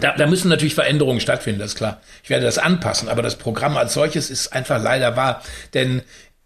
da, 0.00 0.16
da 0.16 0.26
müssen 0.26 0.48
natürlich 0.48 0.74
Veränderungen 0.74 1.20
stattfinden, 1.20 1.60
das 1.60 1.72
ist 1.72 1.76
klar. 1.76 2.00
Ich 2.24 2.30
werde 2.30 2.44
das 2.44 2.58
anpassen, 2.58 3.08
aber 3.08 3.22
das 3.22 3.36
Programm 3.36 3.76
als 3.76 3.94
solches 3.94 4.30
ist 4.30 4.52
einfach 4.52 4.82
leider 4.82 5.16
wahr. 5.16 5.42
Denn 5.74 6.02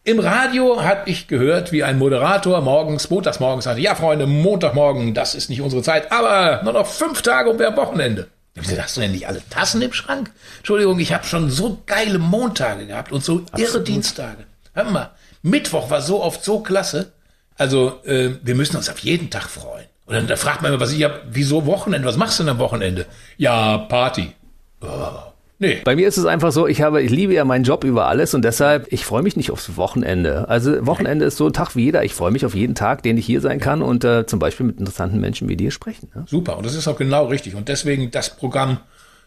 im 0.06 0.20
Radio 0.20 0.84
habe 0.84 1.10
ich 1.10 1.26
gehört, 1.26 1.72
wie 1.72 1.82
ein 1.82 1.98
Moderator 1.98 2.60
morgens, 2.60 3.10
montags 3.10 3.40
morgens 3.40 3.64
sagte, 3.64 3.80
ja 3.80 3.96
Freunde, 3.96 4.26
Montagmorgen, 4.26 5.14
das 5.14 5.34
ist 5.34 5.50
nicht 5.50 5.60
unsere 5.60 5.82
Zeit, 5.82 6.12
aber 6.12 6.62
nur 6.62 6.74
noch 6.74 6.86
fünf 6.86 7.22
Tage 7.22 7.50
und 7.50 7.58
wir 7.58 7.66
am 7.66 7.76
Wochenende. 7.76 8.28
Wieso 8.54 8.80
hast 8.80 8.96
du 8.96 9.00
denn 9.00 9.10
nicht 9.10 9.26
alle 9.26 9.42
Tassen 9.50 9.82
im 9.82 9.92
Schrank? 9.92 10.30
Entschuldigung, 10.58 11.00
ich 11.00 11.12
habe 11.12 11.26
schon 11.26 11.50
so 11.50 11.82
geile 11.86 12.20
Montage 12.20 12.86
gehabt 12.86 13.10
und 13.10 13.24
so 13.24 13.40
Absolut. 13.40 13.58
irre 13.58 13.82
Dienstage. 13.82 14.44
Hör 14.74 14.84
mal, 14.84 15.10
Mittwoch 15.42 15.90
war 15.90 16.00
so 16.00 16.22
oft 16.22 16.42
so 16.44 16.60
klasse. 16.60 17.12
Also 17.58 18.00
äh, 18.04 18.30
wir 18.42 18.54
müssen 18.54 18.76
uns 18.76 18.88
auf 18.88 19.00
jeden 19.00 19.28
Tag 19.28 19.50
freuen. 19.50 19.86
Und 20.06 20.14
dann 20.14 20.28
da 20.28 20.36
fragt 20.36 20.62
man 20.62 20.72
immer, 20.72 20.80
was 20.80 20.92
ich 20.92 21.02
habe, 21.02 21.22
wieso 21.28 21.66
Wochenende? 21.66 22.06
Was 22.06 22.16
machst 22.16 22.38
du 22.38 22.44
denn 22.44 22.50
am 22.50 22.58
Wochenende? 22.58 23.06
Ja, 23.38 23.76
Party. 23.78 24.32
Oh. 24.80 25.32
Nee. 25.58 25.80
Bei 25.84 25.96
mir 25.96 26.06
ist 26.06 26.18
es 26.18 26.26
einfach 26.26 26.52
so, 26.52 26.66
ich 26.66 26.82
habe, 26.82 27.02
ich 27.02 27.10
liebe 27.10 27.32
ja 27.32 27.44
meinen 27.44 27.64
Job 27.64 27.84
über 27.84 28.06
alles 28.06 28.34
und 28.34 28.44
deshalb, 28.44 28.92
ich 28.92 29.04
freue 29.06 29.22
mich 29.22 29.36
nicht 29.36 29.50
aufs 29.50 29.76
Wochenende. 29.76 30.48
Also 30.48 30.86
Wochenende 30.86 31.24
ist 31.24 31.38
so 31.38 31.46
ein 31.46 31.52
Tag 31.52 31.74
wie 31.76 31.84
jeder. 31.84 32.04
Ich 32.04 32.14
freue 32.14 32.30
mich 32.30 32.44
auf 32.44 32.54
jeden 32.54 32.74
Tag, 32.74 33.02
den 33.02 33.16
ich 33.16 33.24
hier 33.24 33.40
sein 33.40 33.58
kann 33.58 33.80
und 33.80 34.04
äh, 34.04 34.26
zum 34.26 34.38
Beispiel 34.38 34.66
mit 34.66 34.78
interessanten 34.78 35.18
Menschen 35.18 35.48
wie 35.48 35.56
dir 35.56 35.70
sprechen. 35.70 36.10
Ne? 36.14 36.24
Super, 36.26 36.58
und 36.58 36.66
das 36.66 36.74
ist 36.74 36.86
auch 36.88 36.98
genau 36.98 37.26
richtig. 37.26 37.54
Und 37.54 37.68
deswegen 37.68 38.10
das 38.10 38.36
Programm, 38.36 38.78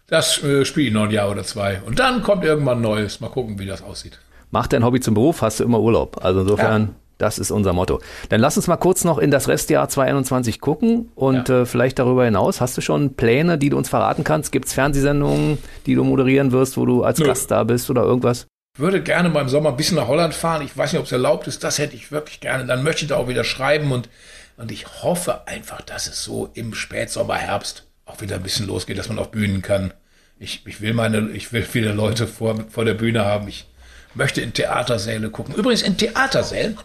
das 0.07 0.43
äh, 0.43 0.65
spiele 0.65 0.87
ich 0.87 0.93
noch 0.93 1.05
ein 1.05 1.11
Jahr 1.11 1.31
oder 1.31 1.43
zwei. 1.43 1.81
Und 1.85 1.97
dann 1.97 2.21
kommt 2.21 2.43
irgendwann 2.43 2.81
Neues. 2.81 3.19
Mal 3.21 3.29
gucken, 3.29 3.57
wie 3.57 3.65
das 3.65 3.81
aussieht. 3.81 4.19
Mach 4.51 4.67
dein 4.67 4.83
Hobby 4.83 4.99
zum 4.99 5.15
Beruf, 5.15 5.41
hast 5.41 5.59
du 5.59 5.63
immer 5.63 5.79
Urlaub. 5.79 6.23
Also 6.23 6.41
insofern. 6.41 6.81
Ja. 6.81 6.89
Das 7.19 7.37
ist 7.37 7.51
unser 7.51 7.73
Motto. 7.73 8.01
Dann 8.29 8.39
lass 8.39 8.55
uns 8.55 8.67
mal 8.67 8.77
kurz 8.77 9.03
noch 9.03 9.17
in 9.17 9.29
das 9.29 9.49
Restjahr 9.49 9.89
2021 9.89 10.61
gucken 10.61 11.11
und 11.15 11.49
ja. 11.49 11.61
äh, 11.61 11.65
vielleicht 11.65 11.99
darüber 11.99 12.23
hinaus. 12.23 12.61
Hast 12.61 12.77
du 12.77 12.81
schon 12.81 13.15
Pläne, 13.15 13.57
die 13.57 13.69
du 13.69 13.77
uns 13.77 13.89
verraten 13.89 14.23
kannst? 14.23 14.53
Gibt 14.53 14.67
es 14.67 14.73
Fernsehsendungen, 14.73 15.57
die 15.85 15.95
du 15.95 16.05
moderieren 16.05 16.53
wirst, 16.53 16.77
wo 16.77 16.85
du 16.85 17.03
als 17.03 17.19
Nö. 17.19 17.25
Gast 17.25 17.51
da 17.51 17.65
bist 17.65 17.89
oder 17.89 18.03
irgendwas? 18.03 18.47
Ich 18.77 18.79
würde 18.81 19.03
gerne 19.03 19.27
mal 19.27 19.41
im 19.41 19.49
Sommer 19.49 19.71
ein 19.71 19.75
bisschen 19.75 19.97
nach 19.97 20.07
Holland 20.07 20.33
fahren. 20.33 20.61
Ich 20.61 20.77
weiß 20.77 20.93
nicht, 20.93 20.99
ob 21.01 21.07
es 21.07 21.11
erlaubt 21.11 21.45
ist. 21.47 21.61
Das 21.61 21.77
hätte 21.77 21.93
ich 21.93 22.13
wirklich 22.13 22.39
gerne. 22.39 22.65
Dann 22.65 22.83
möchte 22.83 23.03
ich 23.03 23.09
da 23.09 23.17
auch 23.17 23.27
wieder 23.27 23.43
schreiben 23.43 23.91
und, 23.91 24.07
und 24.55 24.71
ich 24.71 24.85
hoffe 25.03 25.45
einfach, 25.45 25.81
dass 25.81 26.07
es 26.07 26.23
so 26.23 26.49
im 26.53 26.73
Spätsommer, 26.73 27.35
Herbst 27.35 27.85
auch 28.05 28.21
wieder 28.21 28.37
ein 28.37 28.43
bisschen 28.43 28.65
losgeht, 28.65 28.97
dass 28.97 29.09
man 29.09 29.19
auf 29.19 29.31
Bühnen 29.31 29.61
kann. 29.61 29.93
Ich, 30.39 30.65
ich 30.65 30.79
will 30.79 30.93
meine, 30.93 31.31
ich 31.31 31.51
will 31.51 31.63
viele 31.63 31.91
Leute 31.91 32.27
vor, 32.27 32.63
vor 32.69 32.85
der 32.85 32.93
Bühne 32.93 33.25
haben. 33.25 33.49
Ich 33.49 33.67
möchte 34.13 34.39
in 34.39 34.53
Theatersäle 34.53 35.29
gucken. 35.29 35.53
Übrigens 35.55 35.81
in 35.81 35.97
Theatersälen 35.97 36.77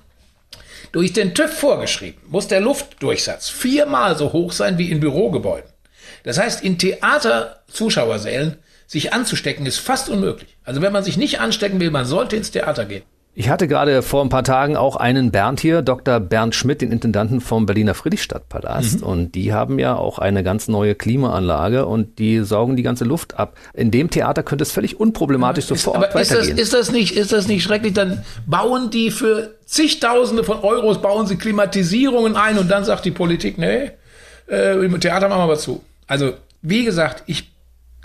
durch 0.95 1.13
den 1.13 1.35
TÜV 1.35 1.53
vorgeschrieben 1.53 2.21
muss 2.29 2.47
der 2.47 2.61
Luftdurchsatz 2.61 3.49
viermal 3.49 4.17
so 4.17 4.33
hoch 4.33 4.53
sein 4.53 4.79
wie 4.79 4.93
in 4.93 5.01
Bürogebäuden. 5.01 5.69
Das 6.23 6.39
heißt, 6.39 6.63
in 6.63 6.79
Theaterzuschauersälen 6.79 8.59
sich 8.87 9.13
anzustecken 9.13 9.67
ist 9.67 9.79
fast 9.79 10.09
unmöglich. 10.09 10.57
Also 10.63 10.83
wenn 10.83 10.93
man 10.93 11.03
sich 11.03 11.17
nicht 11.17 11.41
anstecken 11.41 11.81
will, 11.81 11.91
man 11.91 12.05
sollte 12.05 12.37
ins 12.37 12.53
Theater 12.53 12.85
gehen. 12.85 13.03
Ich 13.37 13.49
hatte 13.49 13.67
gerade 13.67 14.03
vor 14.03 14.23
ein 14.23 14.29
paar 14.29 14.45
Tagen 14.45 14.77
auch 14.77 14.95
einen 14.95 15.33
Bernd 15.33 15.59
hier, 15.59 15.83
Dr. 15.83 16.21
Bernd 16.21 16.55
Schmidt, 16.55 16.83
den 16.83 16.93
Intendanten 16.93 17.41
vom 17.41 17.67
Berliner 17.67 17.95
Friedrichstadtpalast. 17.95 19.01
Mhm. 19.01 19.07
Und 19.07 19.35
die 19.35 19.53
haben 19.53 19.81
ja 19.81 19.97
auch 19.97 20.21
eine 20.21 20.45
ganz 20.45 20.69
neue 20.69 20.95
Klimaanlage 20.95 21.87
und 21.87 22.21
die 22.21 22.45
saugen 22.45 22.77
die 22.77 22.85
ganze 22.85 23.05
Luft 23.05 23.37
ab. 23.37 23.57
In 23.73 23.91
dem 23.91 24.09
Theater 24.09 24.45
könnte 24.45 24.63
es 24.63 24.71
völlig 24.71 25.01
unproblematisch 25.01 25.65
ist, 25.65 25.83
sofort 25.83 25.97
aber 25.97 26.15
weitergehen. 26.15 26.59
Ist 26.59 26.73
das, 26.73 26.81
ist, 26.81 26.89
das 26.89 26.93
nicht, 26.93 27.17
ist 27.17 27.33
das 27.33 27.49
nicht 27.49 27.65
schrecklich? 27.65 27.93
Dann 27.93 28.23
bauen 28.47 28.91
die 28.91 29.11
für 29.11 29.55
zigtausende 29.67 30.45
von 30.45 30.61
Euros, 30.61 31.03
bauen 31.03 31.27
sie 31.27 31.37
Klimatisierungen 31.37 32.37
ein 32.37 32.57
und 32.57 32.71
dann 32.71 32.85
sagt 32.85 33.05
die 33.05 33.11
Politik, 33.11 33.59
nee, 33.59 33.91
äh, 34.49 34.85
im 34.85 35.01
Theater 35.01 35.29
machen 35.29 35.43
wir 35.43 35.49
was 35.49 35.63
zu. 35.63 35.83
Also, 36.07 36.35
wie 36.63 36.85
gesagt, 36.85 37.25
ich 37.27 37.54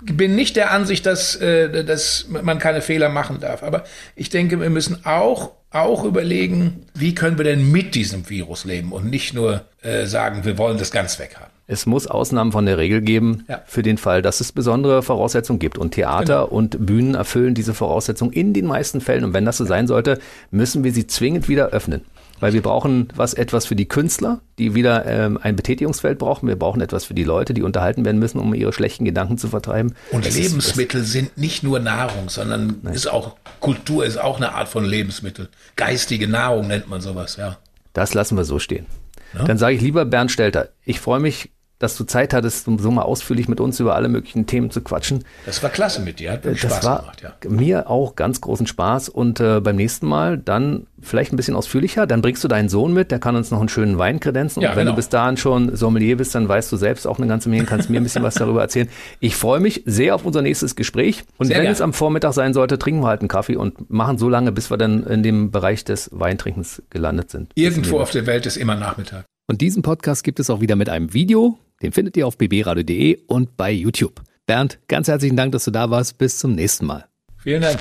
bin 0.02 0.34
nicht 0.34 0.56
der 0.56 0.72
Ansicht, 0.72 1.06
dass, 1.06 1.36
äh, 1.36 1.84
dass 1.84 2.26
man 2.28 2.58
keine 2.58 2.82
Fehler 2.82 3.08
machen 3.08 3.40
darf. 3.40 3.62
Aber 3.62 3.84
ich 4.16 4.30
denke, 4.30 4.60
wir 4.60 4.70
müssen 4.70 5.04
auch, 5.04 5.52
auch 5.70 6.04
überlegen, 6.04 6.86
wie 6.94 7.14
können 7.14 7.38
wir 7.38 7.44
denn 7.44 7.70
mit 7.70 7.94
diesem 7.94 8.28
Virus 8.28 8.64
leben 8.64 8.92
und 8.92 9.08
nicht 9.08 9.34
nur 9.34 9.64
äh, 9.82 10.06
sagen, 10.06 10.44
wir 10.44 10.58
wollen 10.58 10.78
das 10.78 10.90
ganz 10.90 11.18
weghaben. 11.18 11.50
Es 11.66 11.86
muss 11.86 12.08
Ausnahmen 12.08 12.50
von 12.50 12.66
der 12.66 12.78
Regel 12.78 13.00
geben 13.00 13.44
ja. 13.48 13.62
für 13.64 13.82
den 13.82 13.96
Fall, 13.96 14.22
dass 14.22 14.40
es 14.40 14.50
besondere 14.50 15.04
Voraussetzungen 15.04 15.60
gibt. 15.60 15.78
Und 15.78 15.92
Theater 15.92 16.44
genau. 16.44 16.48
und 16.48 16.84
Bühnen 16.84 17.14
erfüllen 17.14 17.54
diese 17.54 17.74
Voraussetzungen 17.74 18.32
in 18.32 18.52
den 18.52 18.66
meisten 18.66 19.00
Fällen. 19.00 19.22
Und 19.22 19.34
wenn 19.34 19.44
das 19.44 19.58
so 19.58 19.64
sein 19.64 19.86
sollte, 19.86 20.18
müssen 20.50 20.82
wir 20.82 20.92
sie 20.92 21.06
zwingend 21.06 21.48
wieder 21.48 21.68
öffnen 21.68 22.02
weil 22.40 22.52
wir 22.52 22.62
brauchen 22.62 23.08
was 23.14 23.34
etwas 23.34 23.66
für 23.66 23.76
die 23.76 23.86
Künstler, 23.86 24.40
die 24.58 24.74
wieder 24.74 25.06
ähm, 25.06 25.38
ein 25.40 25.56
Betätigungsfeld 25.56 26.18
brauchen. 26.18 26.48
Wir 26.48 26.56
brauchen 26.56 26.80
etwas 26.80 27.04
für 27.04 27.14
die 27.14 27.24
Leute, 27.24 27.54
die 27.54 27.62
unterhalten 27.62 28.04
werden 28.04 28.18
müssen, 28.18 28.40
um 28.40 28.52
ihre 28.54 28.72
schlechten 28.72 29.04
Gedanken 29.04 29.38
zu 29.38 29.48
vertreiben. 29.48 29.94
Und 30.10 30.26
das 30.26 30.36
Lebensmittel 30.36 31.02
ist, 31.02 31.12
sind 31.12 31.36
nicht 31.38 31.62
nur 31.62 31.78
Nahrung, 31.78 32.28
sondern 32.28 32.78
nein. 32.82 32.94
ist 32.94 33.06
auch 33.06 33.36
Kultur 33.60 34.04
ist 34.04 34.18
auch 34.18 34.38
eine 34.38 34.54
Art 34.54 34.68
von 34.68 34.84
Lebensmittel. 34.84 35.48
Geistige 35.76 36.26
Nahrung 36.26 36.66
nennt 36.66 36.88
man 36.88 37.00
sowas, 37.00 37.36
ja. 37.36 37.58
Das 37.92 38.14
lassen 38.14 38.36
wir 38.36 38.44
so 38.44 38.58
stehen. 38.58 38.86
Ja? 39.34 39.44
Dann 39.44 39.58
sage 39.58 39.76
ich 39.76 39.82
lieber 39.82 40.04
Bernd 40.04 40.32
Stelter, 40.32 40.70
ich 40.84 41.00
freue 41.00 41.20
mich 41.20 41.50
dass 41.80 41.96
du 41.96 42.04
Zeit 42.04 42.32
hattest, 42.34 42.68
um 42.68 42.78
so 42.78 42.90
mal 42.90 43.02
ausführlich 43.02 43.48
mit 43.48 43.58
uns 43.58 43.80
über 43.80 43.96
alle 43.96 44.08
möglichen 44.08 44.46
Themen 44.46 44.70
zu 44.70 44.82
quatschen. 44.82 45.24
Das 45.46 45.62
war 45.62 45.70
klasse 45.70 46.02
mit 46.02 46.20
dir, 46.20 46.32
hat 46.32 46.44
mir 46.44 46.54
Spaß 46.54 46.84
war 46.84 47.00
gemacht, 47.00 47.22
ja. 47.22 47.50
Mir 47.50 47.90
auch 47.90 48.14
ganz 48.14 48.40
großen 48.40 48.66
Spaß 48.66 49.08
und 49.08 49.40
äh, 49.40 49.60
beim 49.60 49.76
nächsten 49.76 50.06
Mal 50.06 50.36
dann 50.36 50.86
vielleicht 51.00 51.32
ein 51.32 51.36
bisschen 51.36 51.56
ausführlicher, 51.56 52.06
dann 52.06 52.20
bringst 52.20 52.44
du 52.44 52.48
deinen 52.48 52.68
Sohn 52.68 52.92
mit, 52.92 53.10
der 53.10 53.18
kann 53.18 53.34
uns 53.34 53.50
noch 53.50 53.60
einen 53.60 53.70
schönen 53.70 53.96
Wein 53.96 54.20
kredenzen 54.20 54.62
ja, 54.62 54.70
und 54.70 54.76
wenn 54.76 54.82
genau. 54.82 54.92
du 54.92 54.96
bis 54.96 55.08
dahin 55.08 55.38
schon 55.38 55.74
Sommelier 55.74 56.18
bist, 56.18 56.34
dann 56.34 56.46
weißt 56.46 56.70
du 56.70 56.76
selbst 56.76 57.06
auch 57.06 57.18
eine 57.18 57.26
ganze 57.26 57.48
Menge, 57.48 57.64
kannst 57.64 57.88
mir 57.88 57.98
ein 57.98 58.02
bisschen 58.02 58.22
was 58.22 58.34
darüber 58.34 58.60
erzählen. 58.60 58.88
Ich 59.18 59.34
freue 59.34 59.60
mich 59.60 59.82
sehr 59.86 60.14
auf 60.14 60.26
unser 60.26 60.42
nächstes 60.42 60.76
Gespräch 60.76 61.24
und 61.38 61.46
sehr 61.46 61.56
wenn 61.56 61.62
gern. 61.62 61.72
es 61.72 61.80
am 61.80 61.94
Vormittag 61.94 62.34
sein 62.34 62.52
sollte, 62.52 62.78
trinken 62.78 63.00
wir 63.00 63.08
halt 63.08 63.22
einen 63.22 63.28
Kaffee 63.28 63.56
und 63.56 63.90
machen 63.90 64.18
so 64.18 64.28
lange, 64.28 64.52
bis 64.52 64.70
wir 64.70 64.76
dann 64.76 65.04
in 65.04 65.22
dem 65.22 65.50
Bereich 65.50 65.82
des 65.84 66.10
Weintrinkens 66.12 66.82
gelandet 66.90 67.30
sind. 67.30 67.52
Irgendwo 67.54 68.00
auf 68.00 68.10
der 68.10 68.26
Welt 68.26 68.44
ist 68.44 68.58
immer 68.58 68.74
Nachmittag. 68.74 69.24
Und 69.46 69.62
diesen 69.62 69.82
Podcast 69.82 70.22
gibt 70.22 70.38
es 70.38 70.48
auch 70.50 70.60
wieder 70.60 70.76
mit 70.76 70.88
einem 70.88 71.12
Video. 71.12 71.58
Den 71.82 71.92
findet 71.92 72.16
ihr 72.16 72.26
auf 72.26 72.36
bbradio.de 72.36 73.20
und 73.26 73.56
bei 73.56 73.70
YouTube. 73.70 74.20
Bernd, 74.46 74.78
ganz 74.88 75.08
herzlichen 75.08 75.36
Dank, 75.36 75.52
dass 75.52 75.64
du 75.64 75.70
da 75.70 75.90
warst. 75.90 76.18
Bis 76.18 76.38
zum 76.38 76.54
nächsten 76.54 76.86
Mal. 76.86 77.06
Vielen 77.38 77.62
Dank. 77.62 77.78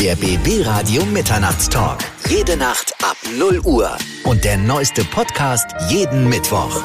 Der 0.00 0.16
BB 0.16 0.66
Radio 0.66 1.04
Mitternachtstalk. 1.06 2.00
Jede 2.28 2.56
Nacht 2.56 2.92
ab 3.02 3.16
0 3.38 3.60
Uhr. 3.60 3.96
Und 4.24 4.44
der 4.44 4.58
neueste 4.58 5.04
Podcast 5.04 5.66
jeden 5.88 6.28
Mittwoch. 6.28 6.82